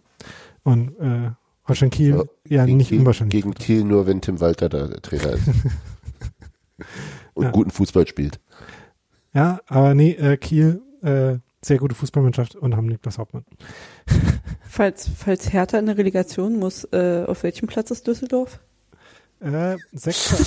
[0.63, 1.31] Und äh,
[1.67, 3.41] Holstein Kiel ja, gegen nicht unwahrscheinlich.
[3.41, 5.47] Gegen Thiel nur, wenn Tim Walter da der Trainer ist.
[7.33, 7.51] Und Ja.
[7.51, 8.39] guten Fußball spielt.
[9.33, 13.45] Ja, aber nee, äh, Kiel, äh, sehr gute Fußballmannschaft und haben Niklas Hauptmann.
[14.67, 18.59] Falls, falls Hertha in der Relegation muss, äh, auf welchem Platz ist Düsseldorf?
[19.43, 20.37] Äh, Sechster.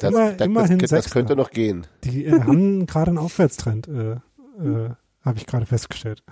[0.00, 1.86] Das, Immer- das, immerhin das, das könnte noch gehen.
[2.04, 4.90] Die äh, haben gerade einen Aufwärtstrend, äh, äh,
[5.24, 6.22] habe ich gerade festgestellt.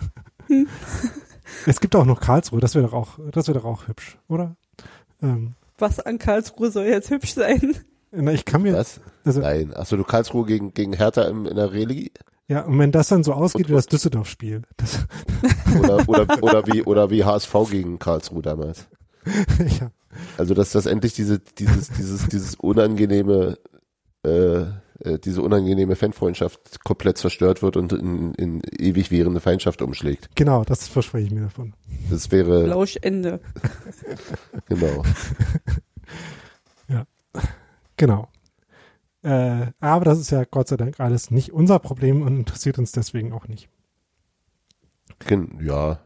[1.66, 4.56] es gibt auch noch Karlsruhe, das wäre doch auch, das wäre doch auch hübsch, oder?
[5.22, 7.76] Ähm, Was an Karlsruhe soll jetzt hübsch sein?
[8.12, 9.00] na, ich kann mir, Was?
[9.24, 9.74] also, Nein.
[9.74, 12.12] Achso, du Karlsruhe gegen, gegen Hertha im, in der Reli?
[12.48, 15.06] ja, und wenn das dann so ausgeht Und- wie das Düsseldorf-Spiel, das,
[15.80, 18.86] Oder, oder, oder, wie, oder wie HSV gegen Karlsruhe damals.
[19.80, 19.90] ja,
[20.36, 23.58] Also, dass das endlich diese, dieses, dieses, dieses unangenehme,
[24.24, 24.60] äh,
[25.00, 30.28] äh, diese unangenehme Fanfreundschaft komplett zerstört wird und in, in ewig währende Feindschaft umschlägt.
[30.34, 31.74] genau, das verspreche ich mir davon.
[32.10, 33.40] Das wäre, Lauschende.
[34.68, 35.02] genau.
[37.96, 38.28] Genau.
[39.22, 42.90] Äh, aber das ist ja Gott sei Dank alles nicht unser Problem und interessiert uns
[42.90, 43.68] deswegen auch nicht.
[45.60, 46.00] Ja,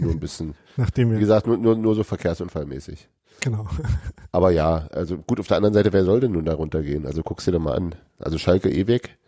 [0.00, 0.54] nur ein bisschen.
[0.76, 3.08] Nachdem Wie wir, gesagt, nur, nur, nur so verkehrsunfallmäßig.
[3.42, 3.66] Genau.
[4.32, 7.06] Aber ja, also gut, auf der anderen Seite, wer soll denn nun da runtergehen?
[7.06, 7.94] Also guck's dir doch mal an.
[8.18, 9.18] Also Schalke eh weg.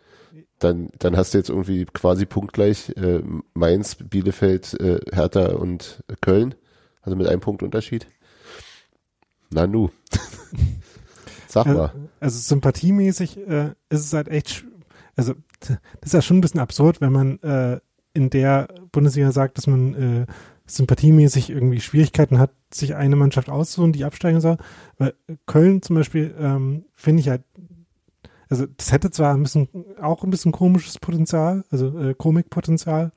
[0.59, 3.21] Dann, dann hast du jetzt irgendwie quasi punktgleich äh,
[3.53, 6.55] Mainz, Bielefeld, äh, Hertha und Köln.
[7.01, 8.07] Also mit einem Punkt Unterschied.
[9.51, 9.89] Na nu.
[11.47, 11.91] Sag Also, mal.
[12.19, 14.65] also sympathiemäßig äh, ist es halt echt,
[15.15, 17.79] also das ist ja schon ein bisschen absurd, wenn man äh,
[18.13, 20.25] in der Bundesliga sagt, dass man äh,
[20.65, 24.57] sympathiemäßig irgendwie Schwierigkeiten hat, sich eine Mannschaft auszusuchen, die absteigen soll.
[24.97, 25.13] Weil
[25.45, 27.43] Köln zum Beispiel ähm, finde ich halt,
[28.49, 29.67] also das hätte zwar ein bisschen
[30.01, 33.11] auch ein bisschen komisches Potenzial, also äh, Komikpotenzial,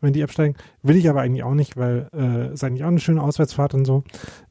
[0.00, 3.22] wenn die absteigen, will ich aber eigentlich auch nicht, weil äh, eigentlich auch eine schöne
[3.22, 4.04] Auswärtsfahrt und so.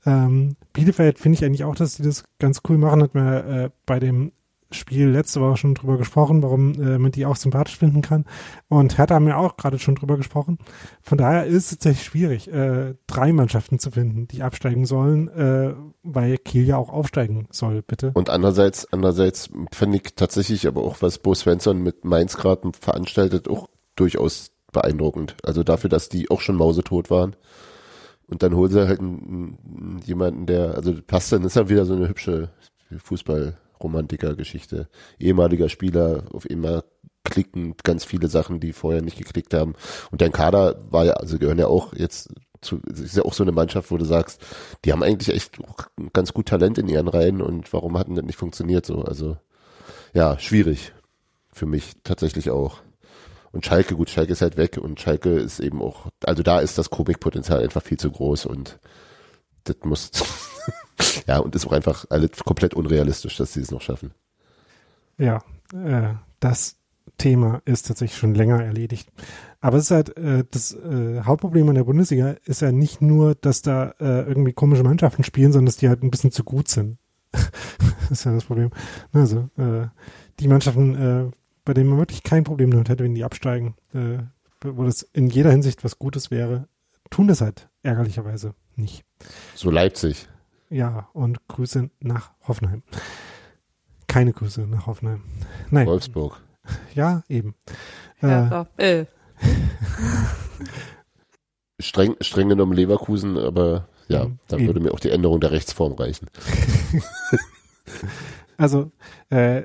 [0.06, 3.70] Ähm, Bielefeld finde ich eigentlich auch, dass die das ganz cool machen, hat mir äh,
[3.86, 4.32] bei dem
[4.74, 8.26] Spiel letzte Woche schon drüber gesprochen, warum äh, man die auch sympathisch finden kann.
[8.68, 10.58] Und Hertha haben wir auch gerade schon drüber gesprochen.
[11.02, 15.74] Von daher ist es tatsächlich schwierig, äh, drei Mannschaften zu finden, die absteigen sollen, äh,
[16.04, 18.12] weil Kiel ja auch aufsteigen soll, bitte.
[18.14, 23.48] Und andererseits, andererseits finde ich tatsächlich aber auch, was Bo Svensson mit Mainz gerade veranstaltet,
[23.48, 25.36] auch durchaus beeindruckend.
[25.44, 27.36] Also dafür, dass die auch schon mausetot waren.
[28.28, 31.94] Und dann holen sie halt einen, jemanden, der, also passt dann, ist ja wieder so
[31.94, 32.50] eine hübsche
[32.92, 33.54] Fußball-
[33.84, 34.88] Romantiker-Geschichte.
[35.20, 36.84] Ehemaliger Spieler, auf immer
[37.24, 39.76] klicken ganz viele Sachen, die vorher nicht geklickt haben.
[40.12, 43.44] Und dein Kader war ja, also gehören ja auch jetzt zu, ist ja auch so
[43.44, 44.42] eine Mannschaft, wo du sagst,
[44.86, 45.60] die haben eigentlich echt
[46.14, 49.02] ganz gut Talent in ihren Reihen und warum hat denn das nicht funktioniert so?
[49.02, 49.38] Also,
[50.14, 50.94] ja, schwierig.
[51.52, 52.80] Für mich tatsächlich auch.
[53.52, 56.78] Und Schalke, gut, Schalke ist halt weg und Schalke ist eben auch, also da ist
[56.80, 58.80] das Komikpotenzial einfach viel zu groß und
[59.66, 60.10] das muss,
[61.28, 64.12] ja, und ist auch einfach alles komplett unrealistisch, dass sie es noch schaffen.
[65.18, 65.44] Ja,
[65.74, 66.78] äh, das
[67.18, 69.10] Thema ist tatsächlich schon länger erledigt.
[69.62, 73.36] Aber es ist halt, äh, das äh, Hauptproblem an der Bundesliga ist ja nicht nur,
[73.36, 76.68] dass da äh, irgendwie komische Mannschaften spielen, sondern dass die halt ein bisschen zu gut
[76.68, 76.98] sind.
[77.32, 78.72] das ist ja das Problem.
[79.12, 79.88] Also, äh,
[80.40, 81.32] die Mannschaften, äh,
[81.66, 84.18] bei denen man wirklich kein Problem damit hätte, wenn die absteigen, äh,
[84.66, 86.68] wo das in jeder Hinsicht was Gutes wäre,
[87.10, 89.04] tun das halt ärgerlicherweise nicht.
[89.56, 90.28] So Leipzig.
[90.74, 92.82] Ja, und Grüße nach Hoffenheim.
[94.08, 95.22] Keine Grüße nach Hoffenheim.
[95.70, 95.86] Nein.
[95.86, 96.42] Wolfsburg.
[96.96, 97.54] Ja, eben.
[98.24, 99.02] Ja, äh.
[99.02, 99.06] äh.
[101.80, 104.70] streng, streng genommen Leverkusen, aber ja, mhm, dann eben.
[104.70, 106.28] würde mir auch die Änderung der Rechtsform reichen.
[108.58, 108.92] also,
[109.30, 109.62] äh,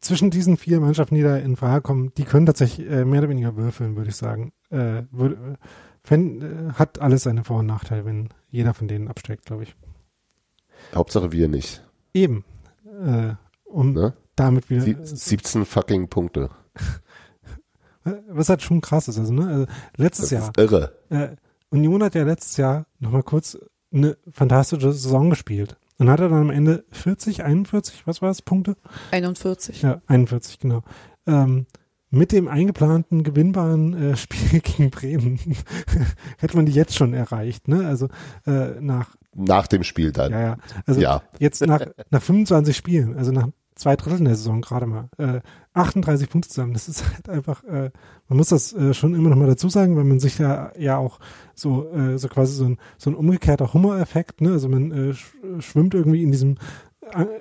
[0.00, 3.28] zwischen diesen vier Mannschaften, die da in Frage kommen, die können tatsächlich äh, mehr oder
[3.28, 4.54] weniger würfeln, würde ich sagen.
[4.70, 5.36] Äh, würd,
[6.04, 9.76] wenn, äh, hat alles seine Vor- und Nachteile, wenn jeder von denen absteigt, glaube ich.
[10.94, 11.82] Hauptsache wir nicht.
[12.14, 12.44] Eben.
[12.84, 13.34] Äh,
[13.64, 14.14] um ne?
[14.36, 14.82] damit wieder.
[14.82, 16.50] Sie, 17 fucking Punkte.
[18.28, 19.18] Was halt schon krass ist.
[19.18, 19.48] Also, ne?
[19.48, 20.48] Also letztes das Jahr.
[20.50, 20.92] Ist irre.
[21.10, 21.36] Äh,
[21.70, 23.58] Union hat ja letztes Jahr nochmal kurz
[23.92, 25.76] eine fantastische Saison gespielt.
[25.98, 28.76] Und hat er dann am Ende 40, 41, was war es, Punkte?
[29.12, 29.80] 41.
[29.80, 30.82] Ja, 41, genau.
[31.26, 31.66] Ähm,
[32.10, 35.38] mit dem eingeplanten gewinnbaren äh, Spiel gegen Bremen
[36.38, 37.86] hätte man die jetzt schon erreicht, ne?
[37.86, 38.08] Also
[38.46, 40.32] äh, nach nach dem Spiel dann.
[40.32, 40.56] Ja, ja.
[40.86, 41.22] Also ja.
[41.38, 45.40] jetzt nach, nach 25 Spielen, also nach zwei Dritteln der Saison gerade mal, äh,
[45.74, 46.72] 38 Punkte zusammen.
[46.72, 47.90] Das ist halt einfach, äh,
[48.28, 50.96] man muss das äh, schon immer noch mal dazu sagen, weil man sich ja ja
[50.96, 51.20] auch
[51.54, 54.52] so äh, so quasi so ein so ein umgekehrter Hummer-Effekt, ne?
[54.52, 55.14] Also man äh,
[55.60, 56.56] schwimmt irgendwie in diesem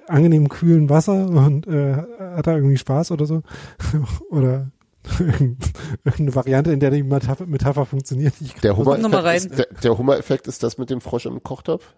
[0.08, 3.42] angenehmen kühlen Wasser und äh, hat da irgendwie Spaß oder so
[4.30, 4.72] oder
[5.20, 8.34] irgendeine Variante, in der die Metapher, Metapher funktioniert.
[8.64, 11.94] der Hummer-Effekt ist, der, der Hummer ist das mit dem Frosch im Kochtopf?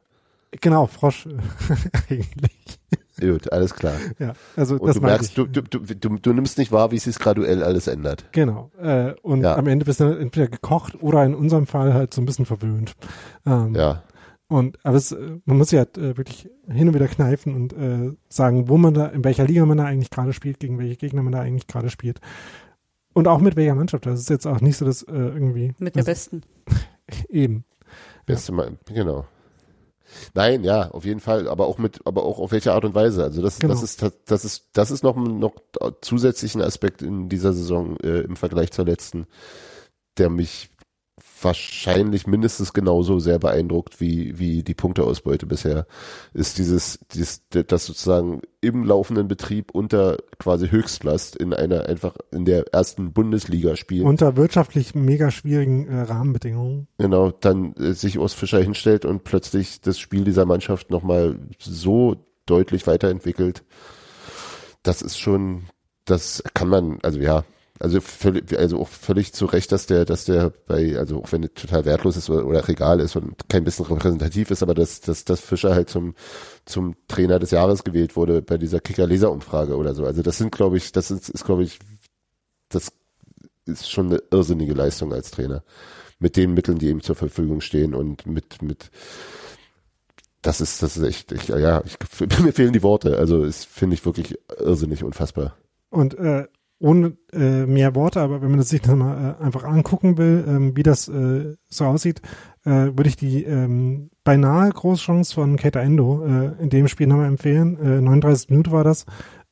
[0.62, 1.28] Genau, Frosch
[2.10, 2.80] eigentlich.
[3.20, 3.96] Gut, alles klar.
[4.20, 7.00] Ja, also und das du merkst, du, du, du, du, du nimmst nicht wahr, wie
[7.00, 8.26] sich graduell alles ändert.
[8.32, 8.70] Genau.
[8.80, 9.56] Äh, und ja.
[9.56, 12.94] am Ende bist du entweder gekocht oder in unserem Fall halt so ein bisschen verwöhnt.
[13.46, 14.04] Ähm, ja.
[14.50, 15.16] Und aber es,
[15.46, 18.94] man muss ja halt, äh, wirklich hin und wieder kneifen und äh, sagen, wo man
[18.94, 21.68] da, in welcher Liga man da eigentlich gerade spielt, gegen welche Gegner man da eigentlich
[21.68, 22.22] gerade spielt.
[23.14, 24.06] Und auch mit welcher Mannschaft.
[24.06, 25.74] Das ist jetzt auch nicht so, dass äh, irgendwie.
[25.80, 26.44] Mit der besten.
[27.30, 27.66] Eben.
[28.26, 28.56] Beste ja.
[28.56, 29.26] Mal, genau.
[30.34, 33.24] Nein, ja, auf jeden Fall, aber auch mit, aber auch auf welche Art und Weise.
[33.24, 33.74] Also das, genau.
[33.74, 35.56] das ist, das ist, das ist noch, noch
[36.02, 39.26] zusätzlichen Aspekt in dieser Saison äh, im Vergleich zur letzten,
[40.18, 40.70] der mich
[41.42, 45.86] wahrscheinlich mindestens genauso sehr beeindruckt wie, wie die Punkteausbeute bisher,
[46.34, 52.46] ist dieses, dieses, das sozusagen im laufenden Betrieb unter quasi Höchstlast in einer einfach in
[52.46, 54.08] der ersten Bundesliga spielen.
[54.08, 56.88] Unter wirtschaftlich mega schwierigen äh, Rahmenbedingungen.
[56.98, 62.16] Genau, dann äh, sich Urs Fischer hinstellt und plötzlich das Spiel dieser Mannschaft nochmal so
[62.46, 63.64] deutlich weiterentwickelt.
[64.84, 65.64] Das ist schon,
[66.06, 67.44] das kann man, also ja,
[67.80, 71.44] also völlig, also auch völlig zu Recht, dass der, dass der bei, also auch wenn
[71.44, 75.02] er total wertlos ist oder, oder egal ist und kein bisschen repräsentativ ist, aber dass,
[75.02, 76.16] dass, dass Fischer halt zum,
[76.66, 80.06] zum Trainer des Jahres gewählt wurde bei dieser Kicker-Leser-Umfrage oder so.
[80.06, 81.78] Also das sind, glaube ich, das ist, ist glaube ich,
[82.70, 82.92] das
[83.66, 85.64] ist schon eine irrsinnige Leistung als Trainer.
[86.20, 88.90] Mit den Mitteln, die ihm zur Verfügung stehen und mit, mit,
[90.42, 91.98] das ist, das ist echt, ich, ja, ich,
[92.42, 93.18] mir fehlen die Worte.
[93.18, 95.56] Also, es finde ich wirklich irrsinnig unfassbar.
[95.90, 96.48] Und äh,
[96.80, 100.78] ohne äh, mehr Worte, aber wenn man das sich nochmal äh, einfach angucken will, ähm,
[100.78, 102.22] wie das äh, so aussieht,
[102.66, 107.28] äh, würde ich die ähm, beinahe Großchance von Keita Endo äh, in dem Spiel nochmal
[107.28, 107.78] empfehlen.
[107.80, 109.06] Äh, 39 Minuten war das.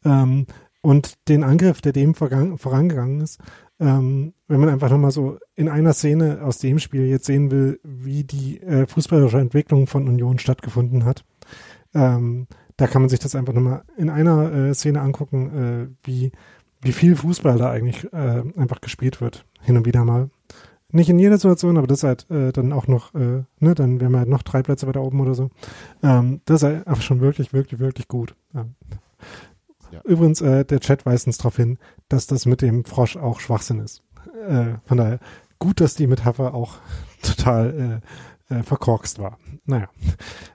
[0.03, 0.45] Ähm,
[0.81, 3.39] und den Angriff, der dem vorangegangen ist,
[3.79, 7.79] ähm, wenn man einfach nochmal so in einer Szene aus dem Spiel jetzt sehen will,
[7.83, 11.25] wie die äh, fußballerische Entwicklung von Union stattgefunden hat,
[11.95, 12.47] ähm,
[12.77, 16.31] da kann man sich das einfach nochmal in einer äh, Szene angucken, äh, wie,
[16.85, 20.29] wie viel Fußball da eigentlich äh, einfach gespielt wird, hin und wieder mal.
[20.91, 23.99] Nicht in jeder Situation, aber das ist halt äh, dann auch noch, äh, ne, dann
[23.99, 25.49] wären wir halt noch drei Plätze weiter oben oder so.
[26.03, 28.35] Ähm, das ist halt einfach schon wirklich, wirklich, wirklich gut.
[28.53, 28.75] Ähm,
[29.91, 30.01] ja.
[30.03, 33.79] Übrigens, äh, der Chat weist uns darauf hin, dass das mit dem Frosch auch Schwachsinn
[33.79, 34.03] ist.
[34.47, 35.19] Äh, von daher
[35.59, 36.75] gut, dass die Metapher auch
[37.23, 38.01] total
[38.49, 39.37] äh, äh, verkorkst war.
[39.65, 39.89] Naja.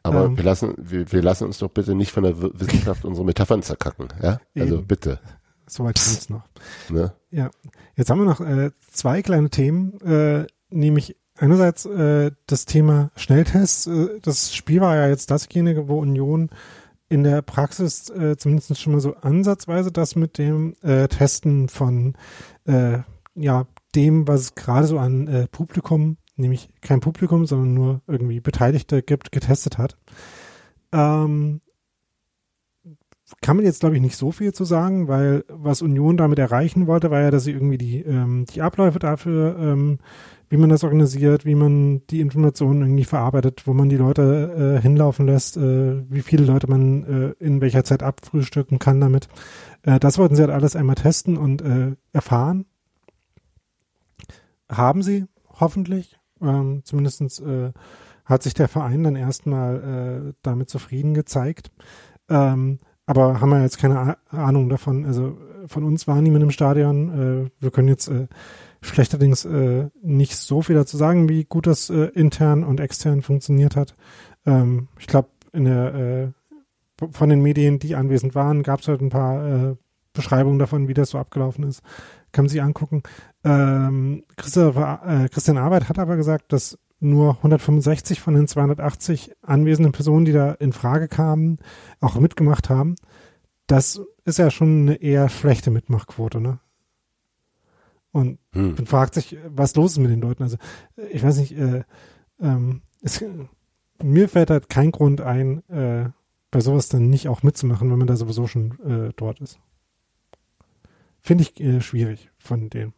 [0.02, 3.26] Aber ähm, wir lassen, wir, wir lassen uns doch bitte nicht von der Wissenschaft unsere
[3.26, 4.38] Metaphern zerkacken, ja?
[4.56, 4.86] Also eben.
[4.86, 5.18] bitte.
[5.70, 6.44] Soweit kommt's noch.
[6.88, 7.12] Ne?
[7.30, 7.50] Ja.
[7.96, 13.86] Jetzt haben wir noch äh, zwei kleine Themen, äh, nämlich einerseits äh, das Thema Schnelltests.
[13.86, 16.50] Äh, das Spiel war ja jetzt dasjenige, wo Union
[17.08, 22.14] in der Praxis äh, zumindest schon mal so ansatzweise das mit dem äh, Testen von
[22.66, 22.98] äh,
[23.34, 28.40] ja dem, was es gerade so an äh, Publikum, nämlich kein Publikum, sondern nur irgendwie
[28.40, 29.96] Beteiligte gibt, getestet hat.
[30.92, 31.60] Ähm,
[33.42, 36.86] kann man jetzt, glaube ich, nicht so viel zu sagen, weil was Union damit erreichen
[36.86, 39.98] wollte, war ja, dass sie irgendwie die, ähm, die Abläufe dafür ähm,
[40.50, 44.82] wie man das organisiert, wie man die Informationen irgendwie verarbeitet, wo man die Leute äh,
[44.82, 49.28] hinlaufen lässt, äh, wie viele Leute man äh, in welcher Zeit abfrühstücken kann damit.
[49.82, 52.66] Äh, das wollten sie halt alles einmal testen und äh, erfahren.
[54.68, 55.26] Haben sie
[55.60, 56.18] hoffentlich.
[56.42, 57.70] Ähm, zumindestens äh,
[58.24, 61.70] hat sich der Verein dann erstmal äh, damit zufrieden gezeigt.
[62.28, 65.04] Ähm, aber haben wir jetzt keine Ahnung davon.
[65.04, 67.48] Also von uns war niemand im Stadion.
[67.48, 68.28] Äh, wir können jetzt äh,
[68.82, 73.74] schlechterdings äh, nicht so viel dazu sagen, wie gut das äh, intern und extern funktioniert
[73.74, 73.96] hat.
[74.46, 79.00] Ähm, ich glaube, in der äh, von den Medien, die anwesend waren, gab es halt
[79.00, 79.76] ein paar äh,
[80.12, 81.82] Beschreibungen davon, wie das so abgelaufen ist.
[82.30, 83.02] Kann man sich angucken.
[83.42, 90.24] Ähm, äh, Christian Arbeit hat aber gesagt, dass nur 165 von den 280 anwesenden Personen,
[90.24, 91.58] die da in Frage kamen,
[92.00, 92.96] auch mitgemacht haben.
[93.66, 96.60] Das ist ja schon eine eher schlechte Mitmachquote, ne?
[98.12, 98.74] Und hm.
[98.74, 100.42] man fragt sich, was los ist mit den Leuten.
[100.42, 100.56] Also
[101.10, 101.84] ich weiß nicht, äh,
[102.40, 103.24] ähm, es,
[104.02, 106.10] mir fällt halt kein Grund ein, äh,
[106.50, 109.60] bei sowas dann nicht auch mitzumachen, wenn man da sowieso schon äh, dort ist.
[111.20, 112.92] Finde ich äh, schwierig von dem.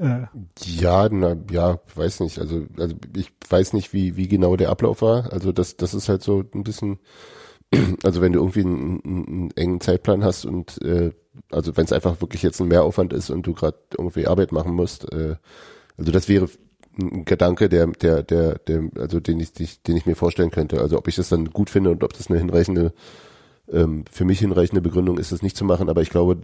[0.00, 0.26] Äh,
[0.64, 2.38] ja, na, ja, weiß nicht.
[2.38, 5.30] Also, also ich weiß nicht, wie, wie genau der Ablauf war.
[5.32, 6.98] Also das, das ist halt so ein bisschen,
[8.02, 11.12] also wenn du irgendwie einen, einen engen Zeitplan hast und äh,
[11.50, 14.72] also wenn es einfach wirklich jetzt ein Mehraufwand ist und du gerade irgendwie Arbeit machen
[14.74, 15.36] musst, äh,
[15.98, 16.48] also das wäre
[16.98, 19.52] ein Gedanke, der, der, der, der, also den ich,
[19.82, 20.80] den ich mir vorstellen könnte.
[20.80, 22.94] Also ob ich das dann gut finde und ob das eine hinreichende,
[23.70, 26.38] ähm, für mich hinreichende Begründung ist, das nicht zu machen, aber ich glaube,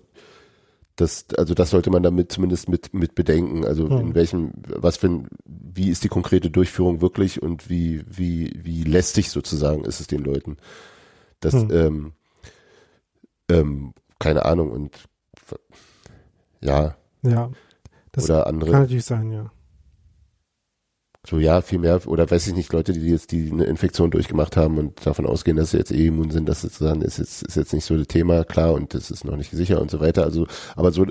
[0.97, 3.65] das, also das sollte man damit zumindest mit, mit bedenken.
[3.65, 3.99] Also hm.
[3.99, 8.83] in welchem, was für ein, wie ist die konkrete Durchführung wirklich und wie, wie, wie
[8.83, 10.57] lästig sozusagen ist es den Leuten.
[11.41, 11.71] Das, hm.
[11.71, 12.13] ähm,
[13.51, 14.97] ähm, keine Ahnung und
[16.61, 16.97] ja.
[17.23, 17.51] Ja.
[18.13, 18.71] Das oder andere.
[18.71, 19.53] Kann natürlich sein, ja.
[21.29, 24.57] So, ja, viel mehr, oder weiß ich nicht, Leute, die jetzt die eine Infektion durchgemacht
[24.57, 27.57] haben und davon ausgehen, dass sie jetzt eh immun sind, das sozusagen ist jetzt, ist
[27.57, 30.23] jetzt nicht so das Thema, klar, und das ist noch nicht sicher und so weiter.
[30.23, 30.47] Also,
[30.77, 31.05] aber so,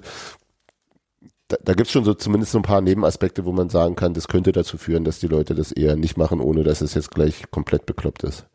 [1.50, 4.14] da, da gibt es schon so zumindest so ein paar Nebenaspekte, wo man sagen kann,
[4.14, 7.12] das könnte dazu führen, dass die Leute das eher nicht machen, ohne dass es jetzt
[7.12, 8.48] gleich komplett bekloppt ist.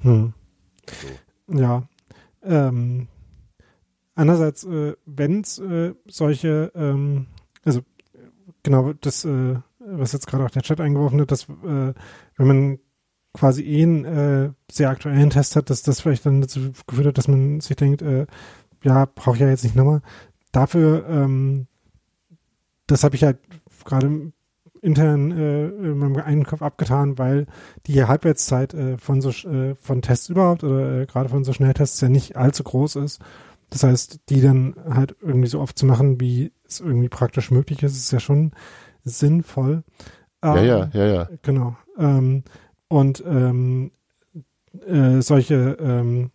[0.00, 0.32] Hm.
[1.46, 1.58] So.
[1.60, 1.88] Ja,
[2.42, 3.06] ähm,
[4.16, 7.26] andererseits, äh, wenn es äh, solche, ähm,
[7.64, 7.82] also
[8.64, 9.60] genau das, äh,
[9.92, 11.94] was jetzt gerade auch der Chat eingeworfen hat, dass äh,
[12.36, 12.78] wenn man
[13.34, 17.18] quasi eh einen äh, sehr aktuellen Test hat, dass das vielleicht dann dazu geführt hat,
[17.18, 18.26] dass man sich denkt, äh,
[18.82, 20.02] ja, brauche ich ja jetzt nicht nochmal.
[20.52, 21.66] Dafür, ähm,
[22.86, 23.38] das habe ich halt
[23.84, 24.32] gerade
[24.80, 27.46] intern äh, in meinem einen Kopf abgetan, weil
[27.86, 32.00] die Halbwertszeit äh, von so äh, von Tests überhaupt oder äh, gerade von so Schnelltests
[32.00, 33.20] ja nicht allzu groß ist.
[33.70, 37.82] Das heißt, die dann halt irgendwie so oft zu machen, wie es irgendwie praktisch möglich
[37.82, 38.52] ist, ist ja schon
[39.04, 39.82] sinnvoll.
[40.42, 41.28] Ähm, ja, ja, ja, ja.
[41.42, 41.76] Genau.
[41.98, 42.44] Ähm,
[42.88, 43.90] und ähm,
[44.86, 46.30] äh, solche ähm,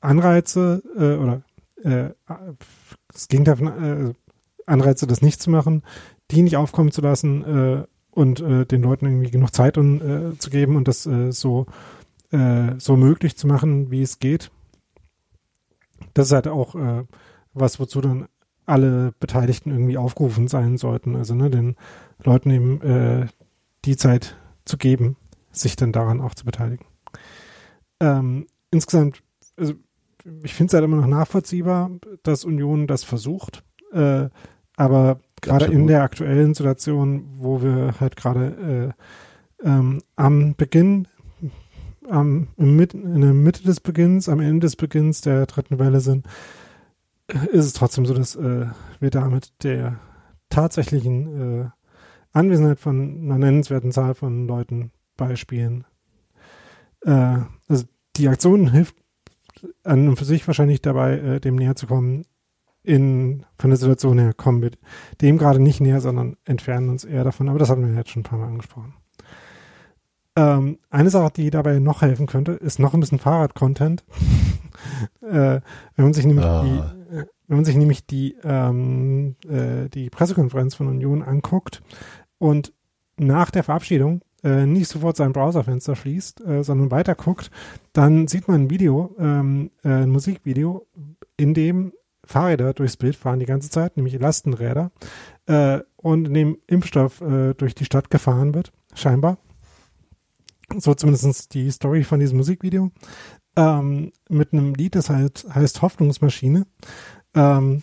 [0.00, 1.42] Anreize äh, oder
[1.82, 2.14] äh,
[3.12, 4.14] das Gegenteil von äh,
[4.66, 5.82] Anreize, das nicht zu machen,
[6.30, 10.50] die nicht aufkommen zu lassen äh, und äh, den Leuten irgendwie genug Zeit und, zu
[10.50, 11.66] geben und das so,
[12.78, 14.50] so möglich zu machen, wie es geht.
[16.12, 16.74] Das ist halt auch,
[17.54, 18.26] was wozu dann
[18.66, 21.16] alle Beteiligten irgendwie aufgerufen sein sollten.
[21.16, 21.76] Also ne, den
[22.22, 23.26] Leuten eben äh,
[23.84, 25.16] die Zeit zu geben,
[25.52, 26.84] sich dann daran auch zu beteiligen.
[28.00, 29.22] Ähm, insgesamt,
[29.56, 29.74] also
[30.42, 31.90] ich finde es halt immer noch nachvollziehbar,
[32.22, 33.62] dass Union das versucht.
[33.92, 34.28] Äh,
[34.76, 38.94] aber gerade in der aktuellen Situation, wo wir halt gerade
[39.62, 41.08] äh, ähm, am Beginn,
[42.08, 46.26] am, in, in der Mitte des Beginns, am Ende des Beginns der dritten Welle sind,
[47.28, 48.66] ist es trotzdem so, dass äh,
[49.00, 49.98] wir damit der
[50.48, 51.68] tatsächlichen äh,
[52.32, 55.84] Anwesenheit von einer nennenswerten Zahl von Leuten beispielen.
[57.02, 57.38] Äh,
[57.68, 57.84] also
[58.16, 58.96] die Aktion hilft
[59.84, 62.24] an und für sich wahrscheinlich dabei, äh, dem näher zu kommen.
[62.82, 64.70] In, von der Situation her kommen wir
[65.20, 67.48] dem gerade nicht näher, sondern entfernen uns eher davon.
[67.48, 68.94] Aber das haben wir jetzt schon ein paar Mal angesprochen.
[70.36, 74.04] Ähm, eine Sache, die dabei noch helfen könnte, ist noch ein bisschen Fahrrad-Content.
[75.22, 75.60] äh,
[75.96, 76.94] wenn man sich nämlich ah.
[77.10, 81.82] Äh, wenn man sich nämlich die, ähm, äh, die Pressekonferenz von Union anguckt
[82.38, 82.72] und
[83.16, 87.50] nach der Verabschiedung äh, nicht sofort sein Browserfenster schließt, äh, sondern weiter guckt,
[87.92, 90.86] dann sieht man ein Video, ähm, äh, ein Musikvideo,
[91.36, 91.92] in dem
[92.24, 94.90] Fahrräder durchs Bild fahren die ganze Zeit, nämlich Lastenräder,
[95.46, 97.18] äh, und in dem Impfstoff
[97.56, 99.38] durch die Stadt gefahren wird, scheinbar.
[100.76, 102.92] So zumindest die Story von diesem Musikvideo.
[103.56, 106.66] Ähm, mit einem Lied, das halt heißt Hoffnungsmaschine.
[107.34, 107.82] Ähm,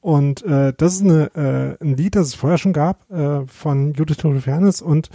[0.00, 3.94] und äh, das ist eine, äh, ein Lied, das es vorher schon gab, äh, von
[3.94, 5.08] Judith Fairness und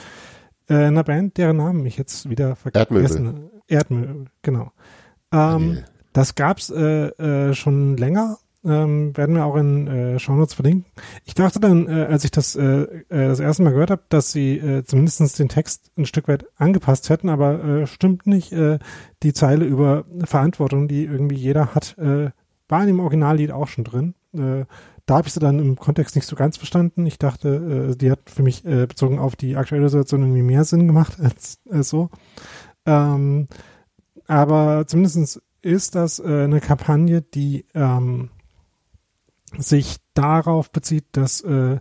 [0.70, 3.52] äh, einer Band, deren Namen ich jetzt wieder vergessen habe.
[3.68, 4.72] Erdmöbel, genau.
[5.32, 8.38] Ähm, das gab's äh, äh, schon länger.
[8.66, 10.86] Ähm, werden wir auch in äh, Shownotes verlinken.
[11.24, 14.34] Ich dachte dann, äh, als ich das äh, äh, das erste Mal gehört habe, dass
[14.34, 18.52] sie äh, zumindest den Text ein Stück weit angepasst hätten, aber äh, stimmt nicht.
[18.52, 18.80] Äh,
[19.24, 22.32] die Zeile über Verantwortung, die irgendwie jeder hat, äh,
[22.68, 24.14] war in dem Originallied auch schon drin.
[24.34, 24.66] Äh,
[25.06, 27.06] da habe ich sie dann im Kontext nicht so ganz verstanden.
[27.06, 30.66] Ich dachte, äh, die hat für mich äh, bezogen auf die aktuelle Situation irgendwie mehr
[30.66, 32.10] Sinn gemacht als, so.
[32.86, 33.48] Ähm,
[34.28, 38.30] aber zumindest ist das äh, eine Kampagne, die ähm,
[39.58, 41.80] sich darauf bezieht, dass äh,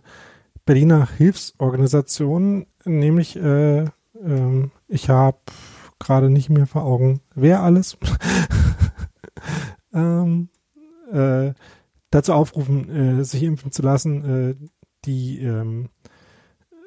[0.65, 3.85] Berliner Hilfsorganisationen, nämlich äh,
[4.23, 5.39] ähm, ich habe
[5.99, 7.97] gerade nicht mehr vor Augen, wer alles,
[9.93, 10.49] ähm,
[11.11, 11.53] äh,
[12.11, 14.55] dazu aufrufen, äh, sich impfen zu lassen, äh,
[15.05, 15.89] die ähm,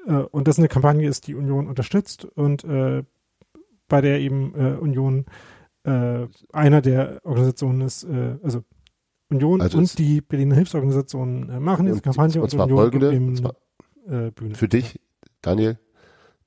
[0.07, 3.05] äh, und das eine Kampagne ist, die Union unterstützt und äh,
[3.89, 5.27] bei der eben äh, Union
[5.85, 8.63] äh, einer der Organisationen ist, äh, also
[9.33, 13.35] Union also und die Berliner Hilfsorganisationen äh, machen diese Kampagne und, und, und Union folgende,
[13.35, 13.55] zwar,
[14.07, 14.55] äh, Bühne.
[14.55, 15.01] Für dich,
[15.41, 15.79] Daniel,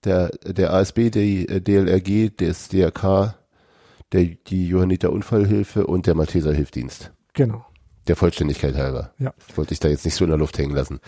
[0.03, 3.35] der, der ASB, die DLRG, das DRK,
[4.11, 7.11] der, die Johanniter Unfallhilfe und der Malteser Hilfdienst.
[7.33, 7.65] Genau.
[8.07, 9.13] Der Vollständigkeit halber.
[9.17, 9.33] Ja.
[9.47, 10.99] Ich wollte dich da jetzt nicht so in der Luft hängen lassen.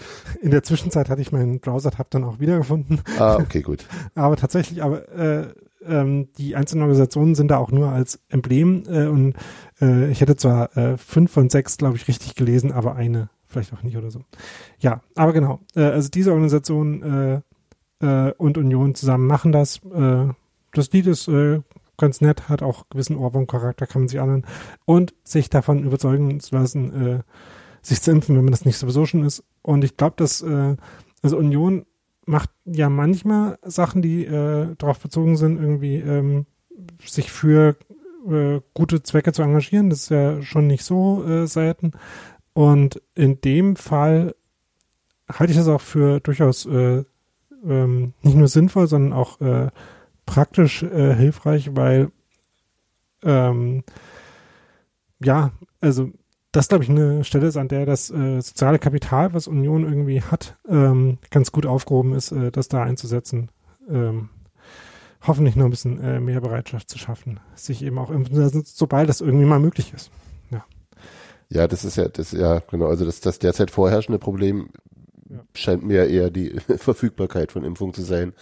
[0.41, 3.01] In der Zwischenzeit hatte ich meinen Browser-Tab dann auch wiedergefunden.
[3.19, 3.85] Ah, okay, gut.
[4.15, 5.53] aber tatsächlich, aber äh,
[5.87, 9.35] ähm, die einzelnen Organisationen sind da auch nur als Emblem äh, und
[9.81, 13.73] äh, ich hätte zwar äh, fünf von sechs, glaube ich, richtig gelesen, aber eine vielleicht
[13.73, 14.21] auch nicht oder so.
[14.79, 15.59] Ja, aber genau.
[15.75, 17.41] Äh, also diese Organisation
[18.01, 19.77] äh, äh, und Union zusammen machen das.
[19.85, 20.27] Äh,
[20.73, 21.61] das Lied ist äh,
[21.97, 24.45] ganz nett, hat auch gewissen Ohrwurm-Charakter, kann man sich anhören.
[24.85, 27.19] Und sich davon überzeugen zu lassen, äh,
[27.81, 29.43] sich zu impfen, wenn man das nicht sowieso schon ist.
[29.61, 30.75] Und ich glaube, dass äh,
[31.21, 31.85] also Union
[32.27, 36.45] macht ja manchmal Sachen, die äh, darauf bezogen sind, irgendwie ähm,
[37.03, 37.77] sich für
[38.29, 39.89] äh, gute Zwecke zu engagieren.
[39.89, 41.93] Das ist ja schon nicht so äh, selten.
[42.53, 44.35] Und in dem Fall
[45.31, 47.03] halte ich das auch für durchaus äh,
[47.65, 49.69] ähm, nicht nur sinnvoll, sondern auch äh,
[50.25, 52.11] praktisch äh, hilfreich, weil
[53.23, 53.83] ähm,
[55.23, 55.51] ja,
[55.81, 56.11] also
[56.51, 60.21] das glaube ich eine Stelle ist, an der das äh, soziale Kapital, was Union irgendwie
[60.21, 63.49] hat, ähm, ganz gut aufgehoben ist, äh, das da einzusetzen.
[63.89, 64.29] Ähm,
[65.25, 68.63] hoffentlich noch ein bisschen äh, mehr Bereitschaft zu schaffen, sich eben auch impfen zu lassen,
[68.65, 70.09] sobald das irgendwie mal möglich ist.
[70.51, 70.63] Ja.
[71.49, 72.87] Ja, das ist ja, das ja genau.
[72.87, 74.69] Also das, das derzeit vorherrschende Problem
[75.29, 75.39] ja.
[75.53, 78.33] scheint mir eher die Verfügbarkeit von Impfung zu sein.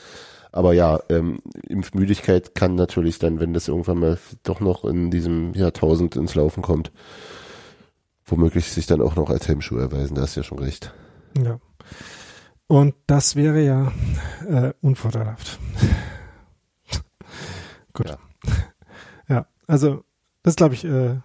[0.52, 5.54] Aber ja, ähm, Impfmüdigkeit kann natürlich dann, wenn das irgendwann mal doch noch in diesem
[5.54, 6.94] Jahrtausend ins Laufen kommt,
[8.26, 10.16] womöglich sich dann auch noch als Hemmschuh erweisen.
[10.16, 10.94] Da hast du ja schon recht.
[11.38, 11.60] Ja.
[12.68, 13.92] Und das wäre ja
[14.48, 15.60] äh, unvorteilhaft.
[17.94, 18.08] Gut.
[18.08, 18.18] Ja.
[19.28, 20.04] ja, also
[20.44, 21.20] das glaube ich, äh,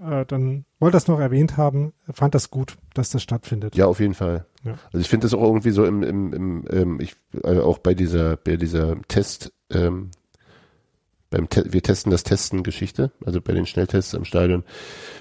[0.00, 3.74] äh, dann wollte das noch erwähnt haben, fand das gut, dass das stattfindet.
[3.76, 4.46] Ja, auf jeden Fall.
[4.62, 4.72] Ja.
[4.86, 7.94] Also ich finde das auch irgendwie so im, im, im, im ich, also auch bei
[7.94, 10.10] dieser, bei dieser Test, ähm,
[11.34, 14.62] beim Te wir testen das Testen Geschichte, also bei den Schnelltests am Stadion,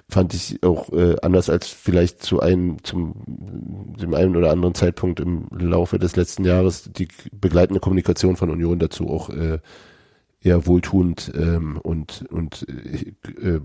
[0.07, 5.19] fand ich auch äh, anders als vielleicht zu einem, zum dem einen oder anderen Zeitpunkt
[5.19, 9.57] im Laufe des letzten Jahres die begleitende Kommunikation von Union dazu auch äh,
[10.40, 13.60] eher wohltuend ähm, und und äh,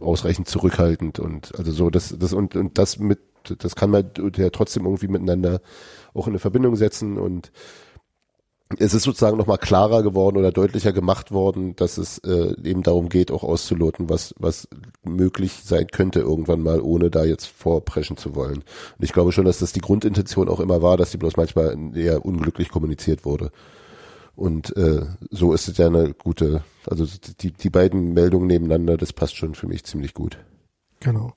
[0.00, 3.20] ausreichend zurückhaltend und also so das das und und das mit
[3.60, 5.62] das kann man ja trotzdem irgendwie miteinander
[6.12, 7.50] auch in eine Verbindung setzen und
[8.76, 13.08] es ist sozusagen nochmal klarer geworden oder deutlicher gemacht worden, dass es äh, eben darum
[13.08, 14.68] geht, auch auszuloten, was, was
[15.02, 18.58] möglich sein könnte irgendwann mal, ohne da jetzt vorpreschen zu wollen.
[18.58, 21.76] Und ich glaube schon, dass das die Grundintention auch immer war, dass die bloß manchmal
[21.94, 23.52] eher unglücklich kommuniziert wurde.
[24.36, 27.06] Und äh, so ist es ja eine gute, also
[27.40, 30.38] die, die beiden Meldungen nebeneinander, das passt schon für mich ziemlich gut.
[31.00, 31.32] Genau.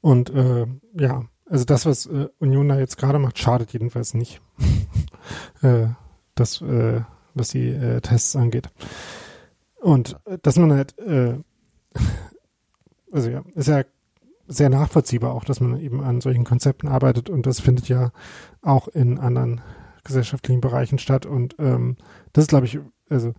[0.00, 0.66] Und äh,
[0.98, 4.40] ja, also das, was äh, Union da jetzt gerade macht, schadet jedenfalls nicht.
[5.62, 5.88] äh,
[6.34, 7.02] das, äh,
[7.34, 8.68] was die äh, Tests angeht.
[9.80, 11.38] Und äh, dass man halt, äh,
[13.12, 13.82] also ja, ist ja
[14.46, 18.12] sehr nachvollziehbar auch, dass man eben an solchen Konzepten arbeitet und das findet ja
[18.60, 19.60] auch in anderen
[20.04, 21.96] gesellschaftlichen Bereichen statt und ähm,
[22.32, 22.78] das ist, glaube ich,
[23.08, 23.34] also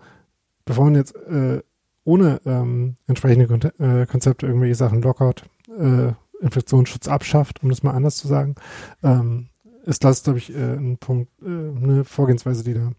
[0.65, 1.61] bevor man jetzt äh,
[2.05, 5.43] ohne ähm, entsprechende Kon äh, Konzepte irgendwelche Sachen lockert,
[5.77, 8.55] äh, Infektionsschutz abschafft, um das mal anders zu sagen,
[9.03, 9.49] ähm,
[9.83, 12.91] ist das, glaube ich, äh, ein Punkt, äh, eine Vorgehensweise, die da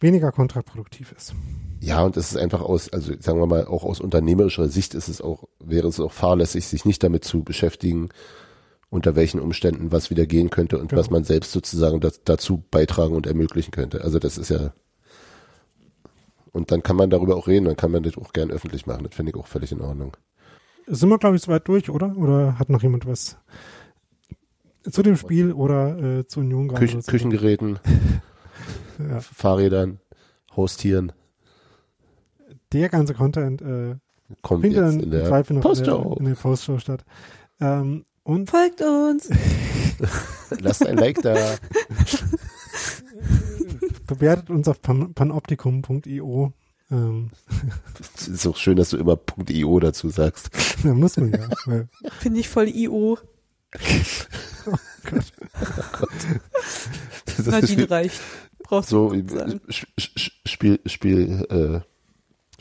[0.00, 1.34] weniger kontraproduktiv ist.
[1.80, 5.08] Ja, und es ist einfach aus, also sagen wir mal, auch aus unternehmerischer Sicht ist
[5.08, 8.08] es auch, wäre es auch fahrlässig, sich nicht damit zu beschäftigen,
[8.90, 11.00] unter welchen Umständen was wieder gehen könnte und genau.
[11.00, 14.02] was man selbst sozusagen das, dazu beitragen und ermöglichen könnte.
[14.02, 14.72] Also das ist ja,
[16.52, 19.04] und dann kann man darüber auch reden, dann kann man das auch gern öffentlich machen.
[19.04, 20.16] Das finde ich auch völlig in Ordnung.
[20.86, 22.16] Sind wir, glaube ich, soweit durch, oder?
[22.16, 23.36] Oder hat noch jemand was
[24.90, 26.80] zu dem Spiel oder äh, zu Union gerade?
[26.80, 27.78] Küchen, Küchengeräten,
[28.98, 29.20] ja.
[29.20, 30.00] Fahrrädern,
[30.56, 31.12] Haustieren.
[32.72, 33.96] Der ganze Content äh,
[34.42, 36.16] kommt jetzt in der Postshow.
[36.18, 37.04] In der Postshow statt.
[37.60, 39.28] Ähm, und Folgt uns!
[40.60, 41.34] Lasst ein Like da.
[44.06, 46.52] Bewertet uns auf pan panoptikum.io.
[46.90, 47.30] Ähm.
[48.16, 50.50] ist auch schön, dass du immer .io dazu sagst.
[50.84, 51.48] Ja, muss man ja.
[52.18, 53.18] Finde ich voll IO.
[54.66, 54.76] Oh
[55.10, 55.32] Gott.
[55.60, 57.46] Oh Gott.
[57.46, 58.20] Nadine reicht.
[58.62, 59.60] Brauchst so, du
[60.46, 61.80] Spiel, Spiel, äh,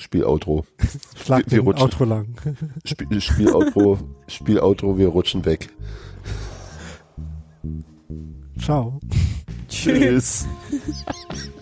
[0.01, 0.65] Spiel-Outro.
[1.15, 1.83] Schlag wir, wir rutschen.
[1.83, 2.35] Outro lang.
[2.83, 5.69] Spiel, Spiel-Outro, Spiel-Outro, wir rutschen weg.
[8.59, 8.99] Ciao.
[9.69, 10.45] Tschüss.